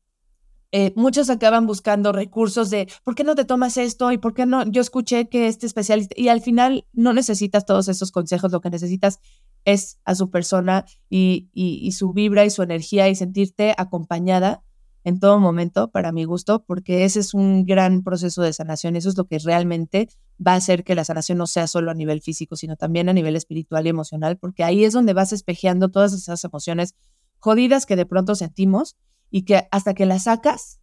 eh, 0.72 0.94
muchos 0.96 1.30
acaban 1.30 1.66
buscando 1.68 2.12
recursos 2.12 2.70
de, 2.70 2.88
¿por 3.04 3.16
qué 3.16 3.24
no 3.24 3.36
te 3.36 3.46
tomas 3.46 3.78
esto? 3.78 4.12
¿Y 4.12 4.18
por 4.18 4.34
qué 4.34 4.46
no? 4.46 4.70
Yo 4.70 4.82
escuché 4.82 5.30
que 5.30 5.48
este 5.48 5.66
especialista, 5.66 6.14
y 6.20 6.28
al 6.28 6.42
final 6.42 6.86
no 6.92 7.14
necesitas 7.14 7.66
todos 7.66 7.88
esos 7.88 8.12
consejos, 8.12 8.52
lo 8.52 8.62
que 8.62 8.70
necesitas 8.70 9.20
es 9.64 10.00
a 10.06 10.16
su 10.16 10.30
persona 10.30 10.86
y, 11.10 11.50
y, 11.54 11.92
su 11.94 12.14
vibra 12.14 12.46
y 12.46 12.50
su 12.50 12.62
energía 12.62 13.10
y 13.10 13.16
sentirte 13.16 13.74
acompañada 13.78 14.64
en 15.06 15.20
todo 15.20 15.40
momento, 15.40 15.92
para 15.92 16.12
mi 16.12 16.24
gusto, 16.24 16.66
porque 16.66 17.06
ese 17.06 17.20
es 17.20 17.36
un 17.36 17.64
gran 17.64 18.02
proceso 18.02 18.42
de 18.42 18.52
sanación. 18.52 18.96
Eso 18.96 19.08
es 19.08 19.16
lo 19.16 19.26
que 19.26 19.38
realmente 19.38 20.10
va 20.46 20.54
a 20.54 20.56
hacer 20.56 20.84
que 20.84 20.96
la 20.96 21.06
sanación 21.06 21.38
no 21.38 21.46
sea 21.46 21.68
solo 21.68 21.92
a 21.92 21.94
nivel 21.94 22.22
físico, 22.22 22.56
sino 22.56 22.76
también 22.76 23.08
a 23.08 23.14
nivel 23.14 23.36
espiritual 23.36 23.86
y 23.86 23.90
emocional, 23.90 24.38
porque 24.40 24.64
ahí 24.64 24.84
es 24.84 24.94
donde 24.94 25.14
vas 25.14 25.32
espejeando 25.32 25.90
todas 25.90 26.12
esas 26.12 26.44
emociones 26.44 26.96
jodidas 27.38 27.86
que 27.86 27.96
de 27.96 28.08
pronto 28.08 28.34
sentimos 28.34 28.98
y 29.30 29.44
que 29.44 29.68
hasta 29.70 29.94
que 29.94 30.08
las 30.08 30.24
sacas, 30.24 30.80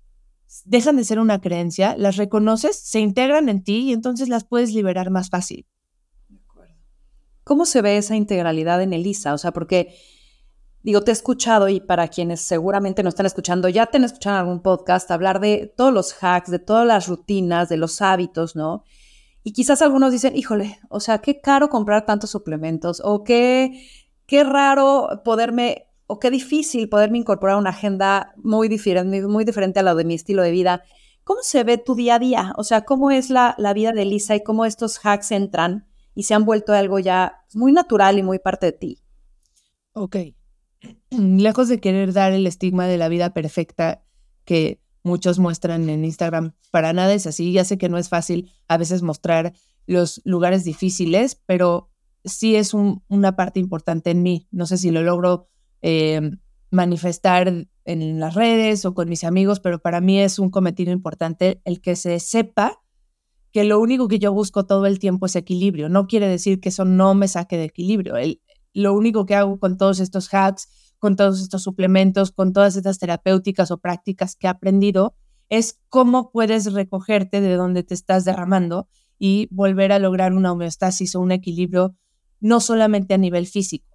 dejan 0.64 0.96
de 0.96 1.04
ser 1.04 1.18
una 1.18 1.40
creencia, 1.40 1.96
las 1.96 2.16
reconoces, 2.16 2.76
se 2.78 3.00
integran 3.00 3.48
en 3.48 3.64
ti 3.64 3.88
y 3.88 3.92
entonces 3.92 4.28
las 4.28 4.44
puedes 4.44 4.72
liberar 4.72 5.10
más 5.10 5.30
fácil. 5.30 5.66
¿Cómo 7.42 7.64
se 7.64 7.82
ve 7.82 7.96
esa 7.96 8.14
integralidad 8.14 8.80
en 8.82 8.92
Elisa? 8.92 9.34
O 9.34 9.38
sea, 9.38 9.52
porque 9.52 9.96
digo, 10.82 11.02
te 11.02 11.10
he 11.10 11.14
escuchado 11.14 11.68
y 11.68 11.80
para 11.80 12.08
quienes 12.08 12.40
seguramente 12.40 13.02
no 13.02 13.08
están 13.08 13.26
escuchando, 13.26 13.68
ya 13.68 13.86
te 13.86 13.98
han 13.98 14.04
escuchado 14.04 14.36
en 14.36 14.40
algún 14.40 14.62
podcast 14.62 15.10
hablar 15.10 15.40
de 15.40 15.72
todos 15.76 15.92
los 15.92 16.12
hacks, 16.20 16.50
de 16.50 16.58
todas 16.58 16.86
las 16.86 17.08
rutinas, 17.08 17.68
de 17.68 17.76
los 17.76 18.02
hábitos, 18.02 18.56
¿no? 18.56 18.84
Y 19.44 19.52
quizás 19.52 19.82
algunos 19.82 20.12
dicen, 20.12 20.36
híjole, 20.36 20.78
o 20.88 21.00
sea, 21.00 21.18
qué 21.18 21.40
caro 21.40 21.68
comprar 21.68 22.06
tantos 22.06 22.30
suplementos 22.30 23.00
o 23.04 23.24
qué, 23.24 23.88
qué 24.26 24.44
raro 24.44 25.22
poderme 25.24 25.88
o 26.06 26.18
qué 26.18 26.30
difícil 26.30 26.88
poderme 26.88 27.18
incorporar 27.18 27.56
una 27.56 27.70
agenda 27.70 28.34
muy 28.36 28.68
diferente, 28.68 29.26
muy 29.26 29.44
diferente 29.44 29.80
a 29.80 29.82
la 29.82 29.94
de 29.94 30.04
mi 30.04 30.14
estilo 30.14 30.42
de 30.42 30.50
vida. 30.50 30.82
¿Cómo 31.24 31.40
se 31.42 31.64
ve 31.64 31.78
tu 31.78 31.94
día 31.94 32.16
a 32.16 32.18
día? 32.18 32.52
O 32.56 32.64
sea, 32.64 32.84
¿cómo 32.84 33.10
es 33.10 33.30
la, 33.30 33.54
la 33.58 33.72
vida 33.72 33.92
de 33.92 34.04
Lisa 34.04 34.36
y 34.36 34.42
cómo 34.42 34.64
estos 34.64 34.98
hacks 35.04 35.32
entran 35.32 35.86
y 36.14 36.24
se 36.24 36.34
han 36.34 36.44
vuelto 36.44 36.72
algo 36.72 36.98
ya 36.98 37.44
muy 37.54 37.72
natural 37.72 38.18
y 38.18 38.22
muy 38.22 38.38
parte 38.38 38.66
de 38.66 38.72
ti? 38.72 38.98
Ok. 39.92 40.16
Lejos 41.10 41.68
de 41.68 41.80
querer 41.80 42.12
dar 42.12 42.32
el 42.32 42.46
estigma 42.46 42.86
de 42.86 42.98
la 42.98 43.08
vida 43.08 43.34
perfecta 43.34 44.04
que 44.44 44.80
muchos 45.04 45.38
muestran 45.38 45.88
en 45.88 46.04
Instagram, 46.04 46.54
para 46.70 46.92
nada 46.92 47.12
es 47.12 47.26
así. 47.26 47.52
Ya 47.52 47.64
sé 47.64 47.78
que 47.78 47.88
no 47.88 47.98
es 47.98 48.08
fácil 48.08 48.50
a 48.68 48.76
veces 48.76 49.02
mostrar 49.02 49.52
los 49.86 50.20
lugares 50.24 50.64
difíciles, 50.64 51.40
pero 51.46 51.90
sí 52.24 52.56
es 52.56 52.72
una 52.74 53.36
parte 53.36 53.60
importante 53.60 54.10
en 54.10 54.22
mí. 54.22 54.46
No 54.50 54.66
sé 54.66 54.78
si 54.78 54.90
lo 54.90 55.02
logro 55.02 55.48
eh, 55.82 56.20
manifestar 56.70 57.66
en 57.84 58.20
las 58.20 58.34
redes 58.34 58.84
o 58.84 58.94
con 58.94 59.08
mis 59.08 59.24
amigos, 59.24 59.60
pero 59.60 59.80
para 59.80 60.00
mí 60.00 60.20
es 60.20 60.38
un 60.38 60.50
cometido 60.50 60.92
importante 60.92 61.60
el 61.64 61.80
que 61.80 61.96
se 61.96 62.20
sepa 62.20 62.80
que 63.52 63.64
lo 63.64 63.80
único 63.80 64.08
que 64.08 64.18
yo 64.18 64.32
busco 64.32 64.64
todo 64.64 64.86
el 64.86 64.98
tiempo 64.98 65.26
es 65.26 65.36
equilibrio. 65.36 65.88
No 65.88 66.06
quiere 66.06 66.26
decir 66.26 66.60
que 66.60 66.70
eso 66.70 66.84
no 66.84 67.14
me 67.14 67.28
saque 67.28 67.58
de 67.58 67.64
equilibrio. 67.64 68.16
El, 68.16 68.40
lo 68.74 68.94
único 68.94 69.26
que 69.26 69.34
hago 69.34 69.58
con 69.58 69.76
todos 69.76 70.00
estos 70.00 70.32
hacks, 70.32 70.68
con 70.98 71.16
todos 71.16 71.40
estos 71.40 71.62
suplementos, 71.62 72.32
con 72.32 72.52
todas 72.52 72.76
estas 72.76 72.98
terapéuticas 72.98 73.70
o 73.70 73.78
prácticas 73.78 74.36
que 74.36 74.46
he 74.46 74.50
aprendido, 74.50 75.14
es 75.48 75.80
cómo 75.88 76.30
puedes 76.30 76.72
recogerte 76.72 77.40
de 77.40 77.54
donde 77.54 77.82
te 77.82 77.94
estás 77.94 78.24
derramando 78.24 78.88
y 79.18 79.48
volver 79.50 79.92
a 79.92 79.98
lograr 79.98 80.32
una 80.32 80.52
homeostasis 80.52 81.14
o 81.14 81.20
un 81.20 81.32
equilibrio, 81.32 81.96
no 82.40 82.60
solamente 82.60 83.14
a 83.14 83.18
nivel 83.18 83.46
físico, 83.46 83.92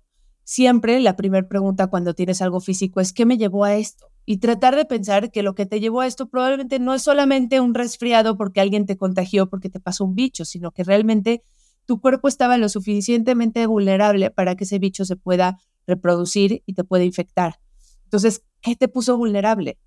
siempre 0.48 1.02
la 1.02 1.18
primera 1.18 1.46
pregunta 1.46 1.88
cuando 1.88 2.14
tienes 2.14 2.42
algo 2.42 2.62
físico 2.62 3.02
es, 3.02 3.12
¿qué 3.12 3.26
me 3.26 3.38
llevó 3.38 3.66
a 3.66 3.76
esto? 3.76 4.08
Y 4.26 4.38
tratar 4.38 4.78
de 4.78 4.86
pensar 4.86 5.30
que 5.30 5.44
lo 5.44 5.56
que 5.56 5.66
te 5.66 5.82
llevó 5.82 6.00
a 6.00 6.08
esto 6.08 6.30
probablemente 6.30 6.80
no 6.80 6.94
es 6.94 7.02
solamente 7.02 7.60
un 7.60 7.74
resfriado 7.74 8.38
porque 8.38 8.62
alguien 8.62 8.86
te 8.86 8.96
contagió, 8.96 9.50
porque 9.50 9.70
te 9.70 9.82
pasó 9.82 10.06
un 10.06 10.16
bicho, 10.16 10.46
sino 10.46 10.72
que 10.72 10.86
realmente 10.86 11.44
tu 11.88 12.00
cuerpo 12.00 12.28
estaba 12.28 12.58
lo 12.58 12.70
suficientemente 12.70 13.66
vulnerable 13.66 14.30
para 14.30 14.56
que 14.56 14.66
ese 14.66 14.78
bicho 14.78 15.06
se 15.06 15.16
pueda 15.16 15.60
reproducir 15.88 16.62
y 16.66 16.74
te 16.74 16.84
pueda 16.84 17.06
infectar. 17.06 17.60
Entonces, 18.04 18.44
¿qué 18.62 18.76
te 18.76 18.88
puso 18.88 19.18
vulnerable? 19.18 19.80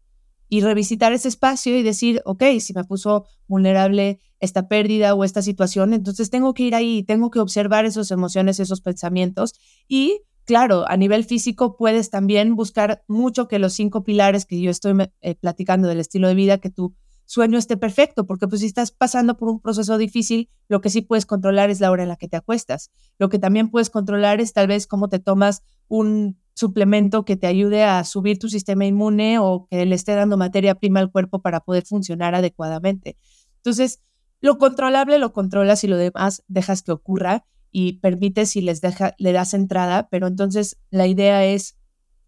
Y 0.48 0.62
revisitar 0.62 1.12
ese 1.12 1.28
espacio 1.28 1.78
y 1.78 1.82
decir, 1.82 2.22
ok, 2.24 2.42
si 2.58 2.72
me 2.72 2.82
puso 2.84 3.26
vulnerable 3.46 4.18
esta 4.40 4.66
pérdida 4.66 5.14
o 5.14 5.22
esta 5.22 5.42
situación, 5.42 5.92
entonces 5.92 6.30
tengo 6.30 6.54
que 6.54 6.64
ir 6.64 6.74
ahí, 6.74 7.04
tengo 7.04 7.30
que 7.30 7.38
observar 7.38 7.84
esas 7.84 8.10
emociones, 8.10 8.58
esos 8.58 8.80
pensamientos 8.80 9.52
y 9.86 10.22
claro, 10.44 10.84
a 10.88 10.96
nivel 10.96 11.24
físico 11.24 11.76
puedes 11.76 12.10
también 12.10 12.56
buscar 12.56 13.04
mucho 13.06 13.46
que 13.46 13.60
los 13.60 13.74
cinco 13.74 14.02
pilares 14.02 14.46
que 14.46 14.60
yo 14.60 14.70
estoy 14.70 14.94
eh, 15.20 15.34
platicando 15.36 15.86
del 15.86 16.00
estilo 16.00 16.26
de 16.26 16.34
vida, 16.34 16.58
que 16.58 16.70
tu 16.70 16.96
sueño 17.31 17.59
esté 17.59 17.77
perfecto, 17.77 18.27
porque 18.27 18.49
pues 18.49 18.61
si 18.61 18.66
estás 18.66 18.90
pasando 18.90 19.37
por 19.37 19.49
un 19.49 19.61
proceso 19.61 19.99
difícil, 19.99 20.51
lo 20.66 20.81
que 20.81 20.90
sí 20.90 21.01
puedes 21.01 21.27
controlar 21.27 21.71
es 21.71 21.79
la 21.79 21.93
hora 21.93 22.03
en 22.03 22.09
la 22.09 22.16
que 22.16 22.27
te 22.27 22.37
acuestas. 22.37 22.90
Lo 23.21 23.29
que 23.29 23.38
también 23.38 23.71
puedes 23.71 23.88
controlar 23.88 24.40
es 24.40 24.53
tal 24.53 24.66
vez 24.66 24.88
cómo 24.88 25.09
te 25.09 25.21
tomas 25.21 25.62
un 25.87 26.40
suplemento 26.55 27.25
que 27.25 27.37
te 27.37 27.47
ayude 27.47 27.85
a 27.85 28.03
subir 28.03 28.40
tu 28.40 28.49
sistema 28.49 28.85
inmune 28.85 29.38
o 29.38 29.69
que 29.71 29.87
le 29.87 29.95
esté 29.95 30.16
dando 30.16 30.37
materia 30.37 30.75
prima 30.75 30.99
al 30.99 31.12
cuerpo 31.12 31.40
para 31.40 31.61
poder 31.61 31.87
funcionar 31.87 32.35
adecuadamente. 32.35 33.16
Entonces, 33.59 34.01
lo 34.40 34.59
controlable 34.59 35.21
lo 35.21 35.33
controlas 35.33 35.85
y 35.85 35.87
lo 35.87 35.99
demás 35.99 36.43
dejas 36.49 36.83
que 36.83 36.90
ocurra 36.90 37.45
y 37.71 38.01
permites 38.01 38.57
y 38.57 38.61
les 38.61 38.81
deja, 38.81 39.14
le 39.19 39.31
das 39.31 39.55
entrada, 39.55 40.09
pero 40.11 40.27
entonces 40.27 40.79
la 40.90 41.07
idea 41.07 41.45
es 41.45 41.77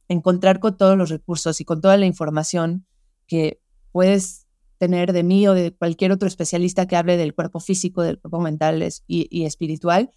encontrar 0.07 0.61
con 0.61 0.77
todos 0.77 0.97
los 0.97 1.11
recursos 1.11 1.61
y 1.61 1.65
con 1.65 1.81
toda 1.81 1.97
la 1.97 2.07
información 2.07 2.87
que 3.27 3.61
puedes 3.91 4.42
tener 4.83 5.13
de 5.13 5.23
mí 5.23 5.47
o 5.47 5.55
de 5.55 5.73
cualquier 5.73 6.11
otro 6.11 6.27
especialista 6.27 6.89
que 6.89 6.97
hable 6.97 7.17
del 7.17 7.37
cuerpo 7.37 7.61
físico, 7.61 8.03
del 8.03 8.19
cuerpo 8.19 8.41
mental 8.41 8.85
y, 9.07 9.45
espiritual, 9.45 10.11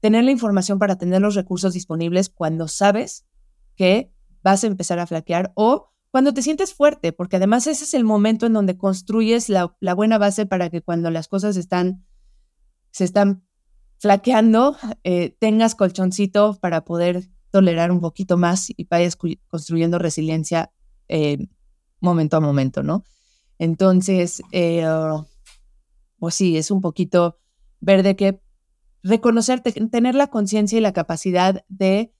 tener 0.00 0.24
la 0.24 0.30
información 0.30 0.78
para 0.78 0.96
tener 0.96 1.20
los 1.20 1.34
recursos 1.34 1.74
disponibles 1.74 2.30
cuando 2.30 2.66
sabes 2.66 3.26
que 3.76 4.10
vas 4.42 4.64
a 4.64 4.68
empezar 4.68 5.00
a 5.00 5.06
flaquear 5.06 5.52
o 5.54 5.92
cuando 6.10 6.32
te 6.32 6.40
sientes 6.40 6.72
fuerte, 6.72 7.12
porque 7.12 7.36
además 7.36 7.66
ese 7.66 7.84
es 7.84 7.92
el 7.92 8.04
momento 8.04 8.46
en 8.46 8.54
donde 8.54 8.78
construyes 8.78 9.50
la, 9.50 9.76
la 9.80 9.92
buena 9.92 10.16
base 10.16 10.46
para 10.46 10.70
que 10.70 10.80
cuando 10.80 11.10
las 11.10 11.28
cosas 11.28 11.58
están, 11.58 12.02
se 12.92 13.04
están 13.04 13.44
flaqueando, 13.98 14.78
eh, 15.04 15.36
tengas 15.38 15.74
colchoncito 15.74 16.58
para 16.58 16.86
poder 16.86 17.28
tolerar 17.50 17.92
un 17.92 18.00
poquito 18.00 18.38
más 18.38 18.70
y 18.70 18.84
vayas 18.84 19.18
construyendo 19.48 19.98
resiliencia 19.98 20.72
eh, 21.08 21.36
momento 22.00 22.38
a 22.38 22.40
momento, 22.40 22.82
¿no? 22.82 23.04
Entonces, 23.58 24.42
eh, 24.52 24.86
pues 26.18 26.34
sí, 26.34 26.56
es 26.56 26.70
un 26.70 26.80
poquito 26.80 27.38
ver 27.80 28.02
de 28.02 28.16
qué 28.16 28.40
reconocerte, 29.02 29.72
tener 29.72 30.14
la 30.14 30.26
conciencia 30.28 30.78
y 30.78 30.80
la 30.80 30.92
capacidad 30.92 31.64
de 31.68 32.12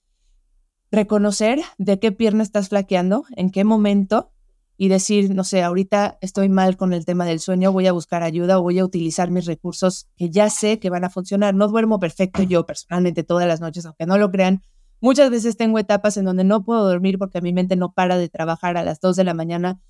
reconocer 0.91 1.59
de 1.77 1.99
qué 1.99 2.11
pierna 2.11 2.43
estás 2.43 2.69
flaqueando, 2.69 3.25
en 3.35 3.51
qué 3.51 3.63
momento 3.63 4.31
y 4.77 4.89
decir, 4.89 5.33
no 5.33 5.43
sé, 5.43 5.63
ahorita 5.63 6.19
estoy 6.21 6.49
mal 6.49 6.77
con 6.77 6.93
el 6.93 7.03
tema 7.03 7.25
del 7.25 7.39
sueño, 7.39 7.71
voy 7.71 7.87
a 7.87 7.91
buscar 7.91 8.21
ayuda 8.21 8.59
o 8.59 8.61
voy 8.61 8.77
a 8.77 8.85
utilizar 8.85 9.31
mis 9.31 9.45
recursos 9.45 10.07
que 10.15 10.29
ya 10.29 10.49
sé 10.49 10.79
que 10.79 10.91
van 10.91 11.03
a 11.03 11.09
funcionar. 11.09 11.55
No 11.55 11.67
duermo 11.67 11.99
perfecto 11.99 12.43
yo 12.43 12.65
personalmente 12.65 13.23
todas 13.23 13.47
las 13.47 13.59
noches, 13.59 13.85
aunque 13.85 14.05
no 14.05 14.17
lo 14.17 14.29
crean. 14.29 14.61
Muchas 15.01 15.31
veces 15.31 15.57
tengo 15.57 15.79
etapas 15.79 16.17
en 16.17 16.25
donde 16.25 16.43
no 16.43 16.63
puedo 16.63 16.87
dormir 16.87 17.17
porque 17.17 17.41
mi 17.41 17.53
mente 17.53 17.75
no 17.75 17.91
para 17.91 18.17
de 18.17 18.29
trabajar 18.29 18.77
a 18.77 18.83
las 18.83 18.99
2 18.99 19.15
de 19.15 19.23
la 19.23 19.33
mañana 19.33 19.81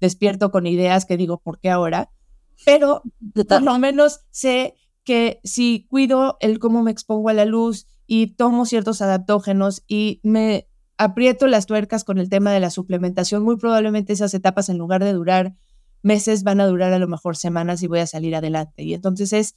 despierto 0.00 0.50
con 0.50 0.66
ideas 0.66 1.04
que 1.04 1.16
digo, 1.16 1.38
¿por 1.38 1.58
qué 1.58 1.70
ahora? 1.70 2.10
Pero 2.64 3.02
por 3.48 3.62
lo 3.62 3.78
menos 3.78 4.20
sé 4.30 4.74
que 5.04 5.40
si 5.44 5.86
cuido 5.88 6.36
el 6.40 6.58
cómo 6.58 6.82
me 6.82 6.90
expongo 6.90 7.28
a 7.28 7.34
la 7.34 7.44
luz 7.44 7.86
y 8.06 8.28
tomo 8.34 8.66
ciertos 8.66 9.02
adaptógenos 9.02 9.84
y 9.86 10.20
me 10.22 10.68
aprieto 10.98 11.46
las 11.46 11.66
tuercas 11.66 12.04
con 12.04 12.18
el 12.18 12.28
tema 12.28 12.52
de 12.52 12.60
la 12.60 12.70
suplementación, 12.70 13.42
muy 13.42 13.56
probablemente 13.56 14.12
esas 14.12 14.34
etapas 14.34 14.68
en 14.68 14.78
lugar 14.78 15.04
de 15.04 15.12
durar 15.12 15.54
meses 16.02 16.44
van 16.44 16.60
a 16.60 16.66
durar 16.66 16.92
a 16.92 16.98
lo 16.98 17.08
mejor 17.08 17.36
semanas 17.36 17.82
y 17.82 17.86
voy 17.86 17.98
a 17.98 18.06
salir 18.06 18.34
adelante. 18.36 18.82
Y 18.82 18.94
entonces 18.94 19.32
es 19.32 19.54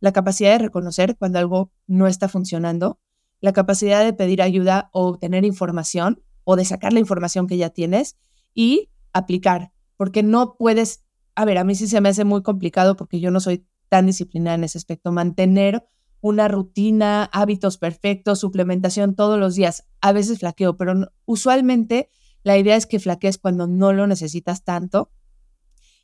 la 0.00 0.12
capacidad 0.12 0.52
de 0.52 0.58
reconocer 0.58 1.16
cuando 1.16 1.38
algo 1.38 1.70
no 1.86 2.06
está 2.06 2.28
funcionando, 2.28 2.98
la 3.40 3.52
capacidad 3.52 4.04
de 4.04 4.12
pedir 4.12 4.42
ayuda 4.42 4.90
o 4.92 5.06
obtener 5.06 5.44
información 5.44 6.22
o 6.44 6.56
de 6.56 6.64
sacar 6.64 6.92
la 6.92 7.00
información 7.00 7.46
que 7.46 7.56
ya 7.56 7.70
tienes 7.70 8.16
y 8.54 8.90
aplicar, 9.12 9.72
porque 9.96 10.22
no 10.22 10.56
puedes, 10.56 11.04
a 11.34 11.44
ver, 11.44 11.58
a 11.58 11.64
mí 11.64 11.74
sí 11.74 11.86
se 11.86 12.00
me 12.00 12.08
hace 12.08 12.24
muy 12.24 12.42
complicado 12.42 12.96
porque 12.96 13.20
yo 13.20 13.30
no 13.30 13.40
soy 13.40 13.66
tan 13.88 14.06
disciplinada 14.06 14.56
en 14.56 14.64
ese 14.64 14.78
aspecto, 14.78 15.12
mantener 15.12 15.86
una 16.20 16.48
rutina, 16.48 17.24
hábitos 17.32 17.76
perfectos, 17.76 18.40
suplementación 18.40 19.14
todos 19.14 19.38
los 19.38 19.54
días. 19.54 19.84
A 20.00 20.12
veces 20.12 20.38
flaqueo, 20.38 20.76
pero 20.76 20.94
usualmente 21.26 22.08
la 22.42 22.56
idea 22.56 22.76
es 22.76 22.86
que 22.86 22.98
flaquees 22.98 23.38
cuando 23.38 23.66
no 23.66 23.92
lo 23.92 24.06
necesitas 24.06 24.64
tanto 24.64 25.10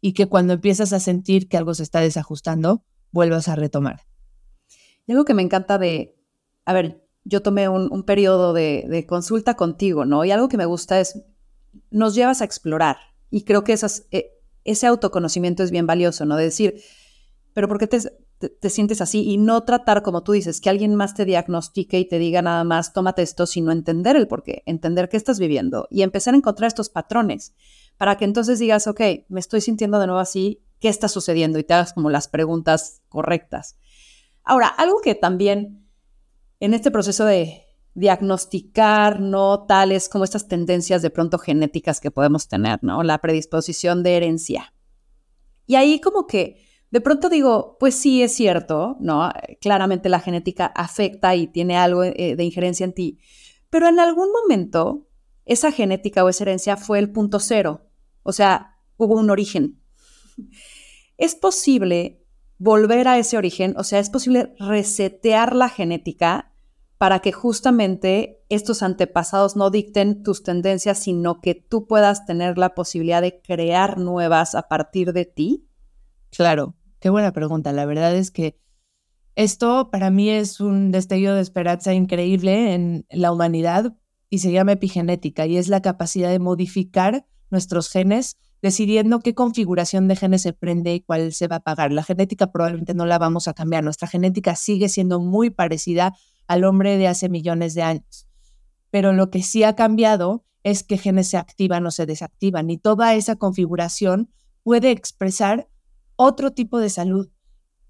y 0.00 0.12
que 0.12 0.26
cuando 0.26 0.54
empiezas 0.54 0.92
a 0.92 1.00
sentir 1.00 1.48
que 1.48 1.56
algo 1.56 1.74
se 1.74 1.82
está 1.82 2.00
desajustando, 2.00 2.84
vuelvas 3.12 3.48
a 3.48 3.56
retomar. 3.56 4.02
Y 5.06 5.12
algo 5.12 5.24
que 5.24 5.34
me 5.34 5.42
encanta 5.42 5.78
de, 5.78 6.16
a 6.64 6.72
ver, 6.72 7.06
yo 7.24 7.42
tomé 7.42 7.68
un, 7.68 8.02
periodo 8.04 8.52
de, 8.52 9.04
consulta 9.08 9.54
contigo, 9.54 10.04
¿no? 10.04 10.24
Y 10.24 10.30
algo 10.30 10.48
que 10.48 10.56
me 10.56 10.64
gusta 10.64 11.00
es, 11.00 11.22
nos 11.90 12.14
llevas 12.14 12.40
a 12.40 12.44
explorar. 12.44 12.96
Y 13.30 13.44
creo 13.44 13.64
que 13.64 13.72
esas, 13.72 14.06
e, 14.10 14.32
ese 14.64 14.86
autoconocimiento 14.86 15.62
es 15.62 15.70
bien 15.70 15.86
valioso, 15.86 16.24
¿no? 16.24 16.36
De 16.36 16.44
decir, 16.44 16.82
pero 17.52 17.68
¿por 17.68 17.78
qué 17.78 17.86
te, 17.86 17.98
te, 18.48 18.70
sientes 18.70 19.00
así? 19.00 19.22
Y 19.28 19.36
no 19.36 19.62
tratar, 19.64 20.02
como 20.02 20.22
tú 20.22 20.32
dices, 20.32 20.60
que 20.60 20.70
alguien 20.70 20.94
más 20.94 21.14
te 21.14 21.24
diagnostique 21.24 21.98
y 21.98 22.08
te 22.08 22.18
diga 22.18 22.42
nada 22.42 22.64
más, 22.64 22.92
tómate 22.92 23.22
esto, 23.22 23.46
sino 23.46 23.72
entender 23.72 24.16
el 24.16 24.28
por 24.28 24.42
qué, 24.42 24.62
entender 24.66 25.08
qué 25.08 25.16
estás 25.16 25.38
viviendo 25.38 25.86
y 25.90 26.02
empezar 26.02 26.34
a 26.34 26.36
encontrar 26.36 26.68
estos 26.68 26.88
patrones 26.88 27.54
para 27.96 28.16
que 28.16 28.24
entonces 28.24 28.58
digas, 28.58 28.86
ok, 28.86 29.00
me 29.28 29.40
estoy 29.40 29.60
sintiendo 29.60 29.98
de 30.00 30.06
nuevo 30.06 30.20
así, 30.20 30.62
¿qué 30.78 30.88
está 30.88 31.08
sucediendo? 31.08 31.58
Y 31.58 31.64
te 31.64 31.74
hagas 31.74 31.92
como 31.92 32.10
las 32.10 32.28
preguntas 32.28 33.02
correctas. 33.08 33.76
Ahora, 34.42 34.68
algo 34.68 35.00
que 35.00 35.14
también 35.14 35.86
en 36.60 36.74
este 36.74 36.90
proceso 36.90 37.24
de 37.24 37.64
diagnosticar, 37.94 39.20
¿no? 39.20 39.66
Tales 39.66 40.08
como 40.08 40.24
estas 40.24 40.48
tendencias 40.48 41.02
de 41.02 41.10
pronto 41.10 41.38
genéticas 41.38 42.00
que 42.00 42.10
podemos 42.10 42.48
tener, 42.48 42.78
¿no? 42.82 43.02
La 43.02 43.18
predisposición 43.18 44.02
de 44.02 44.16
herencia. 44.16 44.72
Y 45.66 45.74
ahí 45.76 46.00
como 46.00 46.26
que 46.26 46.64
de 46.90 47.00
pronto 47.00 47.28
digo, 47.28 47.76
pues 47.78 47.94
sí 47.94 48.22
es 48.22 48.32
cierto, 48.34 48.96
¿no? 49.00 49.30
Claramente 49.60 50.08
la 50.08 50.20
genética 50.20 50.66
afecta 50.66 51.36
y 51.36 51.46
tiene 51.46 51.76
algo 51.76 52.02
eh, 52.02 52.34
de 52.36 52.44
injerencia 52.44 52.84
en 52.84 52.92
ti, 52.92 53.18
pero 53.70 53.88
en 53.88 54.00
algún 54.00 54.32
momento 54.32 55.06
esa 55.44 55.70
genética 55.70 56.24
o 56.24 56.28
esa 56.28 56.44
herencia 56.44 56.76
fue 56.76 56.98
el 56.98 57.10
punto 57.10 57.38
cero, 57.38 57.88
o 58.22 58.32
sea, 58.32 58.78
hubo 58.96 59.14
un 59.14 59.30
origen. 59.30 59.80
Es 61.16 61.34
posible 61.34 62.24
volver 62.56 63.06
a 63.06 63.18
ese 63.18 63.36
origen, 63.36 63.74
o 63.76 63.84
sea, 63.84 63.98
es 63.98 64.08
posible 64.08 64.54
resetear 64.58 65.54
la 65.54 65.68
genética 65.68 66.49
para 67.00 67.20
que 67.20 67.32
justamente 67.32 68.44
estos 68.50 68.82
antepasados 68.82 69.56
no 69.56 69.70
dicten 69.70 70.22
tus 70.22 70.42
tendencias, 70.42 70.98
sino 70.98 71.40
que 71.40 71.54
tú 71.54 71.86
puedas 71.86 72.26
tener 72.26 72.58
la 72.58 72.74
posibilidad 72.74 73.22
de 73.22 73.40
crear 73.40 73.96
nuevas 73.96 74.54
a 74.54 74.68
partir 74.68 75.14
de 75.14 75.24
ti? 75.24 75.66
Claro, 76.30 76.74
qué 76.98 77.08
buena 77.08 77.32
pregunta. 77.32 77.72
La 77.72 77.86
verdad 77.86 78.14
es 78.14 78.30
que 78.30 78.60
esto 79.34 79.88
para 79.90 80.10
mí 80.10 80.28
es 80.28 80.60
un 80.60 80.90
destello 80.90 81.34
de 81.34 81.40
esperanza 81.40 81.94
increíble 81.94 82.74
en 82.74 83.06
la 83.08 83.32
humanidad 83.32 83.96
y 84.28 84.40
se 84.40 84.52
llama 84.52 84.72
epigenética 84.72 85.46
y 85.46 85.56
es 85.56 85.68
la 85.68 85.80
capacidad 85.80 86.28
de 86.28 86.38
modificar 86.38 87.24
nuestros 87.48 87.88
genes, 87.88 88.36
decidiendo 88.60 89.20
qué 89.20 89.34
configuración 89.34 90.06
de 90.06 90.16
genes 90.16 90.42
se 90.42 90.52
prende 90.52 90.96
y 90.96 91.00
cuál 91.00 91.32
se 91.32 91.48
va 91.48 91.56
a 91.56 91.58
apagar. 91.60 91.92
La 91.92 92.02
genética 92.02 92.52
probablemente 92.52 92.92
no 92.92 93.06
la 93.06 93.18
vamos 93.18 93.48
a 93.48 93.54
cambiar. 93.54 93.84
Nuestra 93.84 94.06
genética 94.06 94.54
sigue 94.54 94.90
siendo 94.90 95.18
muy 95.18 95.48
parecida 95.48 96.12
al 96.50 96.64
hombre 96.64 96.98
de 96.98 97.06
hace 97.06 97.28
millones 97.28 97.74
de 97.74 97.82
años. 97.82 98.26
Pero 98.90 99.12
lo 99.12 99.30
que 99.30 99.40
sí 99.40 99.62
ha 99.62 99.76
cambiado 99.76 100.44
es 100.64 100.82
qué 100.82 100.98
genes 100.98 101.28
se 101.28 101.36
activan 101.36 101.86
o 101.86 101.92
se 101.92 102.06
desactivan 102.06 102.70
y 102.70 102.76
toda 102.76 103.14
esa 103.14 103.36
configuración 103.36 104.32
puede 104.64 104.90
expresar 104.90 105.68
otro 106.16 106.50
tipo 106.50 106.80
de 106.80 106.90
salud, 106.90 107.30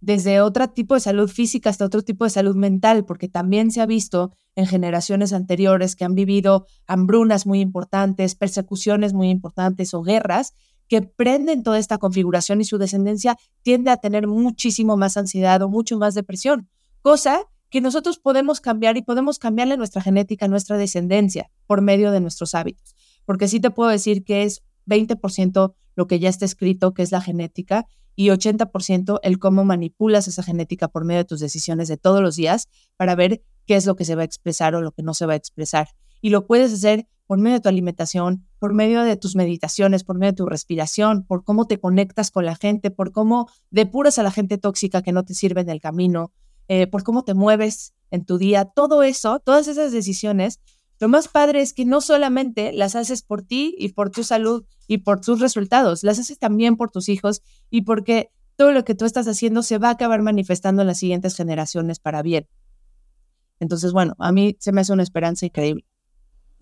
desde 0.02 0.42
otro 0.42 0.68
tipo 0.68 0.92
de 0.92 1.00
salud 1.00 1.30
física 1.30 1.70
hasta 1.70 1.86
otro 1.86 2.02
tipo 2.02 2.24
de 2.24 2.30
salud 2.30 2.54
mental, 2.54 3.06
porque 3.06 3.28
también 3.28 3.70
se 3.70 3.80
ha 3.80 3.86
visto 3.86 4.30
en 4.56 4.66
generaciones 4.66 5.32
anteriores 5.32 5.96
que 5.96 6.04
han 6.04 6.14
vivido 6.14 6.66
hambrunas 6.86 7.46
muy 7.46 7.60
importantes, 7.60 8.34
persecuciones 8.34 9.14
muy 9.14 9.30
importantes 9.30 9.94
o 9.94 10.02
guerras, 10.02 10.52
que 10.86 11.00
prenden 11.00 11.62
toda 11.62 11.78
esta 11.78 11.96
configuración 11.96 12.60
y 12.60 12.66
su 12.66 12.76
descendencia 12.76 13.38
tiende 13.62 13.90
a 13.90 13.96
tener 13.96 14.26
muchísimo 14.26 14.98
más 14.98 15.16
ansiedad 15.16 15.62
o 15.62 15.70
mucho 15.70 15.96
más 15.96 16.12
depresión, 16.12 16.68
cosa 17.00 17.46
que 17.70 17.80
nosotros 17.80 18.18
podemos 18.18 18.60
cambiar 18.60 18.96
y 18.96 19.02
podemos 19.02 19.38
cambiarle 19.38 19.76
nuestra 19.76 20.02
genética, 20.02 20.48
nuestra 20.48 20.76
descendencia 20.76 21.50
por 21.66 21.80
medio 21.80 22.10
de 22.10 22.20
nuestros 22.20 22.54
hábitos. 22.54 22.94
Porque 23.24 23.48
sí 23.48 23.60
te 23.60 23.70
puedo 23.70 23.90
decir 23.90 24.24
que 24.24 24.42
es 24.42 24.62
20% 24.86 25.74
lo 25.94 26.06
que 26.06 26.18
ya 26.18 26.28
está 26.28 26.44
escrito, 26.44 26.92
que 26.92 27.02
es 27.02 27.12
la 27.12 27.20
genética, 27.20 27.86
y 28.16 28.28
80% 28.28 29.20
el 29.22 29.38
cómo 29.38 29.64
manipulas 29.64 30.28
esa 30.28 30.42
genética 30.42 30.88
por 30.88 31.04
medio 31.04 31.20
de 31.20 31.24
tus 31.24 31.40
decisiones 31.40 31.88
de 31.88 31.96
todos 31.96 32.20
los 32.20 32.36
días 32.36 32.68
para 32.96 33.14
ver 33.14 33.42
qué 33.66 33.76
es 33.76 33.86
lo 33.86 33.96
que 33.96 34.04
se 34.04 34.14
va 34.14 34.22
a 34.22 34.24
expresar 34.24 34.74
o 34.74 34.82
lo 34.82 34.92
que 34.92 35.02
no 35.02 35.14
se 35.14 35.26
va 35.26 35.34
a 35.34 35.36
expresar. 35.36 35.88
Y 36.20 36.30
lo 36.30 36.46
puedes 36.46 36.72
hacer 36.72 37.06
por 37.26 37.38
medio 37.38 37.58
de 37.58 37.60
tu 37.60 37.68
alimentación, 37.68 38.46
por 38.58 38.74
medio 38.74 39.04
de 39.04 39.16
tus 39.16 39.36
meditaciones, 39.36 40.02
por 40.02 40.18
medio 40.18 40.32
de 40.32 40.36
tu 40.36 40.46
respiración, 40.46 41.24
por 41.24 41.44
cómo 41.44 41.66
te 41.66 41.78
conectas 41.78 42.30
con 42.30 42.44
la 42.44 42.56
gente, 42.56 42.90
por 42.90 43.12
cómo 43.12 43.48
depuras 43.70 44.18
a 44.18 44.24
la 44.24 44.32
gente 44.32 44.58
tóxica 44.58 45.02
que 45.02 45.12
no 45.12 45.24
te 45.24 45.34
sirve 45.34 45.60
en 45.60 45.70
el 45.70 45.80
camino, 45.80 46.32
eh, 46.72 46.86
por 46.86 47.02
cómo 47.02 47.24
te 47.24 47.34
mueves 47.34 47.94
en 48.12 48.24
tu 48.24 48.38
día. 48.38 48.64
Todo 48.64 49.02
eso, 49.02 49.40
todas 49.40 49.66
esas 49.66 49.90
decisiones 49.90 50.60
lo 51.00 51.08
más 51.08 51.26
padre 51.26 51.62
es 51.62 51.72
que 51.72 51.84
no 51.84 52.00
solamente 52.00 52.72
las 52.72 52.94
haces 52.94 53.22
por 53.22 53.42
ti 53.42 53.74
y 53.76 53.88
por 53.88 54.10
tu 54.10 54.22
salud 54.22 54.64
y 54.86 54.98
por 54.98 55.20
tus 55.20 55.40
resultados, 55.40 56.04
las 56.04 56.20
haces 56.20 56.38
también 56.38 56.76
por 56.76 56.92
tus 56.92 57.08
hijos 57.08 57.42
y 57.70 57.82
porque 57.82 58.30
todo 58.54 58.70
lo 58.70 58.84
que 58.84 58.94
tú 58.94 59.04
estás 59.04 59.26
haciendo 59.26 59.64
se 59.64 59.78
va 59.78 59.88
a 59.88 59.92
acabar 59.92 60.22
manifestando 60.22 60.82
en 60.82 60.86
las 60.86 60.98
siguientes 60.98 61.34
generaciones 61.34 61.98
para 61.98 62.22
bien. 62.22 62.46
Entonces, 63.58 63.92
bueno, 63.92 64.14
a 64.20 64.30
mí 64.30 64.56
se 64.60 64.70
me 64.70 64.82
hace 64.82 64.92
una 64.92 65.02
esperanza 65.02 65.46
increíble. 65.46 65.84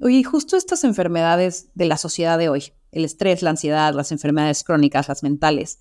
Oye, 0.01 0.25
justo 0.25 0.57
estas 0.57 0.85
enfermedades 0.85 1.69
de 1.75 1.85
la 1.85 1.99
sociedad 1.99 2.39
de 2.39 2.49
hoy, 2.49 2.73
el 2.93 3.05
estrés, 3.05 3.43
la 3.43 3.51
ansiedad, 3.51 3.93
las 3.93 4.11
enfermedades 4.11 4.65
crónicas, 4.65 5.09
las 5.09 5.23
mentales. 5.23 5.81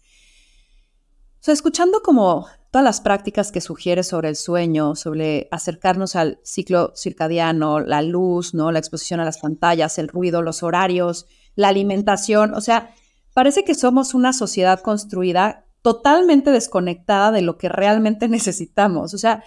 O 1.39 1.43
sea, 1.43 1.53
escuchando 1.53 2.01
como 2.01 2.47
todas 2.71 2.83
las 2.83 3.01
prácticas 3.01 3.51
que 3.51 3.61
sugiere 3.61 4.03
sobre 4.03 4.29
el 4.29 4.35
sueño, 4.35 4.95
sobre 4.95 5.47
acercarnos 5.51 6.15
al 6.15 6.39
ciclo 6.43 6.93
circadiano, 6.95 7.79
la 7.79 8.01
luz, 8.01 8.53
¿no? 8.53 8.71
la 8.71 8.79
exposición 8.79 9.19
a 9.19 9.25
las 9.25 9.39
pantallas, 9.39 9.97
el 9.97 10.09
ruido, 10.09 10.41
los 10.41 10.63
horarios, 10.63 11.27
la 11.55 11.69
alimentación. 11.69 12.53
O 12.53 12.61
sea, 12.61 12.93
parece 13.33 13.63
que 13.63 13.75
somos 13.75 14.13
una 14.13 14.33
sociedad 14.33 14.81
construida 14.81 15.65
totalmente 15.81 16.51
desconectada 16.51 17.31
de 17.31 17.41
lo 17.41 17.57
que 17.57 17.69
realmente 17.69 18.27
necesitamos. 18.29 19.13
O 19.13 19.17
sea, 19.17 19.43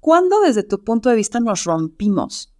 ¿cuándo 0.00 0.40
desde 0.40 0.62
tu 0.64 0.82
punto 0.82 1.08
de 1.08 1.16
vista 1.16 1.40
nos 1.40 1.64
rompimos? 1.64 2.54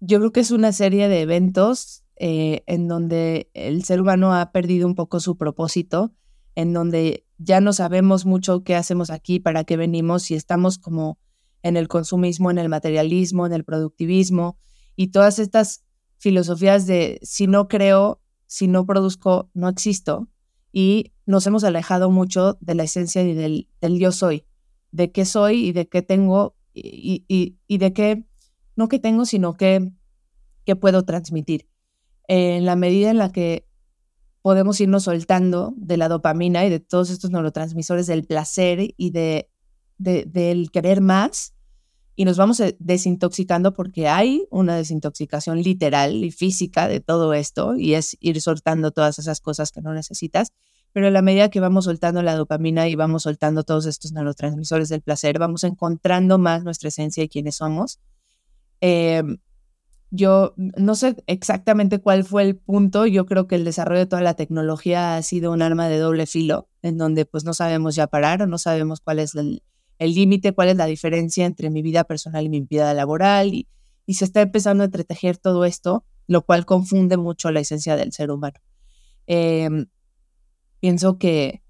Yo 0.00 0.18
creo 0.18 0.32
que 0.32 0.40
es 0.40 0.50
una 0.50 0.72
serie 0.72 1.06
de 1.06 1.20
eventos 1.20 2.01
eh, 2.24 2.62
en 2.68 2.86
donde 2.86 3.50
el 3.52 3.82
ser 3.82 4.00
humano 4.00 4.32
ha 4.32 4.52
perdido 4.52 4.86
un 4.86 4.94
poco 4.94 5.18
su 5.18 5.36
propósito, 5.36 6.14
en 6.54 6.72
donde 6.72 7.26
ya 7.36 7.60
no 7.60 7.72
sabemos 7.72 8.26
mucho 8.26 8.62
qué 8.62 8.76
hacemos 8.76 9.10
aquí, 9.10 9.40
para 9.40 9.64
qué 9.64 9.76
venimos, 9.76 10.22
si 10.22 10.36
estamos 10.36 10.78
como 10.78 11.18
en 11.64 11.76
el 11.76 11.88
consumismo, 11.88 12.52
en 12.52 12.58
el 12.58 12.68
materialismo, 12.68 13.44
en 13.44 13.52
el 13.52 13.64
productivismo 13.64 14.56
y 14.94 15.08
todas 15.08 15.40
estas 15.40 15.84
filosofías 16.16 16.86
de 16.86 17.18
si 17.22 17.48
no 17.48 17.66
creo, 17.66 18.20
si 18.46 18.68
no 18.68 18.86
produzco, 18.86 19.50
no 19.52 19.68
existo. 19.68 20.28
Y 20.70 21.14
nos 21.26 21.44
hemos 21.48 21.64
alejado 21.64 22.08
mucho 22.08 22.56
de 22.60 22.76
la 22.76 22.84
esencia 22.84 23.24
y 23.24 23.34
del, 23.34 23.68
del 23.80 23.98
yo 23.98 24.12
soy, 24.12 24.46
de 24.92 25.10
qué 25.10 25.24
soy 25.24 25.66
y 25.66 25.72
de 25.72 25.88
qué 25.88 26.02
tengo 26.02 26.54
y, 26.72 27.24
y, 27.26 27.58
y 27.66 27.78
de 27.78 27.92
qué, 27.92 28.24
no 28.76 28.86
qué 28.86 29.00
tengo, 29.00 29.26
sino 29.26 29.54
qué, 29.54 29.90
qué 30.64 30.76
puedo 30.76 31.04
transmitir 31.04 31.71
en 32.28 32.64
la 32.64 32.76
medida 32.76 33.10
en 33.10 33.18
la 33.18 33.32
que 33.32 33.66
podemos 34.42 34.80
irnos 34.80 35.04
soltando 35.04 35.72
de 35.76 35.96
la 35.96 36.08
dopamina 36.08 36.64
y 36.64 36.70
de 36.70 36.80
todos 36.80 37.10
estos 37.10 37.30
neurotransmisores 37.30 38.06
del 38.06 38.24
placer 38.24 38.94
y 38.96 39.10
de, 39.10 39.48
del 39.98 40.70
querer 40.70 41.00
más, 41.00 41.54
y 42.14 42.24
nos 42.24 42.36
vamos 42.36 42.60
eh, 42.60 42.76
desintoxicando 42.78 43.72
porque 43.72 44.08
hay 44.08 44.46
una 44.50 44.76
desintoxicación 44.76 45.62
literal 45.62 46.24
y 46.24 46.30
física 46.30 46.88
de 46.88 47.00
todo 47.00 47.32
esto 47.32 47.76
y 47.76 47.94
es 47.94 48.16
ir 48.20 48.40
soltando 48.40 48.90
todas 48.90 49.18
esas 49.18 49.40
cosas 49.40 49.72
que 49.72 49.80
no 49.80 49.94
necesitas. 49.94 50.52
Pero 50.92 51.06
a 51.06 51.10
la 51.10 51.22
medida 51.22 51.48
que 51.48 51.60
vamos 51.60 51.86
soltando 51.86 52.22
la 52.22 52.36
dopamina 52.36 52.86
y 52.86 52.96
vamos 52.96 53.22
soltando 53.22 53.62
todos 53.62 53.86
estos 53.86 54.12
neurotransmisores 54.12 54.90
del 54.90 55.00
placer, 55.00 55.38
vamos 55.38 55.64
encontrando 55.64 56.36
más 56.36 56.64
nuestra 56.64 56.88
esencia 56.88 57.24
y 57.24 57.28
quiénes 57.28 57.56
somos. 57.56 57.98
Em, 58.80 59.38
yo 60.14 60.52
no 60.56 60.94
sé 60.94 61.16
exactamente 61.26 61.98
cuál 61.98 62.24
fue 62.24 62.42
el 62.42 62.56
punto. 62.56 63.06
Yo 63.06 63.24
creo 63.24 63.46
que 63.46 63.54
el 63.54 63.64
desarrollo 63.64 64.00
de 64.00 64.06
toda 64.06 64.20
la 64.20 64.34
tecnología 64.34 65.16
ha 65.16 65.22
sido 65.22 65.50
un 65.52 65.62
arma 65.62 65.88
de 65.88 65.96
doble 65.98 66.26
filo, 66.26 66.68
en 66.82 66.98
donde 66.98 67.24
pues 67.24 67.44
no 67.44 67.54
sabemos 67.54 67.94
ya 67.94 68.06
parar 68.08 68.42
o 68.42 68.46
no 68.46 68.58
sabemos 68.58 69.00
cuál 69.00 69.20
es 69.20 69.34
el, 69.34 69.62
límite, 69.98 70.52
cuál 70.52 70.68
es 70.68 70.76
la 70.76 70.84
diferencia 70.84 71.46
entre 71.46 71.70
mi 71.70 71.80
vida 71.80 72.04
personal 72.04 72.44
y 72.44 72.50
mi 72.50 72.60
vida 72.60 72.92
laboral, 72.92 73.54
y, 73.54 73.68
se 74.08 74.26
está 74.26 74.42
empezando 74.42 74.82
a 74.82 74.86
entretejer 74.86 75.38
todo 75.38 75.64
esto, 75.64 76.04
lo 76.26 76.42
cual 76.44 76.66
confunde 76.66 77.16
mucho 77.16 77.50
la 77.50 77.60
esencia 77.60 77.96
del 77.96 78.12
ser 78.12 78.30
humano. 78.30 78.60
Em, 79.26 79.86
pienso 80.80 81.16
que, 81.16 81.62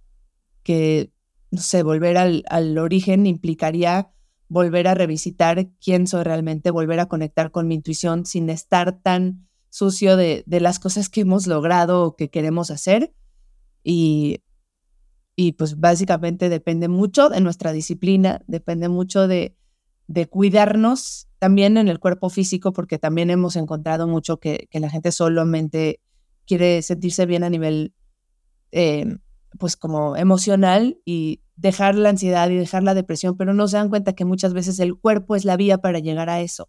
que, 0.64 1.12
no 1.52 1.60
sé, 1.60 1.84
volver 1.84 2.16
al, 2.16 2.42
al 2.48 2.76
origen 2.78 3.26
implicaría 3.26 4.10
volver 4.52 4.86
a 4.86 4.94
revisitar 4.94 5.68
quién 5.82 6.06
soy 6.06 6.24
realmente, 6.24 6.70
volver 6.70 7.00
a 7.00 7.06
conectar 7.06 7.50
con 7.50 7.66
mi 7.66 7.74
intuición 7.74 8.26
sin 8.26 8.50
estar 8.50 9.00
tan 9.00 9.48
sucio 9.70 10.16
de, 10.16 10.44
de, 10.46 10.60
las 10.60 10.78
cosas 10.78 11.08
que 11.08 11.22
hemos 11.22 11.46
logrado 11.46 12.02
o 12.04 12.16
que 12.16 12.28
queremos 12.28 12.70
hacer. 12.70 13.14
Y, 13.82 14.42
y 15.34 15.52
pues 15.52 15.80
básicamente 15.80 16.50
depende 16.50 16.88
mucho 16.88 17.30
de 17.30 17.40
nuestra 17.40 17.72
disciplina, 17.72 18.42
depende 18.46 18.90
mucho 18.90 19.26
de, 19.26 19.56
de 20.06 20.28
cuidarnos 20.28 21.28
también 21.38 21.78
en 21.78 21.88
el 21.88 21.98
cuerpo 21.98 22.28
físico, 22.28 22.74
porque 22.74 22.98
también 22.98 23.30
hemos 23.30 23.56
encontrado 23.56 24.06
mucho 24.06 24.36
que, 24.36 24.68
que 24.70 24.80
la 24.80 24.90
gente 24.90 25.10
solamente 25.12 26.00
quiere 26.46 26.82
sentirse 26.82 27.24
bien 27.24 27.42
a 27.42 27.48
nivel, 27.48 27.94
eh, 28.70 29.16
pues 29.58 29.76
como 29.76 30.16
emocional 30.16 30.98
y 31.04 31.42
dejar 31.56 31.94
la 31.94 32.10
ansiedad 32.10 32.48
y 32.50 32.56
dejar 32.56 32.82
la 32.82 32.94
depresión, 32.94 33.36
pero 33.36 33.54
no 33.54 33.68
se 33.68 33.76
dan 33.76 33.88
cuenta 33.88 34.14
que 34.14 34.24
muchas 34.24 34.54
veces 34.54 34.78
el 34.80 34.96
cuerpo 34.96 35.36
es 35.36 35.44
la 35.44 35.56
vía 35.56 35.78
para 35.78 35.98
llegar 35.98 36.28
a 36.30 36.40
eso. 36.40 36.68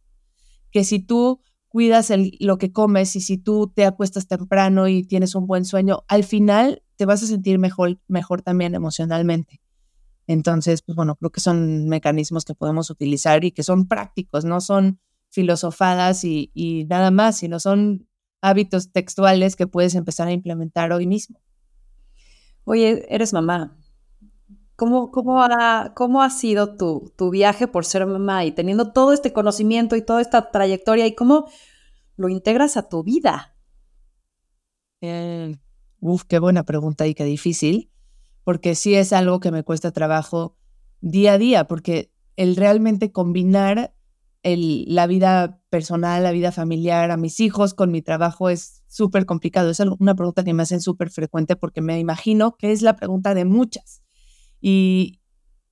Que 0.72 0.84
si 0.84 1.00
tú 1.00 1.42
cuidas 1.68 2.12
el, 2.12 2.38
lo 2.40 2.58
que 2.58 2.72
comes 2.72 3.16
y 3.16 3.22
si 3.22 3.38
tú 3.38 3.72
te 3.74 3.86
acuestas 3.86 4.28
temprano 4.28 4.88
y 4.88 5.04
tienes 5.04 5.36
un 5.36 5.48
buen 5.48 5.66
sueño, 5.66 6.04
al 6.08 6.24
final 6.24 6.84
te 6.96 7.06
vas 7.06 7.24
a 7.24 7.28
sentir 7.28 7.58
mejor, 7.58 8.00
mejor 8.08 8.42
también 8.42 8.76
emocionalmente. 8.76 9.60
Entonces, 10.28 10.82
pues 10.84 10.96
bueno, 10.96 11.16
creo 11.16 11.32
que 11.32 11.42
son 11.42 11.88
mecanismos 11.88 12.46
que 12.46 12.56
podemos 12.56 12.90
utilizar 12.90 13.44
y 13.44 13.52
que 13.52 13.64
son 13.64 13.88
prácticos, 13.88 14.46
no 14.46 14.62
son 14.62 15.00
filosofadas 15.30 16.24
y, 16.24 16.52
y 16.54 16.86
nada 16.86 17.12
más, 17.12 17.38
sino 17.38 17.60
son 17.60 18.08
hábitos 18.42 18.92
textuales 18.92 19.56
que 19.56 19.68
puedes 19.68 19.96
empezar 19.96 20.28
a 20.28 20.32
implementar 20.32 20.92
hoy 20.92 21.08
mismo. 21.08 21.42
Oye, 22.66 23.06
eres 23.14 23.34
mamá. 23.34 23.78
¿Cómo, 24.76 25.12
cómo, 25.12 25.42
ha, 25.44 25.94
cómo 25.96 26.24
ha 26.24 26.30
sido 26.30 26.76
tu, 26.76 27.14
tu 27.16 27.30
viaje 27.30 27.68
por 27.68 27.86
ser 27.86 28.06
mamá 28.06 28.44
y 28.46 28.52
teniendo 28.52 28.92
todo 28.92 29.14
este 29.14 29.32
conocimiento 29.32 29.96
y 29.96 30.02
toda 30.02 30.22
esta 30.22 30.52
trayectoria 30.52 31.06
y 31.06 31.16
cómo 31.16 31.48
lo 32.18 32.30
integras 32.30 32.76
a 32.78 32.90
tu 32.90 33.04
vida? 33.04 33.56
Uf, 36.00 36.24
qué 36.26 36.40
buena 36.40 36.64
pregunta 36.64 37.08
y 37.08 37.14
qué 37.14 37.24
difícil, 37.24 37.92
porque 38.44 38.76
sí 38.76 38.96
es 38.96 39.14
algo 39.14 39.40
que 39.40 39.52
me 39.52 39.64
cuesta 39.64 39.92
trabajo 39.92 40.58
día 41.02 41.34
a 41.34 41.38
día, 41.38 41.68
porque 41.68 42.12
el 42.36 42.56
realmente 42.56 43.12
combinar 43.12 43.94
el, 44.44 44.84
la 44.94 45.08
vida 45.08 45.62
personal, 45.70 46.24
la 46.24 46.32
vida 46.32 46.52
familiar, 46.52 47.12
a 47.12 47.18
mis 47.18 47.40
hijos 47.40 47.74
con 47.74 47.92
mi 47.92 48.02
trabajo 48.02 48.50
es 48.50 48.83
súper 48.94 49.26
complicado. 49.26 49.72
Es 49.72 49.80
una 49.80 50.14
pregunta 50.14 50.44
que 50.44 50.54
me 50.54 50.62
hacen 50.62 50.80
súper 50.80 51.10
frecuente 51.10 51.56
porque 51.56 51.82
me 51.82 52.00
imagino 52.00 52.56
que 52.58 52.72
es 52.72 52.84
la 52.84 52.96
pregunta 52.96 53.34
de 53.34 53.44
muchas. 53.44 54.04
Y, 54.62 55.20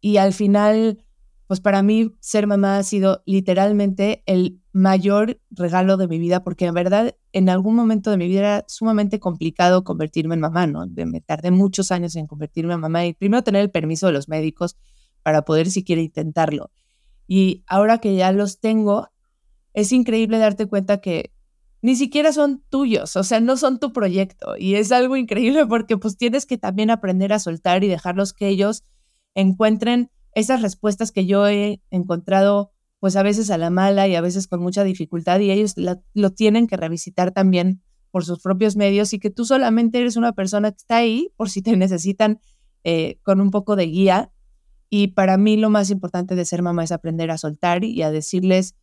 y 0.01 0.17
al 0.17 0.33
final, 0.33 1.05
pues 1.45 1.61
para 1.61 1.83
mí 1.83 2.15
ser 2.19 2.47
mamá 2.47 2.79
ha 2.79 2.83
sido 2.83 3.21
literalmente 3.27 4.23
el 4.25 4.59
mayor 4.73 5.39
regalo 5.51 5.97
de 5.97 6.07
mi 6.07 6.17
vida, 6.17 6.43
porque 6.43 6.65
en 6.65 6.73
verdad 6.73 7.15
en 7.31 7.49
algún 7.49 7.75
momento 7.75 8.09
de 8.09 8.17
mi 8.17 8.27
vida 8.27 8.39
era 8.39 8.65
sumamente 8.67 9.19
complicado 9.19 9.83
convertirme 9.83 10.33
en 10.33 10.41
mamá, 10.41 10.65
¿no? 10.65 10.87
Me 10.87 11.21
tardé 11.21 11.51
muchos 11.51 11.91
años 11.91 12.15
en 12.15 12.25
convertirme 12.25 12.73
en 12.73 12.79
mamá 12.79 13.05
y 13.05 13.13
primero 13.13 13.43
tener 13.43 13.61
el 13.61 13.69
permiso 13.69 14.07
de 14.07 14.13
los 14.13 14.29
médicos 14.29 14.77
para 15.21 15.43
poder 15.43 15.69
siquiera 15.69 16.01
intentarlo. 16.01 16.71
Y 17.27 17.63
ahora 17.67 17.99
que 17.99 18.15
ya 18.15 18.31
los 18.31 18.59
tengo, 18.59 19.09
es 19.73 19.91
increíble 19.91 20.39
darte 20.39 20.65
cuenta 20.65 21.01
que 21.01 21.31
ni 21.81 21.95
siquiera 21.95 22.31
son 22.31 22.63
tuyos, 22.69 23.15
o 23.15 23.23
sea, 23.23 23.39
no 23.39 23.57
son 23.57 23.79
tu 23.79 23.91
proyecto. 23.91 24.55
Y 24.57 24.75
es 24.75 24.91
algo 24.91 25.17
increíble 25.17 25.65
porque 25.65 25.97
pues 25.97 26.17
tienes 26.17 26.45
que 26.45 26.57
también 26.57 26.89
aprender 26.91 27.33
a 27.33 27.39
soltar 27.39 27.83
y 27.83 27.87
dejarlos 27.87 28.33
que 28.33 28.47
ellos 28.47 28.83
encuentren 29.33 30.11
esas 30.33 30.61
respuestas 30.61 31.11
que 31.11 31.25
yo 31.25 31.47
he 31.47 31.81
encontrado 31.89 32.71
pues 32.99 33.15
a 33.15 33.23
veces 33.23 33.49
a 33.49 33.57
la 33.57 33.71
mala 33.71 34.07
y 34.07 34.15
a 34.15 34.21
veces 34.21 34.47
con 34.47 34.61
mucha 34.61 34.83
dificultad 34.83 35.39
y 35.39 35.49
ellos 35.49 35.73
lo 36.13 36.29
tienen 36.29 36.67
que 36.67 36.77
revisitar 36.77 37.31
también 37.31 37.81
por 38.11 38.25
sus 38.25 38.41
propios 38.41 38.75
medios 38.75 39.13
y 39.13 39.19
que 39.19 39.31
tú 39.31 39.43
solamente 39.45 39.99
eres 39.99 40.17
una 40.17 40.33
persona 40.33 40.69
que 40.69 40.77
está 40.77 40.97
ahí 40.97 41.31
por 41.35 41.49
si 41.49 41.63
te 41.63 41.75
necesitan 41.75 42.39
eh, 42.83 43.17
con 43.23 43.41
un 43.41 43.49
poco 43.49 43.75
de 43.75 43.85
guía. 43.85 44.31
Y 44.89 45.09
para 45.09 45.37
mí 45.37 45.57
lo 45.57 45.69
más 45.69 45.89
importante 45.89 46.35
de 46.35 46.45
ser 46.45 46.61
mamá 46.61 46.83
es 46.83 46.91
aprender 46.91 47.31
a 47.31 47.37
soltar 47.37 47.83
y 47.83 48.01
a 48.01 48.11
decirles, 48.11 48.75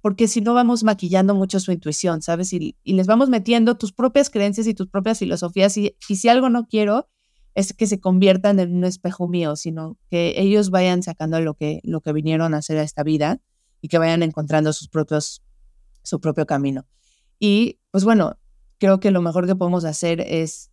porque 0.00 0.28
si 0.28 0.40
no 0.40 0.54
vamos 0.54 0.84
maquillando 0.84 1.34
mucho 1.34 1.60
su 1.60 1.72
intuición, 1.72 2.22
¿sabes? 2.22 2.52
Y, 2.52 2.76
les 2.84 3.06
vamos 3.06 3.28
metiendo 3.28 3.76
tus 3.76 3.92
propias 3.92 4.30
creencias 4.30 4.66
y 4.66 4.74
tus 4.74 4.88
propias 4.88 5.18
filosofías 5.18 5.76
y, 5.76 5.94
si 6.00 6.28
algo 6.28 6.48
no 6.48 6.66
quiero 6.66 7.08
es 7.54 7.72
que 7.72 7.86
se 7.86 8.00
conviertan 8.00 8.58
en 8.60 8.76
un 8.76 8.84
espejo 8.84 9.28
mío, 9.28 9.56
sino 9.56 9.98
que 10.08 10.34
ellos 10.36 10.70
vayan 10.70 11.02
sacando 11.02 11.40
lo 11.40 11.54
que, 11.54 11.80
lo 11.82 12.00
que 12.00 12.12
vinieron 12.12 12.54
a 12.54 12.58
hacer 12.58 12.78
a 12.78 12.82
esta 12.82 13.02
vida 13.02 13.40
y 13.80 13.88
que 13.88 13.98
vayan 13.98 14.22
encontrando 14.22 14.72
sus 14.72 14.88
propios, 14.88 15.42
su 16.02 16.20
propio 16.20 16.46
camino. 16.46 16.86
Y 17.38 17.80
pues 17.90 18.04
bueno, 18.04 18.38
creo 18.78 19.00
que 19.00 19.10
lo 19.10 19.20
mejor 19.20 19.46
que 19.46 19.56
podemos 19.56 19.84
hacer 19.84 20.20
es 20.20 20.70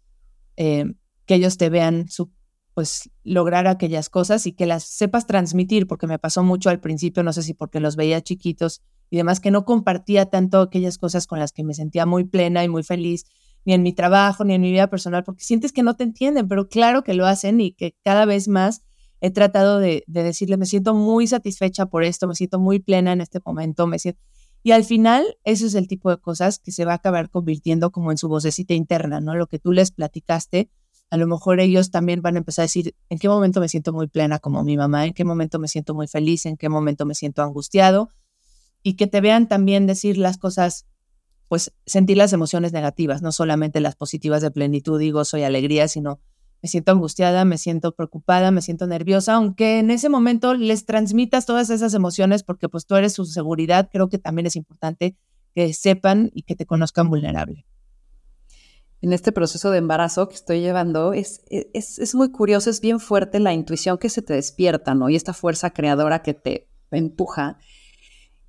eh, 0.56 0.86
que 1.26 1.36
ellos 1.36 1.58
te 1.58 1.70
vean 1.70 2.10
su 2.10 2.32
pues 2.78 3.10
lograr 3.24 3.66
aquellas 3.66 4.08
cosas 4.08 4.46
y 4.46 4.52
que 4.52 4.68
las 4.68 4.84
sepas 4.84 5.26
transmitir, 5.26 5.88
porque 5.88 6.06
me 6.06 6.20
pasó 6.20 6.44
mucho 6.44 6.70
al 6.70 6.80
principio, 6.80 7.24
no 7.24 7.34
sé 7.34 7.42
si 7.42 7.56
porque 7.56 7.80
los 7.80 7.96
veía 7.96 8.22
chiquitos 8.22 8.84
y 9.10 9.18
demás, 9.18 9.40
que 9.40 9.50
no 9.50 9.66
compartía 9.66 10.28
tanto 10.28 10.62
aquellas 10.62 11.00
cosas 11.00 11.26
con 11.26 11.40
las 11.40 11.54
que 11.54 11.64
me 11.64 11.74
sentía 11.74 12.06
muy 12.06 12.26
plena 12.26 12.64
y 12.64 12.70
muy 12.70 12.84
feliz, 12.84 13.26
ni 13.66 13.74
en 13.74 13.82
mi 13.82 13.94
trabajo, 13.94 14.44
ni 14.46 14.54
en 14.54 14.62
mi 14.62 14.70
vida 14.70 14.92
personal, 14.92 15.24
porque 15.24 15.44
sientes 15.44 15.74
que 15.74 15.82
no 15.82 15.96
te 15.96 16.04
entienden, 16.04 16.48
pero 16.48 16.70
claro 16.70 17.04
que 17.04 17.16
lo 17.16 17.26
hacen 17.26 17.62
y 17.62 17.72
que 17.72 17.96
cada 18.04 18.26
vez 18.26 18.48
más 18.48 18.84
he 19.22 19.32
tratado 19.32 19.80
de, 19.80 20.04
decirle, 20.06 20.58
me 20.58 20.68
siento 20.68 20.94
muy 20.94 21.26
satisfecha 21.26 21.88
por 21.88 22.04
esto, 22.04 22.28
me 22.28 22.36
siento 22.36 22.60
muy 22.60 22.78
plena 22.78 23.12
en 23.12 23.22
este 23.22 23.40
momento, 23.44 23.88
me 23.88 23.98
siento... 23.98 24.22
Y 24.62 24.70
al 24.70 24.84
final, 24.84 25.26
eso 25.46 25.66
es 25.66 25.74
el 25.74 25.88
tipo 25.88 26.12
de 26.12 26.18
cosas 26.18 26.60
que 26.60 26.72
se 26.72 26.86
va 26.86 26.92
a 26.92 26.98
acabar 26.98 27.32
convirtiendo 27.32 27.90
como 27.90 28.12
en 28.12 28.20
su 28.20 28.30
vocecita 28.30 28.76
interna, 28.76 29.20
¿no? 29.20 29.34
Lo 29.34 29.48
que 29.48 29.58
tú 29.58 29.72
les 29.72 29.90
platicaste, 29.90 30.70
a 31.10 31.18
lo 31.18 31.28
mejor 31.28 31.60
ellos 31.60 31.90
también 31.92 32.22
van 32.22 32.36
a 32.36 32.40
empezar 32.40 32.64
a 32.64 32.66
decir, 32.66 32.96
¿en 33.10 33.18
qué 33.18 33.30
momento 33.30 33.62
me 33.62 33.70
siento 33.70 33.94
muy 33.94 34.08
plena 34.08 34.40
como 34.40 34.64
mi 34.64 34.76
mamá? 34.76 35.06
¿En 35.06 35.14
qué 35.14 35.24
momento 35.24 35.58
me 35.60 35.68
siento 35.68 35.94
muy 35.94 36.08
feliz? 36.08 36.46
¿En 36.46 36.58
qué 36.58 36.70
momento 36.70 37.06
me 37.06 37.16
siento 37.16 37.44
angustiado? 37.44 38.10
Y 38.84 38.96
que 38.96 39.08
te 39.08 39.22
vean 39.22 39.48
también 39.48 39.88
decir 39.88 40.18
las 40.18 40.38
cosas, 40.38 40.86
pues 41.48 41.74
sentir 41.86 42.18
las 42.18 42.34
emociones 42.34 42.74
negativas, 42.74 43.22
no 43.22 43.32
solamente 43.32 43.80
las 43.80 43.96
positivas 43.96 44.42
de 44.42 44.52
plenitud 44.52 45.00
y 45.00 45.12
gozo 45.12 45.38
y 45.38 45.44
alegría, 45.44 45.88
sino 45.88 46.20
me 46.62 46.68
siento 46.68 46.92
angustiada, 46.92 47.46
me 47.46 47.58
siento 47.58 47.96
preocupada, 47.96 48.52
me 48.52 48.62
siento 48.62 48.86
nerviosa, 48.88 49.36
aunque 49.36 49.80
en 49.80 49.92
ese 49.92 50.10
momento 50.10 50.56
les 50.56 50.86
transmitas 50.86 51.46
todas 51.46 51.70
esas 51.70 51.94
emociones 51.94 52.44
porque 52.44 52.68
pues 52.68 52.86
tú 52.86 52.96
eres 52.96 53.14
su 53.14 53.26
seguridad, 53.26 53.90
creo 53.92 54.10
que 54.10 54.18
también 54.18 54.48
es 54.48 54.56
importante 54.56 55.16
que 55.54 55.74
sepan 55.74 56.32
y 56.34 56.44
que 56.44 56.56
te 56.56 56.66
conozcan 56.66 57.10
vulnerable 57.10 57.66
en 59.02 59.14
este 59.14 59.32
proceso 59.32 59.70
de 59.70 59.78
embarazo 59.78 60.28
que 60.28 60.36
estoy 60.36 60.62
llevando, 60.62 61.14
es, 61.14 61.42
es, 61.50 62.00
es, 62.00 62.16
muy 62.16 62.32
curioso, 62.32 62.70
es 62.70 62.82
bien 62.82 63.00
fuerte 63.00 63.40
la 63.40 63.54
intuición 63.54 63.98
que 63.98 64.10
se 64.10 64.22
te 64.22 64.34
despierta, 64.34 64.96
¿no? 64.96 65.10
Y 65.10 65.16
esta 65.16 65.34
fuerza 65.34 65.70
creadora 65.70 66.24
que 66.24 66.34
te 66.34 66.68
empuja. 66.90 67.60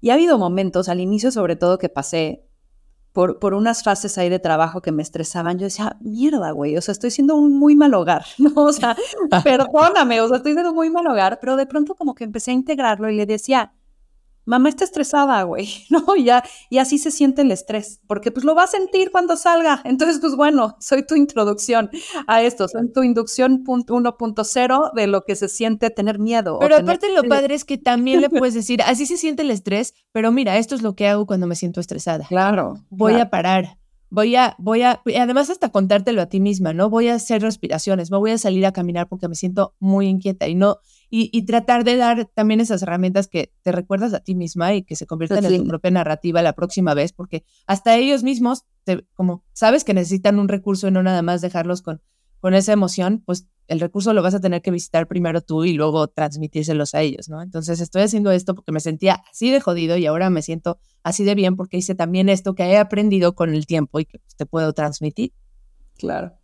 Y 0.01 0.11
ha 0.11 0.15
habido 0.15 0.39
momentos, 0.39 0.89
al 0.89 1.01
inicio 1.01 1.31
sobre 1.31 1.57
todo, 1.57 1.79
que 1.79 1.91
pasé 1.91 2.49
por, 3.13 3.39
por 3.39 3.53
unas 3.53 3.83
fases 3.83 4.17
ahí 4.17 4.31
de 4.31 4.39
trabajo 4.39 4.81
que 4.81 4.93
me 4.93 5.03
estresaban. 5.03 5.59
Yo 5.59 5.65
decía, 5.65 5.97
mierda, 6.01 6.51
güey, 6.53 6.77
o 6.77 6.81
sea, 6.81 6.93
estoy 6.93 7.11
siendo 7.11 7.37
un 7.37 7.59
muy 7.59 7.77
mal 7.77 7.93
hogar, 7.93 8.25
¿no? 8.39 8.53
O 8.55 8.73
sea, 8.73 8.97
perdóname, 9.45 10.21
o 10.23 10.29
sea, 10.29 10.39
estoy 10.39 10.53
siendo 10.53 10.73
muy 10.73 10.89
mal 10.89 11.07
hogar, 11.07 11.41
pero 11.41 11.57
de 11.57 11.67
pronto 11.67 11.95
como 11.95 12.15
que 12.15 12.25
empecé 12.25 12.53
a 12.53 12.55
integrarlo 12.55 13.11
y 13.11 13.17
le 13.17 13.27
decía, 13.27 13.75
mamá 14.49 14.71
está 14.71 14.85
estresada, 14.85 15.43
güey, 15.43 15.69
¿no? 15.91 16.17
Ya, 16.17 16.43
y 16.71 16.79
así 16.79 16.99
se 16.99 17.11
siente 17.11 17.43
el 17.43 17.53
estrés, 17.53 18.01
porque 18.07 18.33
pues 18.33 18.45
lo 18.45 18.55
va 18.55 18.65
a 18.65 18.67
sentir 18.67 19.11
cuando 19.11 19.37
salga. 19.37 19.83
Entonces, 19.85 20.19
pues 20.21 20.35
bueno, 20.35 20.77
soy 20.81 21.07
tu 21.07 21.15
introducción 21.15 21.91
a 22.27 22.43
esto, 22.43 22.67
soy 22.67 22.91
tu 22.93 23.03
inducción 23.03 23.63
1.0 23.65 24.93
de 24.95 25.07
lo 25.07 25.23
que 25.23 25.37
se 25.37 25.49
siente 25.49 25.91
tener 25.91 26.19
miedo. 26.19 26.59
Pero 26.61 26.77
aparte 26.77 27.13
lo 27.15 27.23
padre 27.25 27.55
es 27.55 27.65
que 27.65 27.79
también 27.79 28.21
le 28.21 28.31
puedes 28.31 28.55
decir, 28.55 28.83
así 28.83 29.07
se 29.07 29.19
siente 29.19 29.43
el 29.43 29.51
estrés, 29.51 29.95
pero 30.13 30.33
mira, 30.33 30.57
esto 30.57 30.75
es 30.75 30.83
lo 30.83 30.95
que 30.95 31.07
hago 31.07 31.27
cuando 31.27 31.47
me 31.47 31.55
siento 31.55 31.81
estresada. 31.81 32.25
Claro. 32.27 32.77
Voy 32.89 33.15
a 33.15 33.29
parar, 33.29 33.79
voy 34.09 34.35
a, 34.37 34.57
voy 34.59 34.83
a, 34.83 35.03
además 35.21 35.51
hasta 35.51 35.69
contártelo 35.69 36.23
a 36.23 36.27
ti 36.27 36.41
misma, 36.41 36.73
¿no? 36.73 36.89
Voy 36.89 37.09
a 37.09 37.15
hacer 37.15 37.43
respiraciones, 37.43 38.11
me 38.11 38.17
voy 38.17 38.31
a 38.31 38.39
salir 38.39 38.65
a 38.65 38.73
caminar 38.73 39.09
porque 39.09 39.29
me 39.29 39.35
siento 39.35 39.75
muy 39.79 40.07
inquieta 40.07 40.49
y 40.49 40.55
no, 40.55 40.79
y, 41.11 41.43
tratar 41.47 41.85
de 41.85 41.97
dar 41.97 42.27
también 42.35 42.61
esas 42.61 42.83
herramientas 42.83 43.29
que 43.29 43.53
te 43.63 43.73
recuerdas 43.73 44.13
a 44.13 44.21
ti 44.21 44.35
misma 44.35 44.75
y 44.75 44.83
que 44.83 44.95
se 44.95 45.07
conviertan 45.07 45.45
en 45.45 45.63
tu 45.63 45.67
propia 45.67 45.91
narrativa 45.91 46.43
la 46.43 46.53
próxima 46.53 46.93
vez, 46.93 47.13
porque 47.13 47.45
hasta 47.67 47.97
ellos 47.97 48.23
mismos, 48.23 48.65
como 49.15 49.45
sabes 49.53 49.85
que 49.85 49.95
necesitan 49.95 50.39
un 50.39 50.49
recurso 50.49 50.89
y 50.89 50.91
no 50.91 51.03
nada 51.03 51.23
más 51.23 51.41
dejarlos 51.41 51.81
con, 51.81 52.03
con 52.41 52.55
esa 52.55 52.73
emoción, 52.73 53.23
pues 53.25 53.47
el 53.69 53.81
recurso 53.81 54.13
lo 54.13 54.23
vas 54.23 54.35
a 54.35 54.41
tener 54.41 54.63
que 54.63 54.71
visitar 54.71 55.07
primero 55.07 55.41
tú 55.41 55.65
y 55.65 55.75
luego 55.75 56.09
transmitírselos 56.09 56.95
a 56.95 57.03
ellos, 57.03 57.29
¿no? 57.29 57.43
Entonces 57.43 57.81
estoy 57.81 58.03
haciendo 58.03 58.31
esto 58.31 58.55
porque 58.55 58.73
me 58.73 58.81
sentía 58.81 59.23
así 59.31 59.51
de 59.51 59.61
jodido 59.61 59.97
y 59.97 60.07
ahora 60.07 60.31
me 60.31 60.43
siento 60.43 60.79
así 61.03 61.25
de 61.25 61.35
bien 61.35 61.57
porque 61.57 61.77
hice 61.77 61.95
también 61.95 62.29
esto 62.29 62.55
que 62.55 62.65
he 62.65 62.79
aprendido 62.79 63.35
con 63.35 63.55
el 63.55 63.67
tiempo 63.67 64.01
y 64.01 64.07
que 64.07 64.21
te 64.37 64.47
puedo 64.47 64.73
transmitir. 64.73 65.33
Claro. 65.97 66.35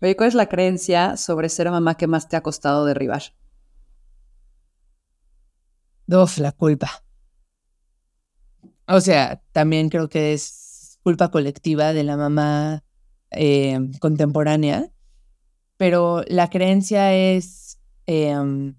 Oye, 0.00 0.16
¿cuál 0.16 0.28
es 0.28 0.34
la 0.34 0.48
creencia 0.48 1.16
sobre 1.16 1.48
ser 1.48 1.70
mamá 1.70 1.96
que 1.96 2.06
más 2.06 2.28
te 2.28 2.36
ha 2.36 2.42
costado 2.42 2.84
derribar? 2.84 3.22
Uf, 6.12 6.38
la 6.38 6.52
culpa. 6.52 6.90
O 8.86 9.00
sea, 9.00 9.42
también 9.52 9.88
creo 9.88 10.08
que 10.08 10.34
es 10.34 10.98
culpa 11.02 11.30
colectiva 11.30 11.94
de 11.94 12.04
la 12.04 12.16
mamá 12.16 12.84
eh, 13.30 13.78
contemporánea, 13.98 14.92
pero 15.78 16.22
la 16.28 16.50
creencia 16.50 17.14
es, 17.14 17.80
em, 18.06 18.74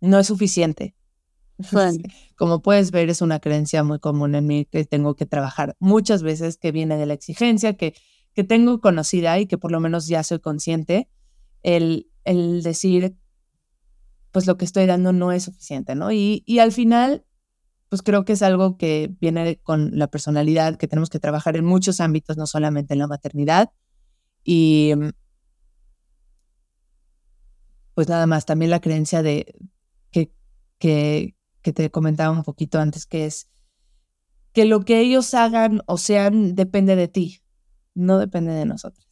no 0.00 0.18
es 0.20 0.26
suficiente. 0.28 0.94
Como 2.36 2.62
puedes 2.62 2.92
ver, 2.92 3.10
es 3.10 3.20
una 3.20 3.40
creencia 3.40 3.82
muy 3.82 3.98
común 3.98 4.36
en 4.36 4.46
mí 4.46 4.64
que 4.64 4.84
tengo 4.84 5.16
que 5.16 5.26
trabajar 5.26 5.74
muchas 5.80 6.22
veces, 6.22 6.56
que 6.56 6.70
viene 6.70 6.96
de 6.96 7.06
la 7.06 7.14
exigencia, 7.14 7.76
que, 7.76 7.94
que 8.32 8.44
tengo 8.44 8.80
conocida 8.80 9.38
y 9.40 9.46
que 9.46 9.58
por 9.58 9.72
lo 9.72 9.80
menos 9.80 10.06
ya 10.06 10.22
soy 10.22 10.38
consciente, 10.38 11.08
el, 11.62 12.08
el 12.24 12.62
decir, 12.62 13.16
pues 14.34 14.48
lo 14.48 14.56
que 14.56 14.64
estoy 14.64 14.86
dando 14.86 15.12
no 15.12 15.30
es 15.30 15.44
suficiente, 15.44 15.94
¿no? 15.94 16.10
Y, 16.10 16.42
y 16.44 16.58
al 16.58 16.72
final, 16.72 17.24
pues 17.88 18.02
creo 18.02 18.24
que 18.24 18.32
es 18.32 18.42
algo 18.42 18.76
que 18.76 19.14
viene 19.20 19.60
con 19.62 19.96
la 19.96 20.08
personalidad, 20.08 20.76
que 20.76 20.88
tenemos 20.88 21.08
que 21.08 21.20
trabajar 21.20 21.56
en 21.56 21.64
muchos 21.64 22.00
ámbitos, 22.00 22.36
no 22.36 22.48
solamente 22.48 22.94
en 22.94 22.98
la 22.98 23.06
maternidad. 23.06 23.70
Y 24.42 24.92
pues 27.94 28.08
nada 28.08 28.26
más, 28.26 28.44
también 28.44 28.72
la 28.72 28.80
creencia 28.80 29.22
de 29.22 29.54
que, 30.10 30.32
que, 30.78 31.36
que 31.62 31.72
te 31.72 31.92
comentaba 31.92 32.36
un 32.36 32.42
poquito 32.42 32.80
antes, 32.80 33.06
que 33.06 33.26
es 33.26 33.48
que 34.52 34.64
lo 34.64 34.80
que 34.80 34.98
ellos 34.98 35.32
hagan 35.34 35.80
o 35.86 35.96
sean 35.96 36.56
depende 36.56 36.96
de 36.96 37.06
ti, 37.06 37.40
no 37.94 38.18
depende 38.18 38.52
de 38.52 38.64
nosotros. 38.64 39.06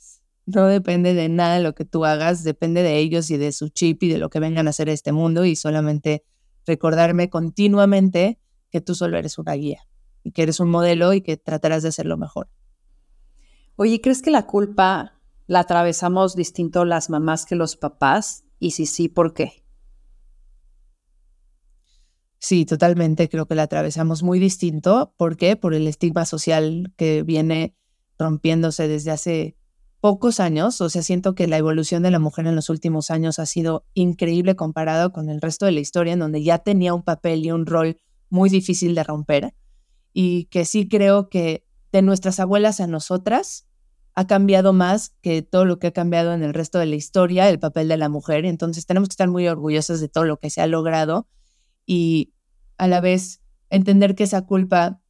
No 0.46 0.66
depende 0.66 1.14
de 1.14 1.28
nada 1.28 1.56
de 1.56 1.62
lo 1.62 1.74
que 1.74 1.84
tú 1.84 2.04
hagas, 2.04 2.42
depende 2.42 2.82
de 2.82 2.98
ellos 2.98 3.30
y 3.30 3.36
de 3.36 3.52
su 3.52 3.68
chip 3.68 4.02
y 4.02 4.08
de 4.08 4.18
lo 4.18 4.28
que 4.28 4.40
vengan 4.40 4.66
a 4.66 4.70
hacer 4.70 4.88
a 4.88 4.92
este 4.92 5.12
mundo 5.12 5.44
y 5.44 5.54
solamente 5.54 6.24
recordarme 6.66 7.30
continuamente 7.30 8.40
que 8.70 8.80
tú 8.80 8.94
solo 8.94 9.18
eres 9.18 9.38
una 9.38 9.52
guía 9.52 9.86
y 10.24 10.32
que 10.32 10.42
eres 10.42 10.60
un 10.60 10.70
modelo 10.70 11.12
y 11.12 11.20
que 11.20 11.36
tratarás 11.36 11.82
de 11.82 11.90
hacerlo 11.90 12.16
mejor. 12.16 12.48
Oye, 13.76 14.00
¿crees 14.00 14.22
que 14.22 14.30
la 14.30 14.46
culpa 14.46 15.20
la 15.46 15.60
atravesamos 15.60 16.36
distinto 16.36 16.84
las 16.84 17.10
mamás 17.10 17.46
que 17.46 17.54
los 17.54 17.76
papás? 17.76 18.44
Y 18.58 18.72
si 18.72 18.86
sí, 18.86 19.08
¿por 19.08 19.34
qué? 19.34 19.62
Sí, 22.38 22.66
totalmente. 22.66 23.28
Creo 23.28 23.46
que 23.46 23.54
la 23.54 23.62
atravesamos 23.62 24.22
muy 24.22 24.40
distinto. 24.40 25.14
¿Por 25.16 25.36
qué? 25.36 25.56
Por 25.56 25.74
el 25.74 25.86
estigma 25.86 26.24
social 26.24 26.92
que 26.96 27.22
viene 27.22 27.76
rompiéndose 28.18 28.88
desde 28.88 29.12
hace 29.12 29.56
pocos 30.02 30.40
años, 30.40 30.80
o 30.80 30.90
sea, 30.90 31.00
siento 31.00 31.36
que 31.36 31.46
la 31.46 31.58
evolución 31.58 32.02
de 32.02 32.10
la 32.10 32.18
mujer 32.18 32.48
en 32.48 32.56
los 32.56 32.70
últimos 32.70 33.12
años 33.12 33.38
ha 33.38 33.46
sido 33.46 33.86
increíble 33.94 34.56
comparado 34.56 35.12
con 35.12 35.30
el 35.30 35.40
resto 35.40 35.64
de 35.64 35.70
la 35.70 35.78
historia, 35.78 36.14
en 36.14 36.18
donde 36.18 36.42
ya 36.42 36.58
tenía 36.58 36.92
un 36.92 37.04
papel 37.04 37.44
y 37.44 37.52
un 37.52 37.66
rol 37.66 38.00
muy 38.28 38.50
difícil 38.50 38.96
de 38.96 39.04
romper, 39.04 39.54
y 40.12 40.46
que 40.46 40.64
sí 40.64 40.88
creo 40.88 41.28
que 41.28 41.64
de 41.92 42.02
nuestras 42.02 42.40
abuelas 42.40 42.80
a 42.80 42.88
nosotras 42.88 43.68
ha 44.16 44.26
cambiado 44.26 44.72
más 44.72 45.14
que 45.22 45.40
todo 45.40 45.66
lo 45.66 45.78
que 45.78 45.86
ha 45.86 45.92
cambiado 45.92 46.32
en 46.34 46.42
el 46.42 46.52
resto 46.52 46.80
de 46.80 46.86
la 46.86 46.96
historia, 46.96 47.48
el 47.48 47.60
papel 47.60 47.86
de 47.86 47.96
la 47.96 48.08
mujer, 48.08 48.44
entonces 48.44 48.86
tenemos 48.86 49.08
que 49.08 49.12
estar 49.12 49.28
muy 49.28 49.46
orgullosas 49.46 50.00
de 50.00 50.08
todo 50.08 50.24
lo 50.24 50.36
que 50.36 50.50
se 50.50 50.60
ha 50.60 50.66
logrado 50.66 51.28
y 51.86 52.32
a 52.76 52.88
la 52.88 53.00
vez 53.00 53.40
entender 53.70 54.16
que 54.16 54.24
esa 54.24 54.42
culpa 54.46 55.00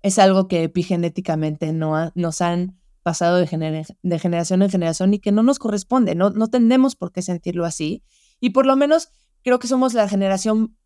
es 0.00 0.18
algo 0.18 0.48
que 0.48 0.62
epigenéticamente 0.62 1.74
no 1.74 2.10
nos 2.14 2.40
han 2.40 2.78
pasado 3.04 3.36
de, 3.36 3.46
generación 3.46 4.62
en 4.62 4.70
generación 4.70 5.14
y 5.14 5.20
que 5.20 5.30
no 5.30 5.44
nos 5.44 5.60
corresponde, 5.60 6.16
no, 6.16 6.30
no 6.30 6.48
tendemos 6.48 6.96
por 6.96 7.12
qué 7.12 7.22
sentirlo 7.22 7.64
así. 7.64 8.02
Y 8.40 8.50
por 8.50 8.66
lo 8.66 8.74
menos 8.74 9.10
creo 9.44 9.60
que 9.60 9.68
somos 9.68 9.94
la 9.94 10.08
generación, 10.08 10.76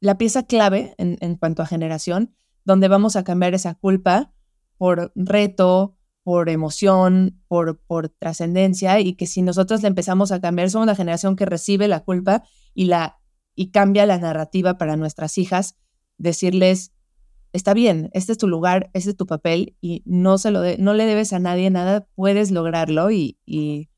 la 0.00 0.18
pieza 0.18 0.42
clave 0.42 0.94
en, 0.98 1.16
en 1.20 1.36
cuanto 1.36 1.62
a 1.62 1.66
generación, 1.66 2.34
donde 2.64 2.88
vamos 2.88 3.16
a 3.16 3.24
cambiar 3.24 3.54
esa 3.54 3.74
culpa 3.74 4.34
por 4.76 5.12
reto, 5.14 5.96
por 6.28 6.50
emoción, 6.50 7.40
por, 7.48 7.80
por 7.86 8.10
trascendencia, 8.10 9.00
y 9.00 9.14
que 9.14 9.26
si 9.26 9.40
nosotros 9.40 9.80
le 9.80 9.88
empezamos 9.88 10.30
a 10.30 10.42
cambiar, 10.42 10.68
somos 10.68 10.86
la 10.86 10.94
generación 10.94 11.36
que 11.36 11.46
recibe 11.46 11.88
la 11.88 12.00
culpa 12.00 12.42
y, 12.74 12.84
la, 12.84 13.18
y 13.54 13.70
cambia 13.70 14.04
la 14.04 14.18
narrativa 14.18 14.76
para 14.76 14.96
nuestras 14.96 15.38
hijas, 15.38 15.76
decirles, 16.18 16.92
está 17.52 17.74
bien, 17.74 18.10
este 18.12 18.32
es 18.32 18.38
tu 18.38 18.48
lugar, 18.48 18.90
este 18.92 19.10
es 19.10 19.16
tu 19.16 19.26
papel 19.26 19.76
y 19.80 20.02
no, 20.04 20.38
se 20.38 20.50
lo 20.50 20.62
no 20.78 20.94
le 20.94 21.06
debes 21.06 21.32
a 21.32 21.38
nadie 21.38 21.70
nada, 21.70 22.06
puedes 22.14 22.50
lograrlo 22.50 23.10
y, 23.10 23.38
y, 23.46 23.88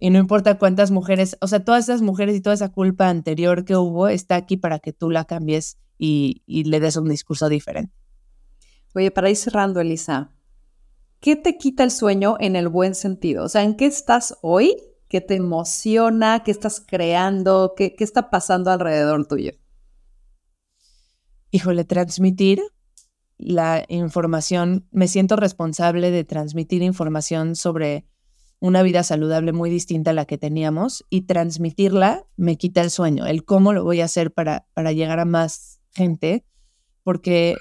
no 0.00 0.18
importa 0.18 0.58
cuántas 0.58 0.90
mujeres, 0.90 1.36
o 1.40 1.48
sea, 1.48 1.64
todas 1.64 1.84
esas 1.84 2.02
mujeres 2.02 2.36
y 2.36 2.40
toda 2.40 2.54
esa 2.54 2.70
culpa 2.70 3.08
anterior 3.08 3.64
que 3.64 3.76
hubo 3.76 4.08
está 4.08 4.36
aquí 4.36 4.56
para 4.56 4.78
que 4.78 4.92
tú 4.92 5.10
la 5.10 5.24
cambies 5.24 5.78
y, 5.98 6.42
y 6.46 6.64
le 6.64 6.80
des 6.80 6.96
un 6.96 7.08
discurso 7.08 7.48
diferente. 7.48 7.92
Oye, 8.94 9.10
para 9.10 9.30
ir 9.30 9.36
cerrando, 9.36 9.80
Elisa, 9.80 10.32
¿qué 11.20 11.36
te 11.36 11.58
quita 11.58 11.84
el 11.84 11.90
sueño 11.90 12.36
en 12.40 12.56
el 12.56 12.68
buen 12.68 12.94
sentido? 12.94 13.44
O 13.44 13.48
sea, 13.48 13.62
¿en 13.62 13.76
qué 13.76 13.86
estás 13.86 14.38
hoy? 14.40 14.76
¿Qué 15.08 15.20
te 15.20 15.34
emociona? 15.34 16.42
¿Qué 16.42 16.50
estás 16.50 16.80
creando? 16.86 17.74
¿Qué, 17.76 17.94
qué 17.94 18.04
está 18.04 18.30
pasando 18.30 18.70
alrededor 18.70 19.26
tuyo? 19.26 19.52
Híjole, 21.50 21.84
transmitir 21.84 22.62
la 23.38 23.84
información, 23.88 24.86
me 24.90 25.08
siento 25.08 25.36
responsable 25.36 26.10
de 26.10 26.24
transmitir 26.24 26.82
información 26.82 27.54
sobre 27.54 28.06
una 28.60 28.82
vida 28.82 29.04
saludable 29.04 29.52
muy 29.52 29.70
distinta 29.70 30.10
a 30.10 30.14
la 30.14 30.24
que 30.24 30.38
teníamos 30.38 31.04
y 31.10 31.22
transmitirla 31.22 32.26
me 32.36 32.56
quita 32.56 32.80
el 32.80 32.90
sueño, 32.90 33.26
el 33.26 33.44
cómo 33.44 33.72
lo 33.72 33.84
voy 33.84 34.00
a 34.00 34.06
hacer 34.06 34.32
para, 34.32 34.66
para 34.74 34.92
llegar 34.92 35.20
a 35.20 35.24
más 35.24 35.80
gente, 35.92 36.44
porque 37.04 37.56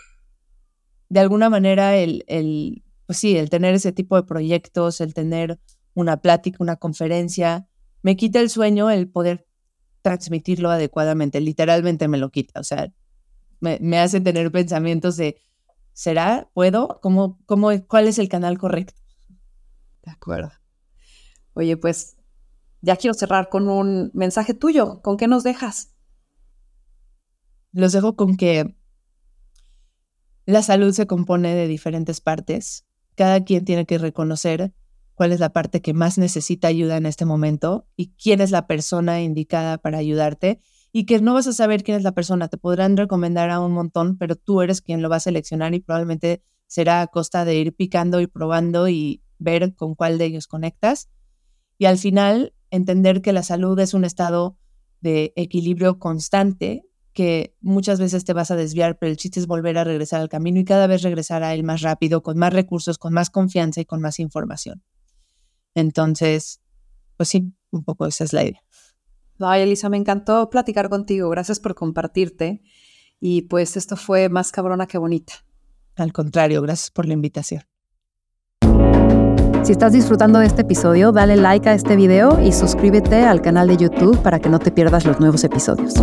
de 1.10 1.20
alguna 1.20 1.50
manera 1.50 1.96
el, 1.96 2.24
el, 2.28 2.84
pues 3.06 3.20
sí, 3.20 3.38
el 3.38 3.50
tener 3.50 3.76
ese 3.76 3.92
tipo 3.92 4.16
de 4.16 4.24
proyectos, 4.24 5.00
el 5.00 5.14
tener 5.14 5.60
una 5.94 6.18
plática, 6.22 6.58
una 6.60 6.78
conferencia, 6.78 7.68
me 8.02 8.16
quita 8.16 8.40
el 8.40 8.50
sueño 8.50 8.90
el 8.90 9.08
poder 9.08 9.48
transmitirlo 10.02 10.72
adecuadamente, 10.72 11.40
literalmente 11.42 12.08
me 12.08 12.18
lo 12.18 12.32
quita, 12.32 12.60
o 12.60 12.64
sea, 12.64 12.92
me, 13.60 14.00
hace 14.00 14.22
tener 14.22 14.52
pensamientos 14.52 15.18
de, 15.18 15.42
¿será? 15.94 16.50
¿Puedo? 16.54 17.00
¿Cómo, 17.02 17.40
cómo, 17.46 17.70
¿Cuál 17.88 18.08
es 18.08 18.20
el 18.20 18.30
canal 18.30 18.58
correcto? 18.58 19.02
De 20.04 20.12
acuerdo. 20.12 20.52
Oye, 21.54 21.76
pues 21.78 22.18
ya 22.82 22.96
quiero 22.96 23.14
cerrar 23.14 23.50
con 23.50 23.68
un 23.70 24.12
mensaje 24.14 24.54
tuyo. 24.54 25.02
¿Con 25.02 25.18
qué 25.18 25.28
nos 25.28 25.44
dejas? 25.44 25.96
Los 27.72 27.92
dejo 27.92 28.16
con 28.16 28.38
que 28.38 28.76
la 30.46 30.62
salud 30.62 30.94
se 30.94 31.08
compone 31.08 31.54
de 31.54 31.68
diferentes 31.68 32.22
partes. 32.22 32.86
Cada 33.16 33.44
quien 33.44 33.66
tiene 33.66 33.86
que 33.86 33.98
reconocer 33.98 34.74
cuál 35.16 35.32
es 35.32 35.40
la 35.40 35.50
parte 35.52 35.82
que 35.82 35.94
más 35.94 36.18
necesita 36.18 36.68
ayuda 36.68 36.96
en 36.96 37.08
este 37.08 37.26
momento 37.26 37.88
y 37.96 38.14
quién 38.14 38.40
es 38.40 38.52
la 38.52 38.68
persona 38.68 39.22
indicada 39.22 39.80
para 39.80 39.98
ayudarte 39.98 40.62
y 40.98 41.06
que 41.06 41.22
no 41.22 41.36
vas 41.36 41.46
a 41.46 41.54
saber 41.54 41.84
quién 41.84 41.96
es 41.96 42.04
la 42.04 42.14
persona. 42.14 42.48
Te 42.48 42.58
podrán 42.58 42.98
recomendar 42.98 43.52
a 43.52 43.60
un 43.60 43.72
montón, 43.72 44.18
pero 44.18 44.36
tú 44.36 44.64
eres 44.64 44.82
quien 44.82 45.04
lo 45.04 45.10
va 45.10 45.18
a 45.18 45.20
seleccionar 45.20 45.76
y 45.76 45.80
probablemente 45.80 46.42
será 46.66 47.04
a 47.04 47.08
costa 47.08 47.46
de 47.46 47.54
ir 47.54 47.76
picando 47.76 48.20
y 48.20 48.26
probando 48.26 48.88
y 48.88 49.22
ver 49.38 49.76
con 49.76 49.94
cuál 49.94 50.18
de 50.18 50.26
ellos 50.26 50.48
conectas. 50.48 51.08
Y 51.78 51.86
al 51.86 52.00
final, 52.00 52.56
entender 52.72 53.22
que 53.22 53.32
la 53.32 53.44
salud 53.44 53.78
es 53.78 53.94
un 53.94 54.06
estado 54.06 54.58
de 55.00 55.34
equilibrio 55.36 56.00
constante 56.00 56.82
que 57.14 57.56
muchas 57.62 58.00
veces 58.00 58.26
te 58.26 58.34
vas 58.34 58.50
a 58.50 58.56
desviar, 58.56 58.98
pero 58.98 59.12
el 59.12 59.18
chiste 59.18 59.40
es 59.40 59.46
volver 59.46 59.78
a 59.78 59.84
regresar 59.84 60.20
al 60.22 60.30
camino 60.30 60.60
y 60.60 60.66
cada 60.66 60.88
vez 60.88 61.04
regresar 61.04 61.44
a 61.44 61.54
él 61.54 61.64
más 61.64 61.82
rápido, 61.82 62.24
con 62.24 62.40
más 62.40 62.54
recursos, 62.54 62.98
con 62.98 63.14
más 63.14 63.30
confianza 63.30 63.82
y 63.82 63.86
con 63.86 64.02
más 64.02 64.18
información. 64.18 64.82
Entonces, 65.76 66.60
pues 67.18 67.30
sí, 67.30 67.54
un 67.70 67.84
poco 67.84 68.08
esa 68.08 68.24
es 68.24 68.34
la 68.34 68.46
idea. 68.46 68.64
Ay, 69.40 69.62
Elisa, 69.62 69.90
me 69.90 69.98
encantó 69.98 70.50
platicar 70.50 70.90
contigo. 70.90 71.30
Gracias 71.30 71.60
por 71.60 71.76
compartirte. 71.76 72.62
Y 73.20 73.44
pues 73.44 73.78
esto 73.78 73.96
fue 73.96 74.30
más 74.30 74.52
cabrona 74.52 74.88
que 74.88 74.98
bonita. 74.98 75.34
Al 75.96 76.14
contrario, 76.14 76.62
gracias 76.62 76.92
por 76.92 77.06
la 77.06 77.14
invitación. 77.14 77.64
Si 79.64 79.72
estás 79.72 79.92
disfrutando 79.92 80.40
de 80.40 80.46
este 80.46 80.62
episodio, 80.62 81.12
dale 81.12 81.36
like 81.36 81.68
a 81.68 81.74
este 81.74 81.96
video 81.96 82.40
y 82.42 82.54
suscríbete 82.54 83.24
al 83.24 83.42
canal 83.42 83.68
de 83.68 83.78
YouTube 83.78 84.22
para 84.22 84.40
que 84.40 84.50
no 84.50 84.60
te 84.60 84.72
pierdas 84.72 85.06
los 85.06 85.20
nuevos 85.20 85.44
episodios. 85.44 85.94